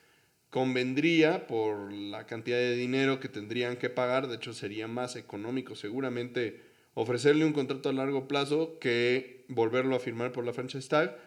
convendría 0.50 1.48
por 1.48 1.92
la 1.92 2.26
cantidad 2.26 2.58
de 2.58 2.76
dinero 2.76 3.20
que 3.20 3.28
tendrían 3.28 3.76
que 3.76 3.90
pagar. 3.90 4.28
De 4.28 4.36
hecho, 4.36 4.54
sería 4.54 4.88
más 4.88 5.16
económico 5.16 5.76
seguramente 5.76 6.73
ofrecerle 6.94 7.46
un 7.46 7.54
contrato 7.54 7.90
a 7.90 7.94
largo 7.94 8.28
plazo 8.28 8.80
que 8.80 9.46
volverlo 9.48 9.96
a 9.96 10.00
firmar 10.00 10.32
por 10.32 10.46
la 10.46 10.54
franchise 10.54 10.90
tag. 10.90 11.18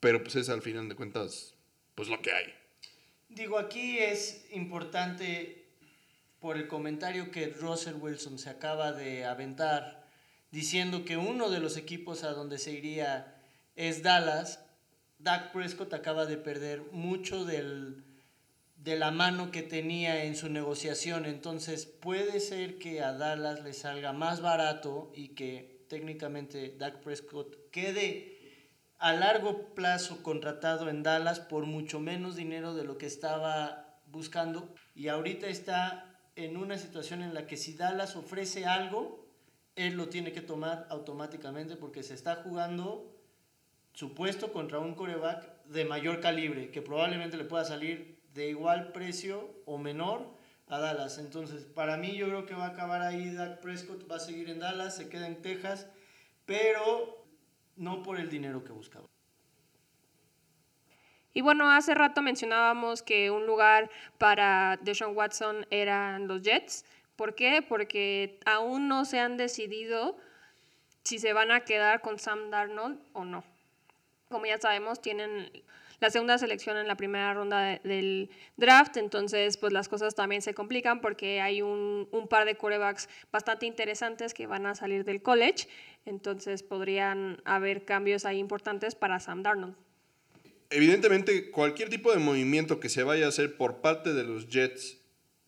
Pero 0.00 0.22
pues 0.22 0.36
es 0.36 0.48
al 0.48 0.62
final 0.62 0.88
de 0.88 0.96
cuentas, 0.96 1.54
pues 1.94 2.08
lo 2.08 2.20
que 2.20 2.32
hay. 2.32 2.52
Digo, 3.28 3.58
aquí 3.58 3.98
es 3.98 4.46
importante 4.52 5.64
por 6.40 6.56
el 6.56 6.68
comentario 6.68 7.30
que 7.30 7.48
Russell 7.48 7.94
Wilson 7.94 8.38
se 8.38 8.50
acaba 8.50 8.92
de 8.92 9.24
aventar 9.24 10.06
diciendo 10.50 11.04
que 11.04 11.16
uno 11.16 11.50
de 11.50 11.58
los 11.58 11.76
equipos 11.76 12.22
a 12.22 12.32
donde 12.32 12.58
se 12.58 12.72
iría 12.72 13.42
es 13.76 14.02
Dallas. 14.02 14.60
Dak 15.18 15.52
Prescott 15.52 15.94
acaba 15.94 16.26
de 16.26 16.36
perder 16.36 16.82
mucho 16.92 17.44
del, 17.44 18.03
de 18.84 18.96
la 18.96 19.10
mano 19.10 19.50
que 19.50 19.62
tenía 19.62 20.24
en 20.24 20.36
su 20.36 20.50
negociación, 20.50 21.24
entonces 21.24 21.86
puede 21.86 22.38
ser 22.38 22.78
que 22.78 23.00
a 23.00 23.14
Dallas 23.14 23.64
le 23.64 23.72
salga 23.72 24.12
más 24.12 24.42
barato 24.42 25.10
y 25.14 25.28
que 25.28 25.86
técnicamente 25.88 26.76
Dak 26.76 27.00
Prescott 27.00 27.70
quede 27.70 28.36
a 28.98 29.14
largo 29.14 29.74
plazo 29.74 30.22
contratado 30.22 30.90
en 30.90 31.02
Dallas 31.02 31.40
por 31.40 31.64
mucho 31.64 31.98
menos 31.98 32.36
dinero 32.36 32.74
de 32.74 32.84
lo 32.84 32.98
que 32.98 33.06
estaba 33.06 34.00
buscando. 34.06 34.74
Y 34.94 35.08
ahorita 35.08 35.46
está 35.46 36.20
en 36.36 36.58
una 36.58 36.76
situación 36.76 37.22
en 37.22 37.32
la 37.32 37.46
que 37.46 37.56
si 37.56 37.72
Dallas 37.72 38.16
ofrece 38.16 38.66
algo, 38.66 39.30
él 39.76 39.94
lo 39.94 40.10
tiene 40.10 40.32
que 40.32 40.42
tomar 40.42 40.86
automáticamente 40.90 41.76
porque 41.76 42.02
se 42.02 42.12
está 42.12 42.36
jugando 42.36 43.18
su 43.94 44.14
puesto 44.14 44.52
contra 44.52 44.78
un 44.78 44.94
coreback 44.94 45.64
de 45.64 45.86
mayor 45.86 46.20
calibre 46.20 46.70
que 46.70 46.82
probablemente 46.82 47.38
le 47.38 47.44
pueda 47.44 47.64
salir 47.64 48.13
de 48.34 48.48
igual 48.48 48.92
precio 48.92 49.48
o 49.64 49.78
menor 49.78 50.26
a 50.68 50.78
Dallas. 50.78 51.18
Entonces, 51.18 51.64
para 51.64 51.96
mí 51.96 52.16
yo 52.16 52.26
creo 52.26 52.46
que 52.46 52.54
va 52.54 52.66
a 52.66 52.70
acabar 52.70 53.02
ahí 53.02 53.32
Dak 53.32 53.60
Prescott, 53.60 54.10
va 54.10 54.16
a 54.16 54.20
seguir 54.20 54.50
en 54.50 54.58
Dallas, 54.58 54.96
se 54.96 55.08
queda 55.08 55.26
en 55.26 55.40
Texas, 55.40 55.86
pero 56.44 57.24
no 57.76 58.02
por 58.02 58.18
el 58.18 58.28
dinero 58.28 58.64
que 58.64 58.72
buscaba. 58.72 59.06
Y 61.32 61.40
bueno, 61.40 61.70
hace 61.70 61.94
rato 61.94 62.22
mencionábamos 62.22 63.02
que 63.02 63.30
un 63.30 63.46
lugar 63.46 63.90
para 64.18 64.78
Deshaun 64.82 65.16
Watson 65.16 65.66
eran 65.70 66.28
los 66.28 66.42
Jets. 66.42 66.84
¿Por 67.16 67.34
qué? 67.34 67.60
Porque 67.60 68.38
aún 68.44 68.86
no 68.88 69.04
se 69.04 69.18
han 69.18 69.36
decidido 69.36 70.16
si 71.02 71.18
se 71.18 71.32
van 71.32 71.50
a 71.50 71.60
quedar 71.60 72.00
con 72.00 72.18
Sam 72.18 72.50
Darnold 72.50 73.00
o 73.12 73.24
no. 73.24 73.44
Como 74.28 74.46
ya 74.46 74.58
sabemos, 74.58 75.02
tienen 75.02 75.50
la 76.00 76.10
segunda 76.10 76.38
selección 76.38 76.76
en 76.76 76.86
la 76.88 76.96
primera 76.96 77.32
ronda 77.34 77.60
de- 77.60 77.80
del 77.88 78.30
draft, 78.56 78.96
entonces 78.96 79.56
pues 79.56 79.72
las 79.72 79.88
cosas 79.88 80.14
también 80.14 80.42
se 80.42 80.54
complican 80.54 81.00
porque 81.00 81.40
hay 81.40 81.62
un, 81.62 82.08
un 82.10 82.28
par 82.28 82.44
de 82.46 82.56
quarterbacks 82.56 83.08
bastante 83.32 83.66
interesantes 83.66 84.34
que 84.34 84.46
van 84.46 84.66
a 84.66 84.74
salir 84.74 85.04
del 85.04 85.22
college, 85.22 85.68
entonces 86.06 86.62
podrían 86.62 87.40
haber 87.44 87.84
cambios 87.84 88.24
ahí 88.24 88.38
importantes 88.38 88.94
para 88.94 89.20
Sam 89.20 89.42
Darnold. 89.42 89.74
Evidentemente, 90.70 91.50
cualquier 91.50 91.88
tipo 91.88 92.12
de 92.12 92.18
movimiento 92.18 92.80
que 92.80 92.88
se 92.88 93.02
vaya 93.02 93.26
a 93.26 93.28
hacer 93.28 93.56
por 93.56 93.80
parte 93.80 94.12
de 94.12 94.24
los 94.24 94.48
Jets 94.48 94.98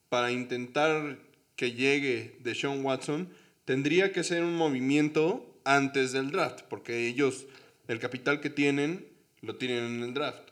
para 0.08 0.30
intentar 0.30 1.18
que 1.56 1.72
llegue 1.72 2.36
Deshaun 2.40 2.84
Watson 2.84 3.28
tendría 3.64 4.12
que 4.12 4.22
ser 4.22 4.44
un 4.44 4.54
movimiento 4.56 5.44
antes 5.64 6.12
del 6.12 6.30
draft, 6.30 6.62
porque 6.68 7.08
ellos, 7.08 7.46
el 7.88 7.98
capital 7.98 8.40
que 8.40 8.50
tienen, 8.50 9.08
lo 9.46 9.56
tienen 9.56 9.84
en 9.96 10.02
el 10.02 10.14
draft. 10.14 10.50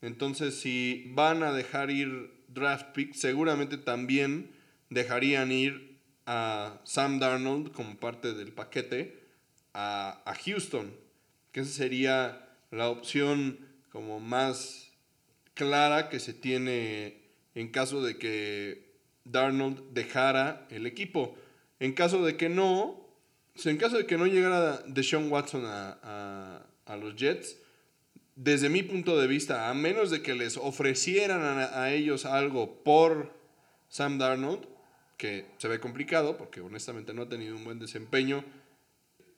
Entonces, 0.00 0.60
si 0.60 1.10
van 1.14 1.42
a 1.42 1.52
dejar 1.52 1.90
ir 1.90 2.30
draft 2.48 2.92
picks, 2.94 3.20
seguramente 3.20 3.76
también 3.78 4.50
dejarían 4.90 5.50
ir 5.52 5.98
a 6.26 6.80
Sam 6.84 7.18
Darnold 7.18 7.72
como 7.72 7.96
parte 7.96 8.32
del 8.34 8.52
paquete 8.52 9.18
a, 9.74 10.22
a 10.24 10.34
Houston, 10.34 10.92
que 11.52 11.60
esa 11.60 11.72
sería 11.72 12.48
la 12.70 12.88
opción 12.90 13.58
como 13.90 14.20
más 14.20 14.90
clara 15.54 16.08
que 16.08 16.20
se 16.20 16.32
tiene 16.34 17.22
en 17.54 17.68
caso 17.68 18.02
de 18.02 18.18
que 18.18 18.92
Darnold 19.24 19.92
dejara 19.92 20.66
el 20.70 20.86
equipo. 20.86 21.36
En 21.80 21.92
caso 21.92 22.24
de 22.24 22.36
que 22.36 22.48
no, 22.48 23.04
en 23.64 23.76
caso 23.78 23.96
de 23.98 24.06
que 24.06 24.16
no 24.18 24.26
llegara 24.26 24.78
Deshaun 24.86 25.30
Watson 25.30 25.64
a, 25.64 25.98
a- 26.02 26.66
a 26.86 26.96
los 26.96 27.16
Jets, 27.16 27.56
desde 28.38 28.68
mi 28.68 28.84
punto 28.84 29.18
de 29.18 29.26
vista, 29.26 29.68
a 29.68 29.74
menos 29.74 30.12
de 30.12 30.22
que 30.22 30.32
les 30.32 30.56
ofrecieran 30.56 31.40
a, 31.42 31.90
ellos 31.90 32.24
algo 32.24 32.84
por 32.84 33.34
Sam 33.88 34.16
Darnold, 34.16 34.64
que 35.16 35.46
se 35.58 35.66
ve 35.66 35.80
complicado 35.80 36.36
porque 36.38 36.60
honestamente 36.60 37.12
no 37.12 37.22
ha 37.22 37.28
tenido 37.28 37.56
un 37.56 37.64
buen 37.64 37.80
desempeño, 37.80 38.44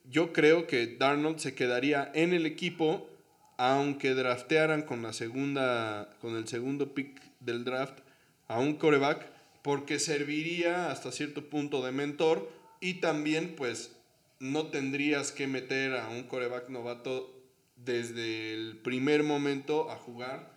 yo 0.05 0.31
creo 0.33 0.67
que 0.67 0.85
Darnold 0.85 1.39
se 1.39 1.55
quedaría 1.55 2.11
en 2.13 2.33
el 2.33 2.45
equipo 2.45 3.09
aunque 3.57 4.13
draftearan 4.13 4.83
con 4.83 5.01
la 5.01 5.13
segunda 5.13 6.09
con 6.19 6.35
el 6.35 6.47
segundo 6.47 6.93
pick 6.93 7.21
del 7.39 7.63
draft 7.63 7.99
a 8.47 8.59
un 8.59 8.75
coreback 8.75 9.25
porque 9.63 9.99
serviría 9.99 10.91
hasta 10.91 11.11
cierto 11.11 11.49
punto 11.49 11.83
de 11.83 11.91
mentor 11.91 12.51
y 12.79 12.95
también 12.95 13.55
pues 13.55 13.95
no 14.39 14.67
tendrías 14.67 15.31
que 15.31 15.47
meter 15.47 15.95
a 15.95 16.09
un 16.09 16.23
coreback 16.23 16.69
novato 16.69 17.40
desde 17.85 18.53
el 18.53 18.77
primer 18.77 19.23
momento 19.23 19.89
a 19.89 19.95
jugar 19.95 20.51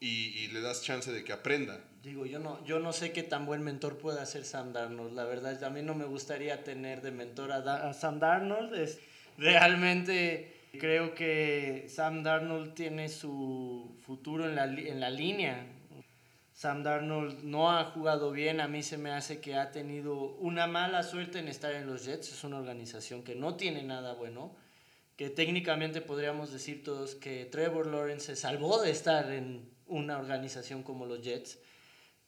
y, 0.00 0.48
le 0.48 0.60
das 0.60 0.82
chance 0.82 1.12
de 1.12 1.22
que 1.22 1.32
aprenda. 1.32 1.78
Digo, 2.02 2.26
yo 2.26 2.40
no, 2.40 2.64
yo 2.64 2.80
no 2.80 2.92
sé 2.92 3.12
qué 3.12 3.22
tan 3.22 3.46
buen 3.46 3.62
mentor 3.62 3.98
puede 3.98 4.24
ser 4.26 4.44
Sam 4.44 4.72
Darnold. 4.72 5.14
La 5.14 5.24
verdad, 5.24 5.62
a 5.62 5.70
mí 5.70 5.82
no 5.82 5.94
me 5.94 6.04
gustaría 6.04 6.64
tener 6.64 7.02
de 7.02 7.12
mentor 7.12 7.52
a, 7.52 7.60
Da- 7.60 7.92
Sam 7.94 8.18
Darnold. 8.18 8.74
Es, 8.74 8.98
realmente 9.38 10.52
creo 10.80 11.14
que 11.14 11.86
Sam 11.88 12.24
Darnold 12.24 12.74
tiene 12.74 13.08
su 13.08 13.96
futuro 14.04 14.48
en 14.48 14.56
la, 14.56 14.64
en 14.64 14.98
la 14.98 15.10
línea. 15.10 15.64
Sam 16.52 16.82
Darnold 16.82 17.44
no 17.44 17.70
ha 17.70 17.84
jugado 17.84 18.32
bien. 18.32 18.60
A 18.60 18.66
mí 18.66 18.82
se 18.82 18.98
me 18.98 19.12
hace 19.12 19.40
que 19.40 19.54
ha 19.54 19.70
tenido 19.70 20.16
una 20.16 20.66
mala 20.66 21.04
suerte 21.04 21.38
en 21.38 21.46
estar 21.46 21.72
en 21.72 21.86
los 21.86 22.04
Jets. 22.04 22.32
Es 22.32 22.42
una 22.42 22.58
organización 22.58 23.22
que 23.22 23.36
no 23.36 23.54
tiene 23.54 23.84
nada 23.84 24.14
bueno. 24.14 24.56
Que 25.16 25.30
técnicamente 25.30 26.00
podríamos 26.00 26.52
decir 26.52 26.82
todos 26.82 27.14
que 27.14 27.44
Trevor 27.44 27.86
Lawrence 27.86 28.26
se 28.26 28.36
salvó 28.36 28.80
de 28.82 28.90
estar 28.90 29.30
en 29.30 29.70
una 29.86 30.18
organización 30.18 30.82
como 30.82 31.06
los 31.06 31.22
Jets, 31.22 31.58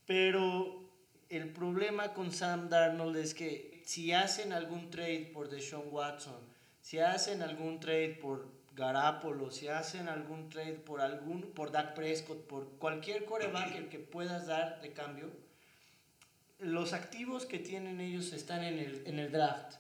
pero 0.07 0.91
el 1.29 1.53
problema 1.53 2.13
con 2.13 2.33
Sam 2.33 2.69
Darnold 2.69 3.17
es 3.17 3.35
que 3.35 3.83
si 3.85 4.13
hacen 4.13 4.53
algún 4.53 4.91
trade 4.91 5.31
por 5.33 5.49
Deshaun 5.49 5.89
Watson, 5.91 6.41
si 6.81 6.99
hacen 6.99 7.43
algún 7.43 7.81
trade 7.81 8.19
por 8.21 8.49
Garapolo, 8.75 9.51
si 9.51 9.69
hacen 9.69 10.09
algún 10.09 10.49
trade 10.49 10.75
por 10.75 11.01
algún 11.01 11.43
por 11.53 11.71
Dak 11.71 11.95
Prescott, 11.95 12.47
por 12.47 12.77
cualquier 12.79 13.25
coreback 13.25 13.89
que 13.89 13.99
puedas 13.99 14.47
dar 14.47 14.81
de 14.81 14.93
cambio, 14.93 15.31
los 16.59 16.93
activos 16.93 17.47
que 17.47 17.59
tienen 17.59 18.01
ellos 18.01 18.33
están 18.33 18.65
en 18.65 18.79
el, 18.79 19.03
en 19.07 19.19
el 19.19 19.31
draft. 19.31 19.77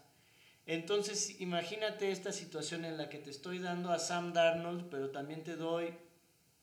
Entonces, 0.67 1.41
imagínate 1.41 2.11
esta 2.11 2.33
situación 2.33 2.85
en 2.85 2.97
la 2.97 3.09
que 3.09 3.19
te 3.19 3.31
estoy 3.31 3.59
dando 3.59 3.91
a 3.91 3.99
Sam 3.99 4.33
Darnold, 4.33 4.89
pero 4.89 5.11
también 5.11 5.45
te 5.45 5.57
doy 5.57 5.95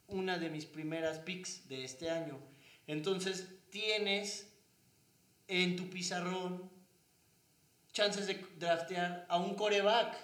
una 0.07 0.37
de 0.37 0.49
mis 0.49 0.65
primeras 0.65 1.19
picks 1.19 1.67
de 1.67 1.83
este 1.83 2.09
año. 2.09 2.39
Entonces, 2.87 3.47
tienes 3.69 4.51
en 5.47 5.75
tu 5.75 5.89
pizarrón 5.89 6.69
chances 7.91 8.25
de 8.27 8.43
draftear 8.57 9.25
a 9.29 9.37
un 9.37 9.55
coreback. 9.55 10.17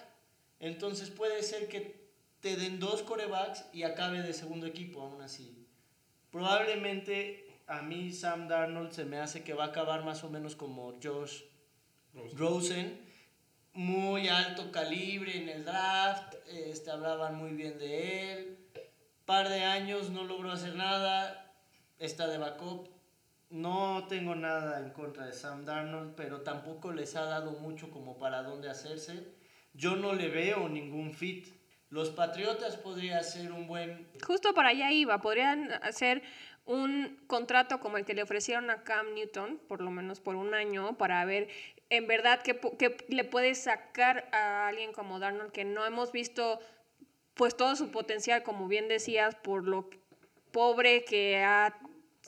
Entonces, 0.58 1.10
puede 1.10 1.42
ser 1.42 1.68
que 1.68 2.08
te 2.40 2.56
den 2.56 2.80
dos 2.80 3.02
corebacks 3.02 3.64
y 3.72 3.84
acabe 3.84 4.22
de 4.22 4.32
segundo 4.32 4.66
equipo, 4.66 5.02
aún 5.02 5.22
así. 5.22 5.66
Probablemente 6.30 7.48
a 7.66 7.82
mí 7.82 8.12
Sam 8.12 8.48
Darnold 8.48 8.92
se 8.92 9.04
me 9.04 9.18
hace 9.18 9.44
que 9.44 9.54
va 9.54 9.64
a 9.64 9.68
acabar 9.68 10.04
más 10.04 10.24
o 10.24 10.30
menos 10.30 10.56
como 10.56 10.98
Josh 11.02 11.42
Rosen, 12.34 13.07
muy 13.78 14.26
alto 14.26 14.72
calibre 14.72 15.36
en 15.36 15.48
el 15.48 15.64
draft, 15.64 16.34
este, 16.48 16.90
hablaban 16.90 17.36
muy 17.36 17.52
bien 17.52 17.78
de 17.78 18.32
él, 18.32 18.58
par 19.24 19.48
de 19.48 19.62
años 19.62 20.10
no 20.10 20.24
logró 20.24 20.50
hacer 20.50 20.74
nada, 20.74 21.54
está 21.96 22.26
de 22.26 22.38
backup. 22.38 22.88
No 23.50 24.06
tengo 24.08 24.34
nada 24.34 24.80
en 24.80 24.90
contra 24.90 25.26
de 25.26 25.32
Sam 25.32 25.64
Darnold, 25.64 26.16
pero 26.16 26.40
tampoco 26.40 26.92
les 26.92 27.14
ha 27.14 27.26
dado 27.26 27.52
mucho 27.52 27.92
como 27.92 28.18
para 28.18 28.42
dónde 28.42 28.68
hacerse. 28.68 29.32
Yo 29.74 29.94
no 29.94 30.12
le 30.12 30.28
veo 30.28 30.68
ningún 30.68 31.14
fit. 31.14 31.46
Los 31.88 32.10
Patriotas 32.10 32.76
podría 32.76 33.22
ser 33.22 33.52
un 33.52 33.68
buen... 33.68 34.10
Justo 34.26 34.54
para 34.54 34.70
allá 34.70 34.90
iba, 34.90 35.20
podrían 35.20 35.70
hacer 35.84 36.22
un 36.64 37.22
contrato 37.28 37.78
como 37.78 37.96
el 37.96 38.04
que 38.04 38.14
le 38.14 38.24
ofrecieron 38.24 38.70
a 38.70 38.82
Cam 38.82 39.14
Newton, 39.14 39.60
por 39.68 39.80
lo 39.80 39.92
menos 39.92 40.18
por 40.18 40.34
un 40.34 40.52
año, 40.52 40.98
para 40.98 41.24
ver 41.24 41.48
en 41.90 42.06
verdad 42.06 42.42
qué, 42.42 42.96
le 43.08 43.24
puede 43.24 43.54
sacar 43.54 44.28
a 44.32 44.68
alguien 44.68 44.92
como 44.92 45.18
Darnold, 45.18 45.52
que 45.52 45.64
no 45.64 45.86
hemos 45.86 46.12
visto 46.12 46.60
pues 47.34 47.56
todo 47.56 47.76
su 47.76 47.90
potencial, 47.90 48.42
como 48.42 48.68
bien 48.68 48.88
decías, 48.88 49.34
por 49.36 49.66
lo 49.66 49.88
pobre 50.50 51.04
que 51.04 51.38
ha 51.38 51.78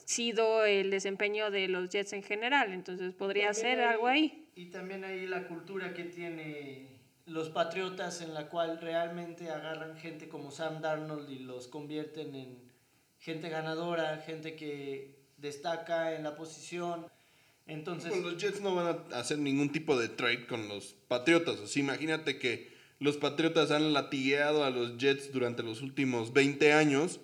sido 0.05 0.65
el 0.65 0.89
desempeño 0.89 1.51
de 1.51 1.67
los 1.67 1.89
Jets 1.89 2.13
en 2.13 2.23
general. 2.23 2.73
Entonces 2.73 3.13
podría 3.13 3.53
ser 3.53 3.81
algo 3.81 4.07
ahí. 4.07 4.49
Y 4.55 4.67
también 4.67 5.03
ahí 5.03 5.27
la 5.27 5.47
cultura 5.47 5.93
que 5.93 6.05
tiene 6.05 6.87
los 7.25 7.49
Patriotas 7.49 8.21
en 8.21 8.33
la 8.33 8.49
cual 8.49 8.79
realmente 8.81 9.49
agarran 9.49 9.97
gente 9.97 10.27
como 10.27 10.51
Sam 10.51 10.81
Darnold 10.81 11.29
y 11.29 11.39
los 11.39 11.67
convierten 11.67 12.35
en 12.35 12.71
gente 13.19 13.49
ganadora, 13.49 14.17
gente 14.17 14.55
que 14.55 15.15
destaca 15.37 16.13
en 16.15 16.23
la 16.23 16.35
posición. 16.35 17.07
Entonces, 17.71 18.11
pues 18.11 18.21
los 18.21 18.37
Jets 18.37 18.61
no 18.61 18.75
van 18.75 18.97
a 19.11 19.17
hacer 19.17 19.37
ningún 19.37 19.71
tipo 19.71 19.97
de 19.97 20.09
trade 20.09 20.45
con 20.45 20.67
los 20.67 20.95
Patriotas. 21.07 21.59
O 21.59 21.67
sea, 21.67 21.81
imagínate 21.81 22.37
que 22.37 22.69
los 22.99 23.17
Patriotas 23.17 23.71
han 23.71 23.93
latigueado 23.93 24.65
a 24.65 24.69
los 24.69 24.97
Jets 24.97 25.31
durante 25.31 25.63
los 25.63 25.81
últimos 25.81 26.33
20 26.33 26.73
años 26.73 27.21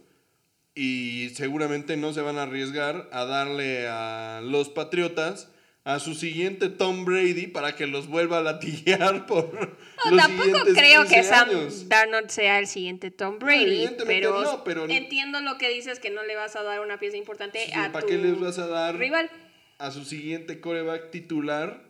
y 0.74 1.32
seguramente 1.36 1.98
no 1.98 2.14
se 2.14 2.22
van 2.22 2.38
a 2.38 2.43
arriesgar 2.43 3.10
a 3.12 3.26
darle 3.26 3.88
a 3.89 4.41
los 4.41 4.70
Patriotas 4.70 5.50
a 5.84 6.00
su 6.00 6.16
siguiente 6.16 6.68
Tom 6.68 7.06
Brady 7.06 7.48
para 7.48 7.76
que 7.76 7.88
los 7.88 8.08
vuelva 8.08 8.39
a 8.39 8.41
latiguear 8.41 9.26
por 9.28 9.54
no, 9.54 10.12
los 10.12 10.22
tampoco 10.22 10.60
creo 10.74 11.06
que 11.06 11.24
Sam 11.24 11.50
Darnold 11.88 12.30
sea 12.30 12.60
el 12.60 12.68
siguiente 12.68 13.10
Tom 13.10 13.39
Brady, 13.39 13.88
pero, 14.06 14.43
entiendo 14.89 15.39
lo 15.39 15.58
que 15.58 15.70
dices 15.70 16.00
que 16.00 16.10
no 16.10 16.24
le 16.24 16.36
vas 16.36 16.58
a 16.58 16.64
dar 16.64 16.82
una 16.82 17.00
pieza 17.00 17.16
importante 17.16 17.74
a 17.74 17.91
¿para 17.93 18.06
qué 18.06 18.18
les 18.18 18.38
vas 18.38 18.60
a 18.60 18.68
dar 18.68 18.98
rival 18.98 19.30
a 19.78 19.91
su 19.91 20.05
siguiente 20.05 20.59
coreback 20.59 21.11
titular 21.11 21.89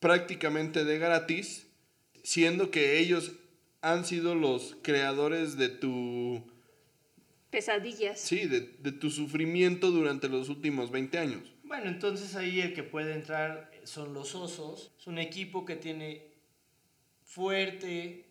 prácticamente 0.00 0.84
de 0.84 0.98
gratis, 0.98 1.66
siendo 2.22 2.70
que 2.70 2.98
ellos 2.98 3.32
han 3.80 4.04
sido 4.04 4.34
los 4.34 4.76
creadores 4.82 5.56
de 5.56 5.68
tu 5.68 6.42
pesadillas. 7.50 8.20
Sí, 8.20 8.46
de, 8.46 8.60
de 8.60 8.92
tu 8.92 9.10
sufrimiento 9.10 9.90
durante 9.90 10.28
los 10.28 10.48
últimos 10.48 10.90
20 10.90 11.18
años. 11.18 11.52
Bueno, 11.64 11.88
entonces 11.88 12.36
ahí 12.36 12.60
el 12.60 12.74
que 12.74 12.82
puede 12.82 13.14
entrar 13.14 13.70
son 13.84 14.14
los 14.14 14.34
Osos. 14.34 14.92
Es 14.98 15.06
un 15.06 15.18
equipo 15.18 15.64
que 15.64 15.76
tiene 15.76 16.26
fuerte, 17.22 18.26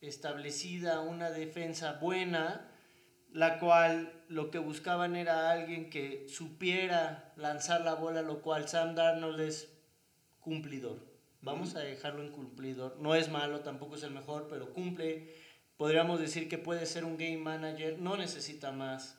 establecida 0.00 1.00
una 1.00 1.30
defensa 1.30 1.98
buena, 2.00 2.69
la 3.32 3.58
cual 3.58 4.12
lo 4.28 4.50
que 4.50 4.58
buscaban 4.58 5.16
era 5.16 5.50
alguien 5.50 5.90
que 5.90 6.26
supiera 6.28 7.32
lanzar 7.36 7.82
la 7.82 7.94
bola, 7.94 8.22
lo 8.22 8.42
cual 8.42 8.68
Sam 8.68 8.94
Darnold 8.94 9.40
es 9.40 9.68
cumplidor. 10.40 10.98
Vamos 11.42 11.74
a 11.74 11.80
dejarlo 11.80 12.22
en 12.22 12.30
cumplidor. 12.30 12.96
No 13.00 13.14
es 13.14 13.30
malo, 13.30 13.60
tampoco 13.60 13.96
es 13.96 14.02
el 14.02 14.10
mejor, 14.10 14.48
pero 14.48 14.72
cumple. 14.72 15.34
Podríamos 15.76 16.20
decir 16.20 16.48
que 16.48 16.58
puede 16.58 16.84
ser 16.86 17.04
un 17.04 17.16
game 17.16 17.38
manager, 17.38 17.98
no 17.98 18.16
necesita 18.16 18.72
más. 18.72 19.16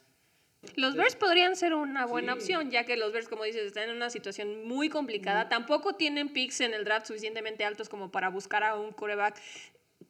Los 0.76 0.96
Bears 0.96 1.16
podrían 1.16 1.56
ser 1.56 1.74
una 1.74 2.06
buena 2.06 2.34
opción, 2.34 2.70
ya 2.70 2.86
que 2.86 2.96
los 2.96 3.12
Bears, 3.12 3.28
como 3.28 3.44
dices, 3.44 3.64
están 3.64 3.90
en 3.90 3.96
una 3.96 4.12
situación 4.12 4.68
muy 4.68 4.90
complicada. 4.90 5.50
Tampoco 5.50 5.96
tienen 5.96 6.30
picks 6.30 6.62
en 6.62 6.76
el 6.76 6.84
draft 6.84 7.08
suficientemente 7.08 7.66
altos 7.66 7.90
como 7.90 8.12
para 8.12 8.30
buscar 8.30 8.64
a 8.64 8.76
un 8.76 8.92
coreback 8.92 9.42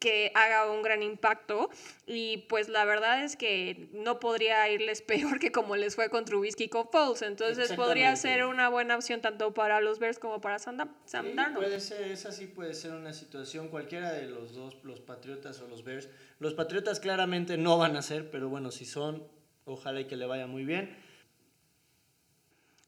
que 0.01 0.33
haga 0.35 0.69
un 0.69 0.81
gran 0.81 1.01
impacto 1.01 1.69
y 2.05 2.39
pues 2.49 2.67
la 2.67 2.83
verdad 2.83 3.23
es 3.23 3.37
que 3.37 3.87
no 3.93 4.19
podría 4.19 4.67
irles 4.69 5.01
peor 5.13 5.39
que 5.39 5.53
como 5.53 5.77
les 5.77 5.95
fue 5.95 6.09
con 6.09 6.25
Trubisky 6.25 6.65
y 6.65 6.69
con 6.69 6.89
Foles, 6.89 7.21
entonces 7.21 7.71
podría 7.71 8.13
ser 8.17 8.43
una 8.45 8.67
buena 8.67 8.97
opción 8.97 9.21
tanto 9.21 9.53
para 9.53 9.79
los 9.79 9.99
Bears 9.99 10.19
como 10.19 10.41
para 10.41 10.59
Sam, 10.59 10.77
Darnold. 11.09 11.55
Puede 11.55 11.79
ser, 11.79 12.11
esa 12.11 12.33
sí 12.33 12.47
puede 12.47 12.73
ser 12.73 12.91
una 12.91 13.13
situación, 13.13 13.69
cualquiera 13.69 14.11
de 14.11 14.25
los 14.25 14.53
dos, 14.53 14.75
los 14.83 14.99
Patriotas 14.99 15.61
o 15.61 15.67
los 15.67 15.85
Bears. 15.85 16.09
Los 16.39 16.53
Patriotas 16.55 16.99
claramente 16.99 17.57
no 17.57 17.77
van 17.77 17.95
a 17.95 18.01
ser, 18.01 18.29
pero 18.29 18.49
bueno, 18.49 18.71
si 18.71 18.85
son, 18.85 19.29
Ojalá 19.65 20.01
y 20.01 20.05
que 20.05 20.15
le 20.15 20.25
vaya 20.25 20.47
muy 20.47 20.65
bien. 20.65 20.97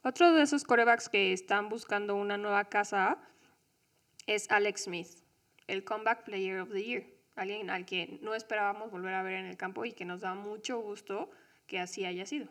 Otro 0.04 0.34
de 0.34 0.42
esos 0.42 0.64
corebacks 0.64 1.08
que 1.08 1.32
están 1.32 1.70
buscando 1.70 2.16
una 2.16 2.38
nueva 2.38 2.66
casa 2.66 3.18
es 4.26 4.50
Alex 4.52 4.84
Smith, 4.84 5.08
el 5.68 5.84
Comeback 5.84 6.26
Player 6.26 6.60
of 6.60 6.72
the 6.72 6.84
Year. 6.84 7.04
Alguien 7.36 7.70
al 7.70 7.86
que 7.86 8.20
no 8.22 8.36
esperábamos 8.36 8.92
volver 8.92 9.14
a 9.14 9.24
ver 9.24 9.36
en 9.36 9.46
el 9.46 9.58
campo 9.58 9.86
y 9.86 9.94
que 9.94 10.06
nos 10.06 10.22
da 10.22 10.36
mucho 10.36 10.80
gusto 10.80 11.32
que 11.68 11.80
así 11.80 12.06
haya 12.06 12.26
sido. 12.26 12.48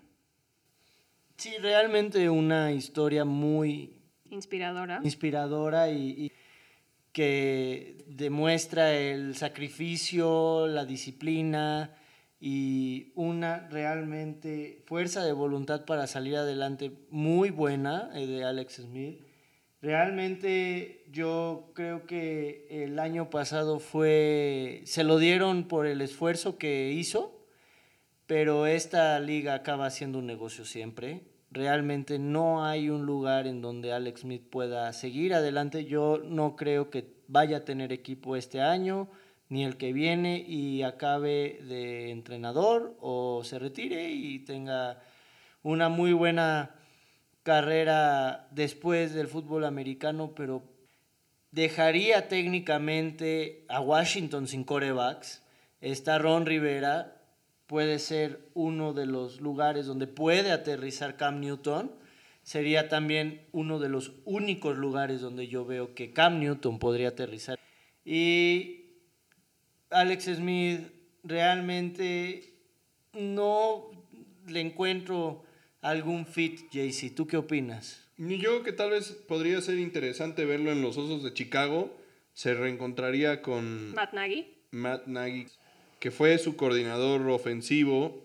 Sí, 1.37 1.57
realmente 1.59 2.29
una 2.29 2.73
historia 2.73 3.25
muy 3.25 3.97
inspiradora. 4.31 5.01
Inspiradora 5.03 5.91
y, 5.91 6.27
y 6.27 6.33
que 7.13 8.05
demuestra 8.07 8.93
el 8.93 9.37
sacrificio, 9.37 10.67
la 10.67 10.85
disciplina, 10.85 11.97
y 12.45 13.13
una 13.15 13.69
realmente 13.69 14.83
fuerza 14.87 15.25
de 15.25 15.33
voluntad 15.33 15.85
para 15.85 16.09
salir 16.09 16.37
adelante 16.37 16.91
muy 17.09 17.51
buena 17.51 18.11
eh, 18.15 18.27
de 18.27 18.43
Alex 18.43 18.83
Smith. 18.83 19.21
Realmente 19.83 21.03
yo 21.11 21.72
creo 21.74 22.07
que 22.07 22.68
el 22.70 23.01
año 23.01 23.30
pasado 23.30 23.80
fue, 23.80 24.83
se 24.85 25.03
lo 25.03 25.18
dieron 25.18 25.66
por 25.66 25.87
el 25.87 26.01
esfuerzo 26.03 26.57
que 26.57 26.93
hizo, 26.93 27.45
pero 28.28 28.66
esta 28.68 29.18
liga 29.18 29.55
acaba 29.55 29.91
siendo 29.91 30.20
un 30.20 30.26
negocio 30.26 30.64
siempre. 30.64 31.22
Realmente 31.51 32.20
no 32.20 32.64
hay 32.64 32.91
un 32.91 33.07
lugar 33.07 33.49
en 33.49 33.61
donde 33.61 33.93
Alex 33.93 34.20
Smith 34.20 34.49
pueda 34.49 34.93
seguir 34.93 35.35
adelante. 35.35 35.85
Yo 35.85 36.22
no 36.24 36.55
creo 36.55 36.89
que 36.89 37.16
vaya 37.26 37.57
a 37.57 37.64
tener 37.64 37.93
equipo 37.93 38.37
este 38.37 38.61
año 38.61 39.09
ni 39.49 39.64
el 39.64 39.76
que 39.78 39.93
viene 39.93 40.45
y 40.47 40.85
acabe 40.85 41.59
de 41.66 42.11
entrenador 42.12 42.97
o 43.01 43.43
se 43.43 43.59
retire 43.59 44.11
y 44.12 44.39
tenga 44.39 45.03
una 45.64 45.89
muy 45.89 46.12
buena 46.12 46.76
carrera 47.43 48.49
después 48.51 49.14
del 49.14 49.26
fútbol 49.26 49.64
americano, 49.64 50.32
pero 50.34 50.62
dejaría 51.51 52.28
técnicamente 52.28 53.64
a 53.68 53.80
Washington 53.80 54.47
sin 54.47 54.64
corebacks. 54.64 55.43
Está 55.80 56.18
Ron 56.18 56.47
Rivera, 56.47 57.20
puede 57.66 57.99
ser 57.99 58.40
uno 58.55 58.93
de 58.93 59.07
los 59.07 59.40
lugares 59.40 59.86
donde 59.86 60.07
puede 60.07 60.53
aterrizar 60.53 61.16
Cam 61.16 61.40
Newton. 61.40 61.93
Sería 62.43 62.88
también 62.88 63.47
uno 63.53 63.78
de 63.78 63.88
los 63.88 64.12
únicos 64.24 64.76
lugares 64.76 65.20
donde 65.20 65.49
yo 65.49 65.64
veo 65.64 65.95
que 65.95 66.12
Cam 66.12 66.40
Newton 66.40 66.78
podría 66.78 67.09
aterrizar. 67.09 67.59
Y 68.05 68.86
Alex 69.90 70.24
Smith 70.24 70.80
realmente 71.22 72.53
no 73.12 73.90
le 74.47 74.61
encuentro 74.61 75.45
algún 75.83 76.24
fit, 76.26 76.70
JC. 76.70 77.14
¿Tú 77.14 77.26
qué 77.26 77.37
opinas? 77.37 78.09
Yo 78.16 78.39
creo 78.39 78.62
que 78.62 78.72
tal 78.72 78.91
vez 78.91 79.11
podría 79.28 79.61
ser 79.61 79.78
interesante 79.78 80.45
verlo 80.45 80.70
en 80.72 80.80
los 80.80 80.97
Osos 80.97 81.22
de 81.22 81.35
Chicago. 81.35 81.95
Se 82.33 82.55
reencontraría 82.55 83.43
con 83.43 83.93
Matt 83.95 84.14
Nagy. 84.14 84.47
Matt 84.70 85.07
Nagy, 85.07 85.49
que 85.99 86.11
fue 86.11 86.39
su 86.39 86.57
coordinador 86.57 87.28
ofensivo 87.28 88.24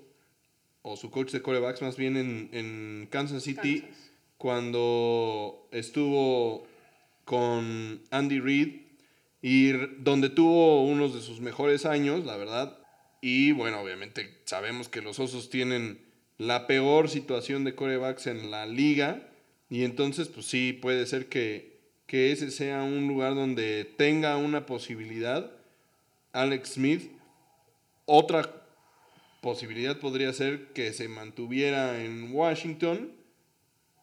o 0.83 0.95
su 0.95 1.11
coach 1.11 1.31
de 1.31 1.41
corebacks 1.41 1.81
más 1.81 1.97
bien 1.97 2.15
en, 2.15 2.49
en 2.53 3.07
Kansas 3.11 3.43
City 3.43 3.81
Kansas. 3.81 4.11
cuando 4.37 5.67
estuvo 5.71 6.65
con 7.25 8.01
Andy 8.11 8.39
Reid 8.39 8.81
y 9.41 9.71
donde 9.99 10.29
tuvo 10.29 10.85
unos 10.85 11.13
de 11.13 11.21
sus 11.21 11.41
mejores 11.41 11.85
años, 11.85 12.25
la 12.25 12.37
verdad. 12.37 12.77
Y 13.19 13.51
bueno, 13.51 13.81
obviamente 13.81 14.41
sabemos 14.45 14.87
que 14.87 15.01
los 15.01 15.19
Osos 15.19 15.49
tienen 15.49 16.06
la 16.37 16.67
peor 16.67 17.09
situación 17.09 17.63
de 17.63 17.75
corebacks 17.75 18.27
en 18.27 18.51
la 18.51 18.65
liga 18.65 19.27
y 19.69 19.83
entonces 19.83 20.27
pues 20.27 20.45
sí 20.45 20.73
puede 20.73 21.05
ser 21.05 21.27
que, 21.27 21.79
que 22.05 22.31
ese 22.31 22.51
sea 22.51 22.83
un 22.83 23.07
lugar 23.07 23.35
donde 23.35 23.85
tenga 23.85 24.37
una 24.37 24.65
posibilidad 24.65 25.51
Alex 26.37 26.73
Smith. 26.73 27.11
Otra 28.05 28.63
posibilidad 29.41 29.97
podría 29.99 30.31
ser 30.33 30.67
que 30.73 30.93
se 30.93 31.07
mantuviera 31.07 32.03
en 32.03 32.31
Washington, 32.33 33.11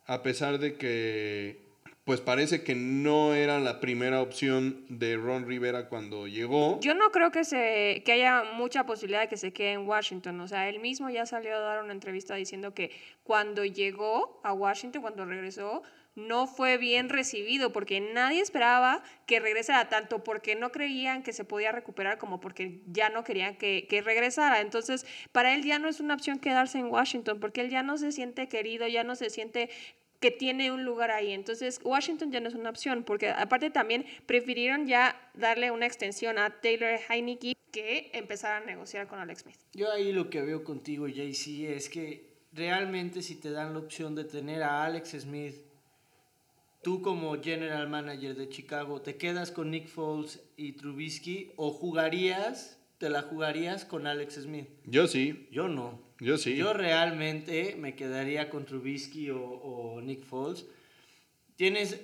a 0.07 0.23
pesar 0.23 0.59
de 0.59 0.75
que, 0.75 1.64
pues 2.05 2.21
parece 2.21 2.63
que 2.63 2.75
no 2.75 3.35
era 3.35 3.59
la 3.61 3.81
primera 3.81 4.21
opción 4.21 4.85
de 4.91 5.17
Ron 5.17 5.47
Rivera 5.47 5.89
cuando 5.89 6.29
llegó. 6.29 6.79
Yo 6.81 6.95
no 6.95 7.11
creo 7.11 7.31
que, 7.31 7.45
se, 7.45 8.03
que 8.05 8.13
haya 8.13 8.45
mucha 8.57 8.85
posibilidad 8.85 9.23
de 9.23 9.29
que 9.29 9.39
se 9.39 9.55
quede 9.55 9.73
en 9.73 9.89
Washington. 9.89 10.39
O 10.41 10.49
sea, 10.49 10.69
él 10.69 10.81
mismo 10.81 11.09
ya 11.09 11.25
salió 11.25 11.57
a 11.57 11.61
dar 11.61 11.83
una 11.83 11.95
entrevista 11.95 12.35
diciendo 12.35 12.75
que 12.75 12.91
cuando 13.23 13.65
llegó 13.65 14.39
a 14.45 14.53
Washington, 14.53 15.01
cuando 15.01 15.25
regresó, 15.25 15.83
no 16.15 16.47
fue 16.47 16.77
bien 16.77 17.09
recibido 17.09 17.73
porque 17.73 18.01
nadie 18.01 18.43
esperaba 18.43 19.03
que 19.27 19.41
regresara, 19.41 19.89
tanto 19.89 20.23
porque 20.23 20.57
no 20.57 20.71
creían 20.71 21.23
que 21.23 21.33
se 21.33 21.45
podía 21.45 21.73
recuperar 21.73 22.19
como 22.19 22.39
porque 22.39 22.83
ya 22.87 23.09
no 23.09 23.25
querían 23.25 23.57
que, 23.57 23.87
que 23.89 24.03
regresara. 24.03 24.61
Entonces, 24.61 25.07
para 25.33 25.55
él 25.55 25.65
ya 25.65 25.79
no 25.79 25.89
es 25.89 26.01
una 26.01 26.15
opción 26.15 26.39
quedarse 26.39 26.79
en 26.79 26.87
Washington 26.87 27.41
porque 27.41 27.63
él 27.63 27.71
ya 27.71 27.83
no 27.83 27.97
se 27.97 28.13
siente 28.13 28.47
querido, 28.47 28.87
ya 28.87 29.05
no 29.05 29.17
se 29.17 29.31
siente 29.31 29.71
que 30.25 30.31
tiene 30.31 30.73
un 30.73 30.87
lugar 30.87 31.11
ahí. 31.11 31.33
Entonces, 31.33 31.83
Washington 31.85 32.33
ya 32.33 32.41
no 32.41 32.49
es 32.49 32.55
una 32.55 32.71
opción, 32.71 33.03
porque 33.03 33.29
aparte 33.29 33.69
también 33.69 34.07
prefirieron 34.25 34.87
ya 34.87 35.21
darle 35.35 35.71
una 35.71 35.85
extensión 35.85 36.39
a 36.39 36.49
Taylor 36.63 36.99
Heineke 37.11 37.55
que 37.71 38.11
empezar 38.15 38.63
a 38.63 38.65
negociar 38.65 39.07
con 39.07 39.19
Alex 39.19 39.41
Smith. 39.43 39.59
Yo 39.75 39.93
ahí 39.93 40.15
lo 40.15 40.31
que 40.31 40.41
veo 40.41 40.65
contigo, 40.65 41.09
JC, 41.09 41.77
es 41.77 41.91
que 41.91 42.39
realmente 42.55 43.21
si 43.21 43.35
te 43.35 43.51
dan 43.51 43.75
la 43.75 43.81
opción 43.81 44.15
de 44.15 44.25
tener 44.25 44.63
a 44.63 44.83
Alex 44.87 45.11
Smith, 45.11 45.57
tú 46.81 47.03
como 47.03 47.39
general 47.43 47.87
manager 47.91 48.35
de 48.35 48.49
Chicago, 48.49 49.03
¿te 49.03 49.17
quedas 49.17 49.51
con 49.51 49.71
Nick 49.71 49.89
Foles 49.89 50.41
y 50.57 50.73
Trubisky 50.73 51.53
o 51.57 51.71
jugarías, 51.71 52.79
te 52.97 53.11
la 53.11 53.21
jugarías 53.21 53.85
con 53.85 54.07
Alex 54.07 54.37
Smith? 54.37 54.69
Yo 54.87 55.07
sí, 55.07 55.51
Yo 55.53 55.69
no. 55.69 56.01
Yo 56.21 56.39
sí. 56.39 56.57
Yo 56.57 56.73
realmente 56.73 57.77
me 57.79 57.95
quedaría 57.95 58.51
con 58.51 58.65
Trubisky 58.65 59.31
o, 59.31 59.43
o 59.43 60.01
Nick 60.01 60.25
Foles. 60.25 60.67
Tienes 61.57 62.01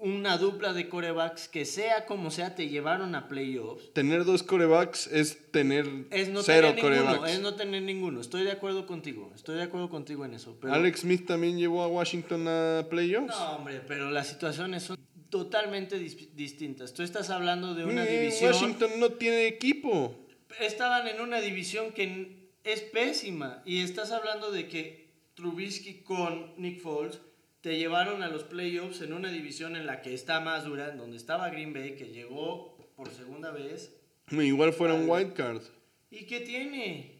una 0.00 0.38
dupla 0.38 0.72
de 0.72 0.88
corebacks 0.88 1.48
que 1.48 1.64
sea 1.64 2.06
como 2.06 2.30
sea 2.30 2.54
te 2.54 2.68
llevaron 2.68 3.14
a 3.16 3.26
playoffs. 3.26 3.92
Tener 3.94 4.24
dos 4.24 4.44
corebacks 4.44 5.08
es 5.08 5.50
tener 5.50 5.86
Es 6.10 6.28
no 6.28 6.42
cero 6.42 6.68
tener 6.68 6.84
ninguno, 6.84 7.06
corebacks. 7.16 7.32
es 7.34 7.40
no 7.40 7.54
tener 7.56 7.82
ninguno. 7.82 8.20
Estoy 8.20 8.44
de 8.44 8.52
acuerdo 8.52 8.86
contigo, 8.86 9.32
estoy 9.34 9.56
de 9.56 9.64
acuerdo 9.64 9.88
contigo 9.90 10.24
en 10.24 10.34
eso. 10.34 10.56
Pero, 10.60 10.72
Alex 10.72 11.00
Smith 11.00 11.26
también 11.26 11.58
llevó 11.58 11.82
a 11.82 11.88
Washington 11.88 12.46
a 12.46 12.86
playoffs. 12.88 13.26
No, 13.28 13.56
hombre, 13.56 13.80
pero 13.88 14.10
las 14.12 14.28
situaciones 14.28 14.84
son 14.84 14.98
totalmente 15.30 15.98
dis- 16.00 16.28
distintas. 16.34 16.94
Tú 16.94 17.02
estás 17.02 17.28
hablando 17.30 17.74
de 17.74 17.84
una 17.84 18.04
Eh, 18.04 18.20
división... 18.20 18.52
Washington 18.52 18.90
no 19.00 19.10
tiene 19.10 19.48
equipo. 19.48 20.14
estaban 20.60 21.08
en 21.08 21.20
una 21.20 21.40
división 21.40 21.90
que 21.92 22.37
es 22.72 22.82
pésima 22.82 23.62
y 23.64 23.82
estás 23.82 24.12
hablando 24.12 24.50
de 24.50 24.68
que 24.68 25.08
Trubisky 25.34 26.02
con 26.02 26.52
Nick 26.58 26.80
Foles 26.80 27.20
te 27.62 27.78
llevaron 27.78 28.22
a 28.22 28.28
los 28.28 28.44
playoffs 28.44 29.00
en 29.00 29.12
una 29.14 29.30
división 29.30 29.74
en 29.74 29.86
la 29.86 30.02
que 30.02 30.12
está 30.12 30.40
más 30.40 30.64
dura, 30.64 30.90
en 30.90 30.98
donde 30.98 31.16
estaba 31.16 31.48
Green 31.48 31.72
Bay, 31.72 31.96
que 31.96 32.08
llegó 32.08 32.76
por 32.94 33.08
segunda 33.10 33.50
vez. 33.52 33.96
Igual 34.30 34.72
fuera 34.72 34.94
un 34.94 35.08
wild 35.08 35.32
card. 35.32 35.62
¿Y 36.10 36.26
qué 36.26 36.40
tiene? 36.40 37.18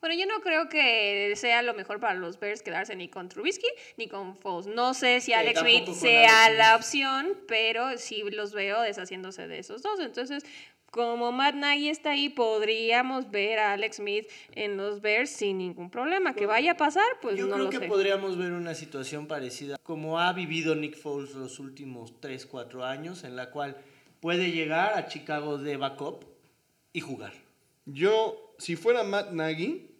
Bueno, 0.00 0.14
yo 0.14 0.24
no 0.26 0.40
creo 0.40 0.68
que 0.68 1.32
sea 1.36 1.62
lo 1.62 1.74
mejor 1.74 2.00
para 2.00 2.14
los 2.14 2.38
Bears 2.38 2.62
quedarse 2.62 2.94
ni 2.94 3.08
con 3.08 3.28
Trubisky 3.28 3.66
ni 3.96 4.06
con 4.06 4.36
Foles. 4.36 4.68
No 4.68 4.94
sé 4.94 5.20
si 5.20 5.26
Sí, 5.26 5.32
Alex 5.32 5.60
Smith 5.60 5.88
sea 5.88 6.44
Alex 6.46 6.58
la 6.58 6.76
opción, 6.76 7.36
pero 7.48 7.98
sí 7.98 8.22
los 8.30 8.52
veo 8.52 8.80
deshaciéndose 8.80 9.48
de 9.48 9.58
esos 9.58 9.82
dos. 9.82 9.98
Entonces, 10.00 10.44
como 10.90 11.32
Matt 11.32 11.54
Nagy 11.54 11.88
está 11.88 12.10
ahí, 12.12 12.28
podríamos 12.28 13.30
ver 13.30 13.58
a 13.58 13.72
Alex 13.72 13.96
Smith 13.96 14.26
en 14.52 14.76
los 14.76 15.00
Bears 15.00 15.30
sin 15.30 15.58
ningún 15.58 15.90
problema. 15.90 16.34
Que 16.34 16.46
vaya 16.46 16.72
a 16.72 16.76
pasar, 16.76 17.04
pues 17.22 17.36
Yo 17.36 17.46
no 17.46 17.54
creo 17.54 17.64
lo 17.64 17.70
que 17.70 17.78
sé. 17.78 17.86
podríamos 17.86 18.36
ver 18.36 18.52
una 18.52 18.74
situación 18.74 19.26
parecida 19.26 19.78
como 19.82 20.18
ha 20.18 20.32
vivido 20.32 20.74
Nick 20.74 20.96
Foles 20.96 21.34
los 21.34 21.58
últimos 21.58 22.20
3, 22.20 22.44
4 22.46 22.84
años, 22.84 23.24
en 23.24 23.36
la 23.36 23.50
cual 23.50 23.76
puede 24.20 24.50
llegar 24.50 24.98
a 24.98 25.06
Chicago 25.06 25.58
de 25.58 25.76
backup 25.76 26.24
y 26.92 27.00
jugar. 27.00 27.32
Yo, 27.86 28.54
si 28.58 28.76
fuera 28.76 29.02
Matt 29.04 29.32
Nagy, 29.32 29.90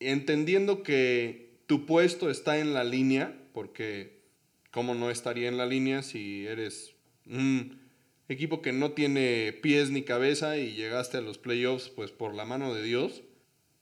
entendiendo 0.00 0.82
que 0.82 1.58
tu 1.66 1.84
puesto 1.86 2.30
está 2.30 2.58
en 2.58 2.74
la 2.74 2.84
línea, 2.84 3.36
porque 3.52 4.22
cómo 4.70 4.94
no 4.94 5.10
estaría 5.10 5.48
en 5.48 5.58
la 5.58 5.66
línea 5.66 6.02
si 6.02 6.46
eres 6.46 6.94
un 7.26 7.81
equipo 8.28 8.62
que 8.62 8.72
no 8.72 8.92
tiene 8.92 9.52
pies 9.62 9.90
ni 9.90 10.02
cabeza 10.02 10.56
y 10.56 10.74
llegaste 10.74 11.18
a 11.18 11.22
los 11.22 11.38
playoffs 11.38 11.88
pues 11.88 12.10
por 12.10 12.34
la 12.34 12.44
mano 12.44 12.74
de 12.74 12.82
Dios, 12.82 13.22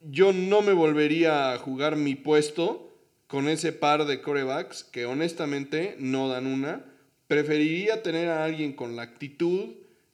yo 0.00 0.32
no 0.32 0.62
me 0.62 0.72
volvería 0.72 1.52
a 1.52 1.58
jugar 1.58 1.96
mi 1.96 2.14
puesto 2.14 2.90
con 3.26 3.48
ese 3.48 3.72
par 3.72 4.06
de 4.06 4.22
corebacks 4.22 4.82
que 4.82 5.06
honestamente 5.06 5.94
no 5.98 6.28
dan 6.28 6.46
una. 6.46 6.84
Preferiría 7.28 8.02
tener 8.02 8.28
a 8.28 8.44
alguien 8.44 8.72
con 8.72 8.96
la 8.96 9.02
actitud 9.02 9.68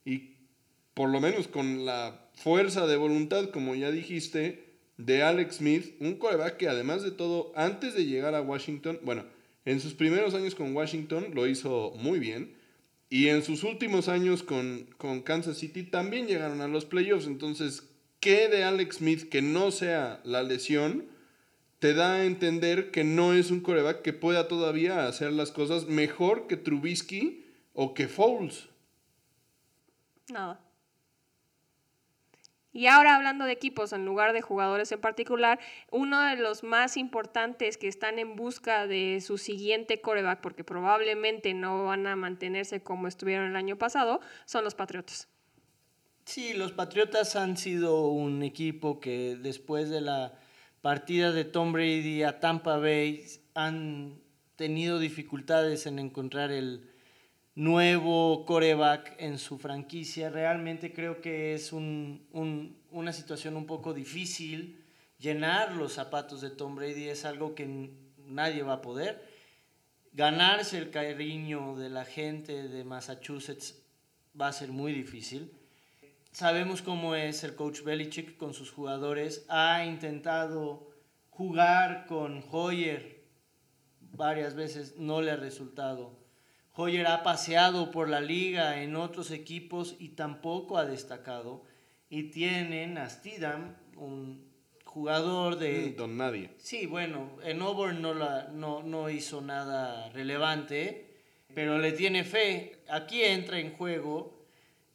y 0.05 0.35
por 0.93 1.09
lo 1.09 1.19
menos 1.19 1.47
con 1.47 1.85
la 1.85 2.29
fuerza 2.35 2.85
de 2.85 2.95
voluntad, 2.95 3.49
como 3.49 3.75
ya 3.75 3.91
dijiste, 3.91 4.67
de 4.97 5.23
Alex 5.23 5.57
Smith, 5.57 5.95
un 5.99 6.15
coreback 6.15 6.57
que 6.57 6.67
además 6.67 7.01
de 7.01 7.11
todo, 7.11 7.51
antes 7.55 7.95
de 7.95 8.05
llegar 8.05 8.35
a 8.35 8.41
Washington, 8.41 8.99
bueno, 9.03 9.25
en 9.65 9.79
sus 9.79 9.93
primeros 9.93 10.33
años 10.33 10.55
con 10.55 10.75
Washington 10.75 11.27
lo 11.33 11.47
hizo 11.47 11.93
muy 11.97 12.19
bien, 12.19 12.56
y 13.09 13.29
en 13.29 13.43
sus 13.43 13.63
últimos 13.63 14.09
años 14.09 14.43
con, 14.43 14.87
con 14.97 15.21
Kansas 15.21 15.57
City 15.57 15.83
también 15.83 16.27
llegaron 16.27 16.61
a 16.61 16.67
los 16.67 16.85
playoffs, 16.85 17.27
entonces, 17.27 17.89
¿qué 18.19 18.49
de 18.49 18.63
Alex 18.63 18.97
Smith 18.97 19.29
que 19.29 19.41
no 19.41 19.71
sea 19.71 20.21
la 20.23 20.43
lesión? 20.43 21.05
Te 21.79 21.93
da 21.93 22.15
a 22.15 22.25
entender 22.25 22.91
que 22.91 23.03
no 23.03 23.33
es 23.33 23.51
un 23.51 23.61
coreback 23.61 24.01
que 24.01 24.13
pueda 24.13 24.47
todavía 24.47 25.07
hacer 25.07 25.31
las 25.31 25.51
cosas 25.51 25.85
mejor 25.85 26.47
que 26.47 26.57
Trubisky 26.57 27.45
o 27.73 27.93
que 27.93 28.07
Foles. 28.07 28.67
Nada. 30.29 30.66
Y 32.77 32.85
ahora 32.85 33.15
hablando 33.15 33.45
de 33.45 33.53
equipos 33.53 33.91
en 33.91 34.05
lugar 34.05 34.33
de 34.33 34.43
jugadores 34.43 34.91
en 34.91 35.01
particular, 35.01 35.59
uno 35.89 36.21
de 36.21 36.35
los 36.35 36.61
más 36.61 36.95
importantes 36.95 37.75
que 37.75 37.87
están 37.87 38.19
en 38.19 38.35
busca 38.35 38.85
de 38.85 39.19
su 39.19 39.39
siguiente 39.39 39.99
coreback, 39.99 40.41
porque 40.41 40.63
probablemente 40.63 41.55
no 41.55 41.85
van 41.85 42.05
a 42.05 42.15
mantenerse 42.15 42.83
como 42.83 43.07
estuvieron 43.07 43.49
el 43.49 43.55
año 43.55 43.79
pasado, 43.79 44.21
son 44.45 44.63
los 44.63 44.75
Patriotas. 44.75 45.27
Sí, 46.25 46.53
los 46.53 46.71
Patriotas 46.71 47.35
han 47.35 47.57
sido 47.57 48.09
un 48.09 48.43
equipo 48.43 48.99
que 48.99 49.35
después 49.41 49.89
de 49.89 50.01
la 50.01 50.35
partida 50.83 51.31
de 51.31 51.45
Tom 51.45 51.73
Brady 51.73 52.21
a 52.21 52.39
Tampa 52.39 52.77
Bay 52.77 53.25
han 53.55 54.21
tenido 54.55 54.99
dificultades 54.99 55.87
en 55.87 55.97
encontrar 55.97 56.51
el 56.51 56.86
nuevo 57.57 58.45
coreback 58.45 59.15
en 59.17 59.39
su 59.39 59.57
franquicia. 59.57 60.29
Realmente 60.29 60.93
creo 60.93 61.21
que 61.21 61.55
es 61.55 61.73
un- 61.73 62.23
un- 62.31 62.77
una 62.91 63.11
situación 63.11 63.57
un 63.57 63.65
poco 63.65 63.95
difícil. 63.95 64.85
Llenar 65.17 65.71
los 65.73 65.93
zapatos 65.93 66.41
de 66.41 66.51
Tom 66.51 66.75
Brady 66.75 67.09
es 67.09 67.25
algo 67.25 67.55
que 67.55 67.89
nadie 68.27 68.61
va 68.61 68.73
a 68.73 68.81
poder. 68.83 69.27
Ganarse 70.13 70.77
el 70.77 70.91
cariño 70.91 71.75
de 71.75 71.89
la 71.89 72.05
gente 72.05 72.67
de 72.67 72.83
Massachusetts 72.83 73.81
va 74.39 74.49
a 74.49 74.53
ser 74.53 74.69
muy 74.69 74.93
difícil. 74.93 75.51
Sabemos 76.31 76.83
cómo 76.83 77.15
es 77.15 77.43
el 77.43 77.55
coach 77.55 77.81
Belichick 77.81 78.37
con 78.37 78.53
sus 78.53 78.69
jugadores. 78.71 79.45
Ha 79.49 79.83
intentado 79.83 80.91
jugar 81.31 82.05
con 82.05 82.43
Hoyer 82.51 83.23
varias 84.11 84.53
veces, 84.53 84.95
no 84.97 85.23
le 85.23 85.31
ha 85.31 85.37
resultado. 85.37 86.26
Hoyer 86.79 87.07
ha 87.07 87.23
paseado 87.23 87.89
por 87.89 88.07
la 88.07 88.21
liga 88.21 88.83
en 88.83 88.95
otros 88.95 89.31
equipos 89.31 89.95
y 89.97 90.09
tampoco 90.09 90.77
ha 90.77 90.85
destacado. 90.85 91.65
y 92.09 92.29
tienen 92.29 92.97
a 92.99 93.09
Stidham, 93.09 93.75
un 93.95 94.47
jugador 94.85 95.57
de... 95.57 95.91
Don 95.93 96.15
Nadie. 96.17 96.51
Sí, 96.57 96.85
bueno, 96.85 97.37
en 97.43 97.61
Auburn 97.61 98.01
no, 98.01 98.13
la, 98.13 98.49
no, 98.53 98.83
no 98.83 99.09
hizo 99.09 99.41
nada 99.41 100.09
relevante, 100.09 101.07
pero 101.53 101.79
le 101.79 101.91
tiene 101.93 102.23
fe. 102.23 102.83
Aquí 102.89 103.23
entra 103.23 103.59
en 103.59 103.73
juego 103.73 104.45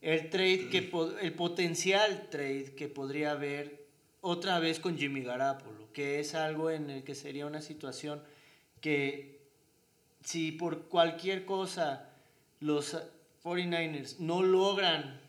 el 0.00 0.30
trade 0.30 0.68
que 0.70 0.90
el 1.20 1.32
potencial 1.34 2.28
trade 2.30 2.74
que 2.76 2.88
podría 2.88 3.32
haber 3.32 3.86
otra 4.20 4.60
vez 4.60 4.78
con 4.78 4.96
Jimmy 4.96 5.22
Garapolo, 5.22 5.92
que 5.92 6.20
es 6.20 6.34
algo 6.36 6.70
en 6.70 6.90
el 6.90 7.02
que 7.02 7.16
sería 7.16 7.44
una 7.44 7.60
situación 7.60 8.22
que 8.80 9.41
si 10.24 10.52
por 10.52 10.88
cualquier 10.88 11.44
cosa 11.44 12.10
los 12.60 12.96
49ers 13.42 14.18
no 14.18 14.42
logran 14.42 15.20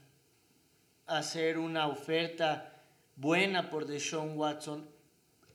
hacer 1.07 1.57
una 1.57 1.87
oferta 1.87 2.81
buena 3.15 3.69
por 3.69 3.85
Deshaun 3.85 4.37
Watson, 4.37 4.87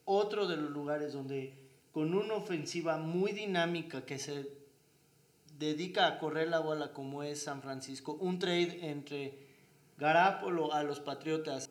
otro 0.04 0.46
de 0.46 0.56
los 0.56 0.70
lugares 0.70 1.12
donde 1.12 1.54
con 1.92 2.14
una 2.14 2.34
ofensiva 2.34 2.98
muy 2.98 3.32
dinámica 3.32 4.04
que 4.04 4.18
se 4.18 4.48
dedica 5.58 6.06
a 6.06 6.18
correr 6.18 6.48
la 6.48 6.60
bola 6.60 6.92
como 6.92 7.22
es 7.22 7.42
San 7.42 7.62
Francisco, 7.62 8.14
un 8.20 8.38
trade 8.38 8.90
entre 8.90 9.46
Garapolo 9.98 10.72
a 10.72 10.82
los 10.82 11.00
Patriotas 11.00 11.70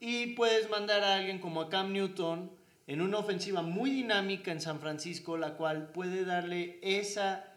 y 0.00 0.34
puedes 0.34 0.68
mandar 0.68 1.02
a 1.02 1.16
alguien 1.16 1.38
como 1.38 1.62
a 1.62 1.70
Cam 1.70 1.92
Newton 1.92 2.50
en 2.92 3.00
una 3.00 3.18
ofensiva 3.18 3.62
muy 3.62 3.90
dinámica 3.90 4.52
en 4.52 4.60
San 4.60 4.78
Francisco, 4.78 5.38
la 5.38 5.54
cual 5.54 5.92
puede 5.92 6.26
darle 6.26 6.78
esa 6.82 7.54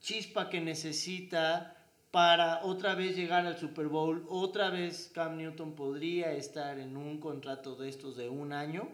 chispa 0.00 0.50
que 0.50 0.60
necesita 0.60 1.76
para 2.10 2.62
otra 2.64 2.94
vez 2.94 3.16
llegar 3.16 3.46
al 3.46 3.56
Super 3.56 3.86
Bowl. 3.86 4.26
Otra 4.28 4.68
vez 4.68 5.10
Cam 5.14 5.38
Newton 5.38 5.74
podría 5.74 6.32
estar 6.32 6.78
en 6.78 6.96
un 6.98 7.20
contrato 7.20 7.74
de 7.74 7.88
estos 7.88 8.18
de 8.18 8.28
un 8.28 8.52
año, 8.52 8.88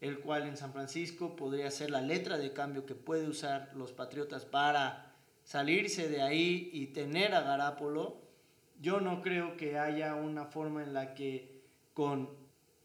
el 0.00 0.20
cual 0.20 0.46
en 0.46 0.56
San 0.56 0.72
Francisco 0.72 1.34
podría 1.34 1.72
ser 1.72 1.90
la 1.90 2.00
letra 2.00 2.38
de 2.38 2.52
cambio 2.52 2.86
que 2.86 2.94
puede 2.94 3.26
usar 3.26 3.72
los 3.74 3.92
Patriotas 3.92 4.44
para 4.44 5.12
salirse 5.42 6.08
de 6.08 6.22
ahí 6.22 6.70
y 6.72 6.88
tener 6.88 7.34
a 7.34 7.40
Garapolo. 7.40 8.18
Yo 8.80 9.00
no 9.00 9.22
creo 9.22 9.56
que 9.56 9.76
haya 9.76 10.14
una 10.14 10.44
forma 10.44 10.84
en 10.84 10.94
la 10.94 11.14
que 11.14 11.62
con 11.94 12.28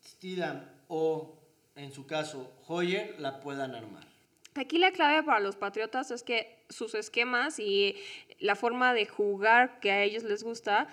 Stidham 0.03 0.65
o 0.87 1.38
en 1.79 1.93
su 1.93 2.05
caso 2.05 2.51
Hoyer 2.67 3.15
la 3.19 3.39
puedan 3.39 3.73
armar. 3.73 4.03
Aquí 4.55 4.77
la 4.77 4.91
clave 4.91 5.23
para 5.23 5.39
los 5.39 5.55
Patriotas 5.55 6.11
es 6.11 6.23
que 6.23 6.65
sus 6.69 6.93
esquemas 6.93 7.59
y 7.59 7.95
la 8.39 8.55
forma 8.55 8.93
de 8.93 9.05
jugar 9.05 9.79
que 9.79 9.91
a 9.91 10.03
ellos 10.03 10.23
les 10.23 10.43
gusta 10.43 10.89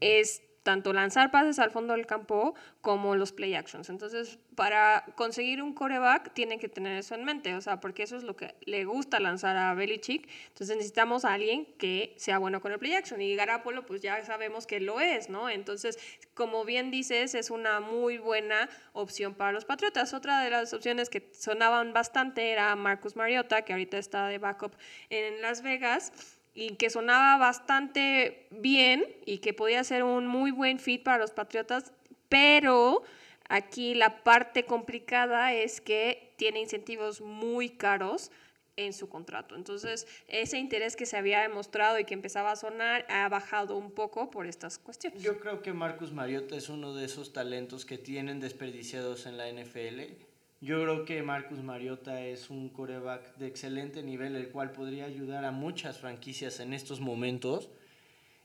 es 0.00 0.42
tanto 0.64 0.92
lanzar 0.92 1.30
pases 1.30 1.60
al 1.60 1.70
fondo 1.70 1.94
del 1.94 2.06
campo 2.06 2.54
como 2.80 3.14
los 3.14 3.32
play 3.32 3.54
actions. 3.54 3.90
Entonces, 3.90 4.38
para 4.56 5.04
conseguir 5.14 5.62
un 5.62 5.74
coreback 5.74 6.32
tienen 6.32 6.58
que 6.58 6.68
tener 6.68 6.98
eso 6.98 7.14
en 7.14 7.24
mente, 7.24 7.54
o 7.54 7.60
sea, 7.60 7.80
porque 7.80 8.02
eso 8.02 8.16
es 8.16 8.24
lo 8.24 8.34
que 8.34 8.54
le 8.62 8.84
gusta 8.84 9.20
lanzar 9.20 9.56
a 9.56 9.74
Belichick. 9.74 10.28
Entonces, 10.48 10.76
necesitamos 10.76 11.24
a 11.24 11.34
alguien 11.34 11.66
que 11.78 12.14
sea 12.16 12.38
bueno 12.38 12.60
con 12.60 12.72
el 12.72 12.78
play 12.78 12.94
action 12.94 13.20
y 13.20 13.36
Garapolo 13.36 13.86
pues 13.86 14.00
ya 14.00 14.24
sabemos 14.24 14.66
que 14.66 14.80
lo 14.80 15.00
es, 15.00 15.28
¿no? 15.28 15.50
Entonces, 15.50 15.98
como 16.32 16.64
bien 16.64 16.90
dices, 16.90 17.34
es 17.34 17.50
una 17.50 17.80
muy 17.80 18.18
buena 18.18 18.68
opción 18.94 19.34
para 19.34 19.52
los 19.52 19.66
Patriotas. 19.66 20.14
Otra 20.14 20.42
de 20.42 20.50
las 20.50 20.72
opciones 20.72 21.10
que 21.10 21.30
sonaban 21.32 21.92
bastante 21.92 22.50
era 22.50 22.74
Marcus 22.74 23.16
Mariota, 23.16 23.62
que 23.62 23.74
ahorita 23.74 23.98
está 23.98 24.28
de 24.28 24.38
backup 24.38 24.74
en 25.10 25.42
Las 25.42 25.62
Vegas 25.62 26.33
y 26.54 26.76
que 26.76 26.88
sonaba 26.88 27.36
bastante 27.36 28.46
bien 28.50 29.04
y 29.26 29.38
que 29.38 29.52
podía 29.52 29.82
ser 29.84 30.04
un 30.04 30.26
muy 30.26 30.52
buen 30.52 30.78
fit 30.78 31.02
para 31.02 31.18
los 31.18 31.32
Patriotas, 31.32 31.92
pero 32.28 33.02
aquí 33.48 33.94
la 33.94 34.22
parte 34.22 34.64
complicada 34.64 35.52
es 35.52 35.80
que 35.80 36.32
tiene 36.36 36.60
incentivos 36.60 37.20
muy 37.20 37.70
caros 37.70 38.30
en 38.76 38.92
su 38.92 39.08
contrato. 39.08 39.54
Entonces, 39.54 40.06
ese 40.28 40.58
interés 40.58 40.96
que 40.96 41.06
se 41.06 41.16
había 41.16 41.40
demostrado 41.42 41.98
y 41.98 42.04
que 42.04 42.14
empezaba 42.14 42.52
a 42.52 42.56
sonar 42.56 43.06
ha 43.08 43.28
bajado 43.28 43.76
un 43.76 43.90
poco 43.90 44.30
por 44.30 44.46
estas 44.46 44.78
cuestiones. 44.78 45.22
Yo 45.22 45.38
creo 45.38 45.62
que 45.62 45.72
Marcus 45.72 46.12
Mariota 46.12 46.56
es 46.56 46.68
uno 46.68 46.94
de 46.94 47.04
esos 47.04 47.32
talentos 47.32 47.84
que 47.84 47.98
tienen 47.98 48.40
desperdiciados 48.40 49.26
en 49.26 49.36
la 49.36 49.48
NFL. 49.48 50.33
Yo 50.64 50.80
creo 50.82 51.04
que 51.04 51.22
Marcus 51.22 51.62
Mariota 51.62 52.22
es 52.24 52.48
un 52.48 52.70
coreback 52.70 53.36
de 53.36 53.46
excelente 53.48 54.02
nivel, 54.02 54.34
el 54.34 54.48
cual 54.48 54.72
podría 54.72 55.04
ayudar 55.04 55.44
a 55.44 55.50
muchas 55.50 55.98
franquicias 55.98 56.58
en 56.58 56.72
estos 56.72 57.00
momentos. 57.00 57.68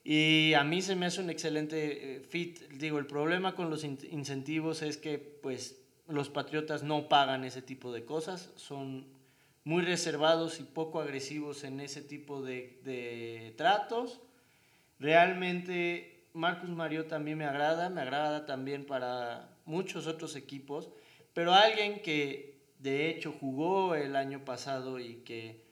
Y 0.03 0.53
a 0.53 0.65
mí 0.65 0.81
se 0.81 0.97
me 0.97 1.05
hace 1.05 1.21
un 1.21 1.29
excelente 1.29 2.17
eh, 2.17 2.19
fit. 2.19 2.59
Digo, 2.73 2.99
el 2.99 3.05
problema 3.05 3.55
con 3.55 3.69
los 3.69 3.85
in- 3.85 3.97
incentivos 4.11 4.81
es 4.81 4.97
que 4.97 5.17
pues 5.17 5.81
los 6.09 6.29
Patriotas 6.29 6.83
no 6.83 7.07
pagan 7.07 7.45
ese 7.45 7.61
tipo 7.61 7.93
de 7.93 8.03
cosas, 8.03 8.51
son 8.57 9.07
muy 9.63 9.83
reservados 9.83 10.59
y 10.59 10.63
poco 10.63 10.99
agresivos 10.99 11.63
en 11.63 11.79
ese 11.79 12.01
tipo 12.01 12.41
de, 12.41 12.81
de 12.83 13.53
tratos. 13.55 14.19
Realmente 14.99 16.25
Marcus 16.33 16.69
Mariota 16.69 17.15
a 17.15 17.19
mí 17.19 17.33
me 17.33 17.45
agrada, 17.45 17.89
me 17.89 18.01
agrada 18.01 18.45
también 18.45 18.85
para 18.85 19.55
muchos 19.65 20.05
otros 20.05 20.35
equipos, 20.35 20.89
pero 21.33 21.53
alguien 21.53 22.01
que 22.01 22.59
de 22.79 23.09
hecho 23.09 23.33
jugó 23.39 23.95
el 23.95 24.15
año 24.15 24.45
pasado 24.45 24.99
y 24.99 25.15
que 25.25 25.63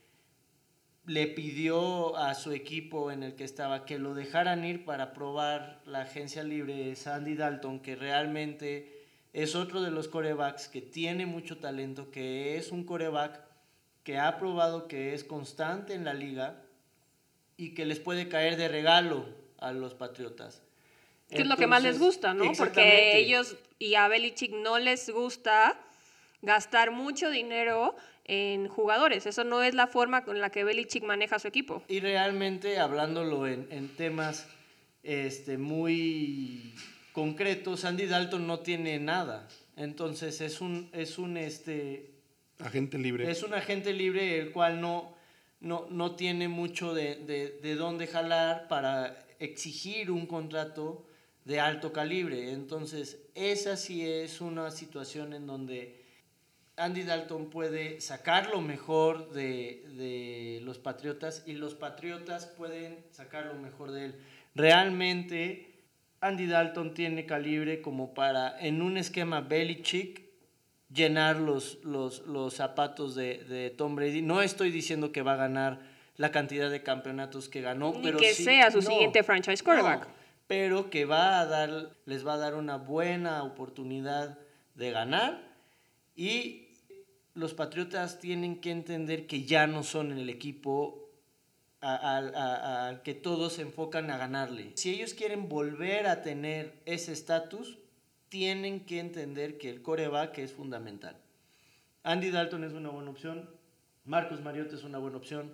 le 1.05 1.28
pidió 1.28 2.18
a 2.18 2.36
su 2.36 2.51
equipo 2.51 3.12
en 3.12 3.24
el 3.24 3.36
que 3.36 3.45
estaba 3.45 3.86
que 3.86 3.97
lo 3.97 4.14
dejaran 4.14 4.66
ir 4.66 4.84
para 4.84 5.14
probar 5.14 5.82
la 5.86 6.01
agencia 6.01 6.43
libre 6.43 6.91
es 6.91 7.08
Andy 7.08 7.36
Dalton, 7.36 7.80
que 7.80 7.95
realmente 7.95 9.05
es 9.32 9.55
otro 9.55 9.82
de 9.82 9.89
los 9.89 10.10
corebacks 10.10 10.68
que 10.68 10.82
tiene 10.82 11.26
mucho 11.26 11.58
talento, 11.60 12.12
que 12.12 12.58
es 12.58 12.72
un 12.72 12.84
coreback 12.84 13.39
que 14.03 14.18
ha 14.18 14.38
probado 14.38 14.88
que 14.88 15.14
es 15.14 15.24
constante 15.24 15.93
en 15.93 16.03
la 16.03 16.14
liga 16.14 16.62
y 17.55 17.74
que 17.74 17.86
les 17.86 17.99
puede 17.99 18.28
caer 18.28 18.58
de 18.58 18.68
regalo 18.68 19.26
a 19.60 19.72
los 19.72 19.93
Patriotas. 19.93 20.62
Que 21.30 21.41
es 21.41 21.47
lo 21.47 21.58
que 21.58 21.68
más 21.68 21.84
les 21.84 21.99
gusta, 21.99 22.34
¿no? 22.34 22.51
Porque 22.58 23.18
ellos 23.18 23.58
y 23.80 23.95
a 23.95 24.07
Belichick 24.07 24.51
no 24.51 24.80
les 24.80 25.09
gusta 25.09 25.80
gastar 26.41 26.91
mucho 26.91 27.30
dinero 27.30 27.95
en 28.25 28.67
jugadores. 28.67 29.25
Eso 29.25 29.43
no 29.43 29.63
es 29.63 29.73
la 29.73 29.88
forma 29.88 30.23
con 30.23 30.39
la 30.41 30.49
que 30.49 30.63
Belichick 30.63 31.03
maneja 31.03 31.39
su 31.39 31.47
equipo. 31.47 31.84
Y 31.88 31.99
realmente, 31.99 32.80
hablándolo 32.80 33.47
en, 33.47 33.67
en 33.71 33.89
temas 33.89 34.47
este, 35.03 35.57
muy 35.57 36.73
concretos, 37.13 37.86
Andy 37.86 38.05
Dalton 38.05 38.45
no 38.45 38.59
tiene 38.59 38.99
nada. 38.99 39.47
Entonces 39.75 40.41
es 40.41 40.59
un, 40.59 40.89
es 40.93 41.17
un, 41.17 41.38
este, 41.38 42.11
Agente 42.59 42.97
libre. 42.97 43.29
es 43.29 43.43
un 43.43 43.54
agente 43.54 43.93
libre 43.93 44.39
el 44.39 44.51
cual 44.51 44.82
no, 44.82 45.16
no, 45.59 45.87
no 45.89 46.16
tiene 46.16 46.47
mucho 46.47 46.93
de, 46.93 47.16
de, 47.16 47.51
de 47.62 47.75
dónde 47.75 48.08
jalar 48.08 48.67
para 48.67 49.25
exigir 49.39 50.09
un 50.12 50.25
contrato 50.25 51.07
de 51.47 51.59
alto 51.61 51.93
calibre. 51.93 52.51
Entonces, 52.51 53.21
esa 53.33 53.78
sí 53.78 54.05
es 54.05 54.41
una 54.41 54.69
situación 54.69 55.32
en 55.33 55.47
donde 55.47 56.03
Andy 56.75 57.03
Dalton 57.03 57.49
puede 57.49 58.01
sacar 58.01 58.49
lo 58.49 58.61
mejor 58.61 59.32
de, 59.32 59.83
de 59.95 60.59
los 60.63 60.78
Patriotas 60.78 61.43
y 61.47 61.53
los 61.53 61.74
Patriotas 61.74 62.45
pueden 62.47 62.99
sacar 63.11 63.45
lo 63.45 63.53
mejor 63.55 63.91
de 63.91 64.05
él. 64.05 64.15
Realmente, 64.55 65.71
Andy 66.19 66.47
Dalton 66.47 66.93
tiene 66.93 67.25
calibre 67.25 67.82
como 67.82 68.13
para, 68.13 68.59
en 68.59 68.82
un 68.82 68.97
esquema 68.97 69.39
Belichick, 69.41 70.21
llenar 70.93 71.37
los, 71.37 71.79
los, 71.83 72.25
los 72.28 72.53
zapatos 72.55 73.15
de, 73.15 73.39
de 73.45 73.69
Tom 73.69 73.95
Brady. 73.95 74.21
No 74.21 74.41
estoy 74.41 74.69
diciendo 74.71 75.11
que 75.11 75.21
va 75.21 75.33
a 75.33 75.37
ganar 75.37 75.79
la 76.17 76.32
cantidad 76.32 76.69
de 76.69 76.83
campeonatos 76.83 77.47
que 77.49 77.61
ganó, 77.61 77.93
Ni 77.93 78.03
pero 78.03 78.17
que 78.19 78.33
sí- 78.33 78.43
sea 78.43 78.69
su 78.71 78.79
no, 78.82 78.89
siguiente 78.89 79.24
franchise 79.24 79.63
quarterback. 79.63 80.07
no, 80.07 80.16
pero 80.47 80.89
que 80.89 81.05
va 81.05 81.39
a 81.39 81.45
dar, 81.45 81.91
les 82.05 82.25
va 82.25 82.33
a 82.33 82.37
dar 82.37 82.55
una 82.55 82.78
buena 82.78 83.43
oportunidad 83.43 84.39
de 84.75 84.91
ganar 84.91 85.41
y 86.15 86.69
los 87.33 87.53
Patriotas 87.53 88.19
tienen 88.19 88.59
que 88.61 88.71
entender 88.71 89.28
que 89.28 89.43
ya 89.43 89.67
no 89.67 89.83
son 89.83 90.11
el 90.11 90.29
equipo 90.29 91.03
al 91.82 93.03
que 93.03 93.13
todos 93.13 93.53
se 93.53 93.61
enfocan 93.61 94.09
a 94.09 94.17
ganarle. 94.17 94.71
Si 94.75 94.89
ellos 94.89 95.13
quieren 95.13 95.47
volver 95.47 96.07
a 96.07 96.24
tener 96.24 96.82
ese 96.86 97.13
estatus, 97.13 97.78
tienen 98.29 98.86
que 98.86 98.99
entender 98.99 99.57
que 99.57 99.69
el 99.69 99.82
coreback 99.82 100.39
es 100.39 100.53
fundamental. 100.53 101.15
Andy 102.03 102.32
Dalton 102.32 102.63
es 102.63 102.74
una 102.74 102.89
buena 102.89 103.11
opción, 103.11 103.49
Marcus 104.05 104.41
Mariota 104.41 104.75
es 104.75 104.83
una 104.83 104.97
buena 104.97 105.17
opción, 105.17 105.53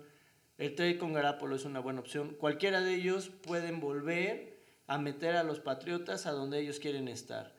el 0.56 0.74
trade 0.74 0.98
con 0.98 1.12
Garapolo 1.12 1.56
es 1.56 1.64
una 1.64 1.80
buena 1.80 2.00
opción. 2.00 2.36
Cualquiera 2.38 2.80
de 2.80 2.94
ellos 2.94 3.28
pueden 3.28 3.80
volver 3.80 4.53
a 4.86 4.98
meter 4.98 5.36
a 5.36 5.42
los 5.42 5.60
Patriotas 5.60 6.26
a 6.26 6.32
donde 6.32 6.60
ellos 6.60 6.78
quieren 6.78 7.08
estar. 7.08 7.54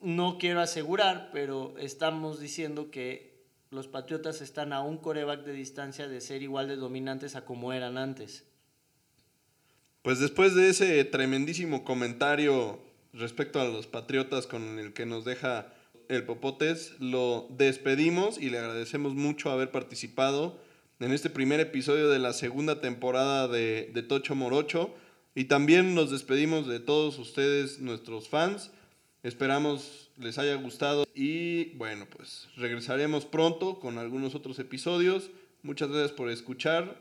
No 0.00 0.38
quiero 0.38 0.60
asegurar, 0.60 1.30
pero 1.32 1.74
estamos 1.78 2.40
diciendo 2.40 2.90
que 2.90 3.34
los 3.70 3.88
Patriotas 3.88 4.40
están 4.40 4.72
a 4.72 4.82
un 4.82 4.98
coreback 4.98 5.44
de 5.44 5.52
distancia 5.52 6.08
de 6.08 6.20
ser 6.20 6.42
igual 6.42 6.68
de 6.68 6.76
dominantes 6.76 7.36
a 7.36 7.44
como 7.44 7.72
eran 7.72 7.98
antes. 7.98 8.44
Pues 10.02 10.20
después 10.20 10.54
de 10.54 10.68
ese 10.68 11.04
tremendísimo 11.04 11.84
comentario 11.84 12.78
respecto 13.12 13.60
a 13.60 13.64
los 13.64 13.86
Patriotas 13.86 14.46
con 14.46 14.78
el 14.78 14.92
que 14.92 15.06
nos 15.06 15.24
deja 15.24 15.72
el 16.08 16.24
Popotes, 16.24 16.94
lo 17.00 17.46
despedimos 17.50 18.38
y 18.38 18.50
le 18.50 18.58
agradecemos 18.58 19.14
mucho 19.14 19.50
haber 19.50 19.70
participado 19.70 20.60
en 21.00 21.12
este 21.12 21.30
primer 21.30 21.60
episodio 21.60 22.10
de 22.10 22.18
la 22.18 22.32
segunda 22.32 22.80
temporada 22.80 23.48
de, 23.48 23.90
de 23.94 24.02
Tocho 24.02 24.34
Morocho. 24.34 24.94
Y 25.34 25.44
también 25.44 25.94
nos 25.94 26.10
despedimos 26.10 26.68
de 26.68 26.80
todos 26.80 27.18
ustedes, 27.18 27.80
nuestros 27.80 28.28
fans. 28.28 28.70
Esperamos 29.22 30.10
les 30.16 30.38
haya 30.38 30.54
gustado 30.54 31.06
y 31.14 31.76
bueno, 31.76 32.06
pues 32.06 32.48
regresaremos 32.56 33.24
pronto 33.24 33.80
con 33.80 33.98
algunos 33.98 34.34
otros 34.34 34.58
episodios. 34.58 35.30
Muchas 35.62 35.88
gracias 35.88 36.12
por 36.12 36.30
escuchar. 36.30 37.00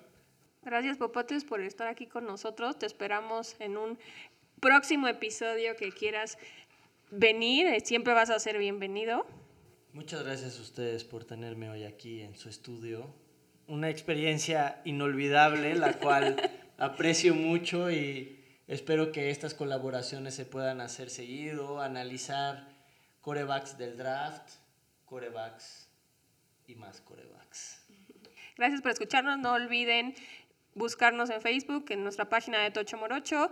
Gracias 0.63 0.97
Popotes 0.97 1.43
por 1.43 1.61
estar 1.61 1.87
aquí 1.87 2.07
con 2.07 2.25
nosotros. 2.25 2.79
Te 2.79 2.85
esperamos 2.85 3.55
en 3.59 3.77
un 3.77 3.99
próximo 4.59 5.07
episodio 5.07 5.75
que 5.75 5.91
quieras 5.91 6.37
venir. 7.11 7.81
Siempre 7.81 8.13
vas 8.13 8.29
a 8.29 8.39
ser 8.39 8.57
bienvenido. 8.57 9.27
Muchas 9.91 10.23
gracias 10.23 10.57
a 10.57 10.61
ustedes 10.61 11.03
por 11.03 11.25
tenerme 11.25 11.69
hoy 11.69 11.83
aquí 11.83 12.21
en 12.21 12.35
su 12.35 12.49
estudio. 12.49 13.13
Una 13.67 13.89
experiencia 13.89 14.81
inolvidable, 14.85 15.75
la 15.75 15.99
cual 15.99 16.37
aprecio 16.77 17.35
mucho 17.35 17.91
y 17.91 18.39
espero 18.67 19.11
que 19.11 19.29
estas 19.29 19.53
colaboraciones 19.53 20.35
se 20.35 20.45
puedan 20.45 20.81
hacer 20.81 21.09
seguido, 21.09 21.81
analizar 21.81 22.67
corebacks 23.21 23.77
del 23.77 23.97
draft, 23.97 24.49
corebacks 25.05 25.87
y 26.67 26.75
más 26.75 27.01
corebacks. 27.01 27.83
Gracias 28.57 28.81
por 28.81 28.91
escucharnos. 28.91 29.39
No 29.39 29.53
olviden 29.53 30.13
buscarnos 30.75 31.29
en 31.29 31.41
Facebook, 31.41 31.85
en 31.89 32.03
nuestra 32.03 32.29
página 32.29 32.59
de 32.59 32.71
Tocho 32.71 32.97
Morocho, 32.97 33.49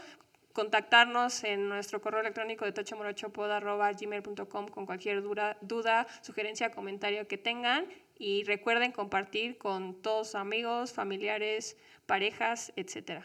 contactarnos 0.54 1.44
en 1.44 1.70
nuestro 1.70 2.02
correo 2.02 2.22
electrónico 2.22 2.66
de 2.66 2.72
tochomorochopod.gmail.com 2.74 4.68
con 4.68 4.86
cualquier 4.86 5.22
duda, 5.22 5.58
duda, 5.62 6.06
sugerencia, 6.22 6.72
comentario 6.72 7.28
que 7.28 7.38
tengan. 7.38 7.86
Y 8.18 8.44
recuerden 8.44 8.92
compartir 8.92 9.58
con 9.58 10.02
todos 10.02 10.36
amigos, 10.36 10.94
familiares, 10.94 11.78
parejas, 12.12 12.74
etc. 12.76 13.24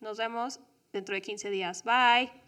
Nos 0.00 0.16
vemos 0.16 0.58
dentro 0.90 1.14
de 1.14 1.20
15 1.20 1.50
días. 1.50 1.84
Bye. 1.84 2.41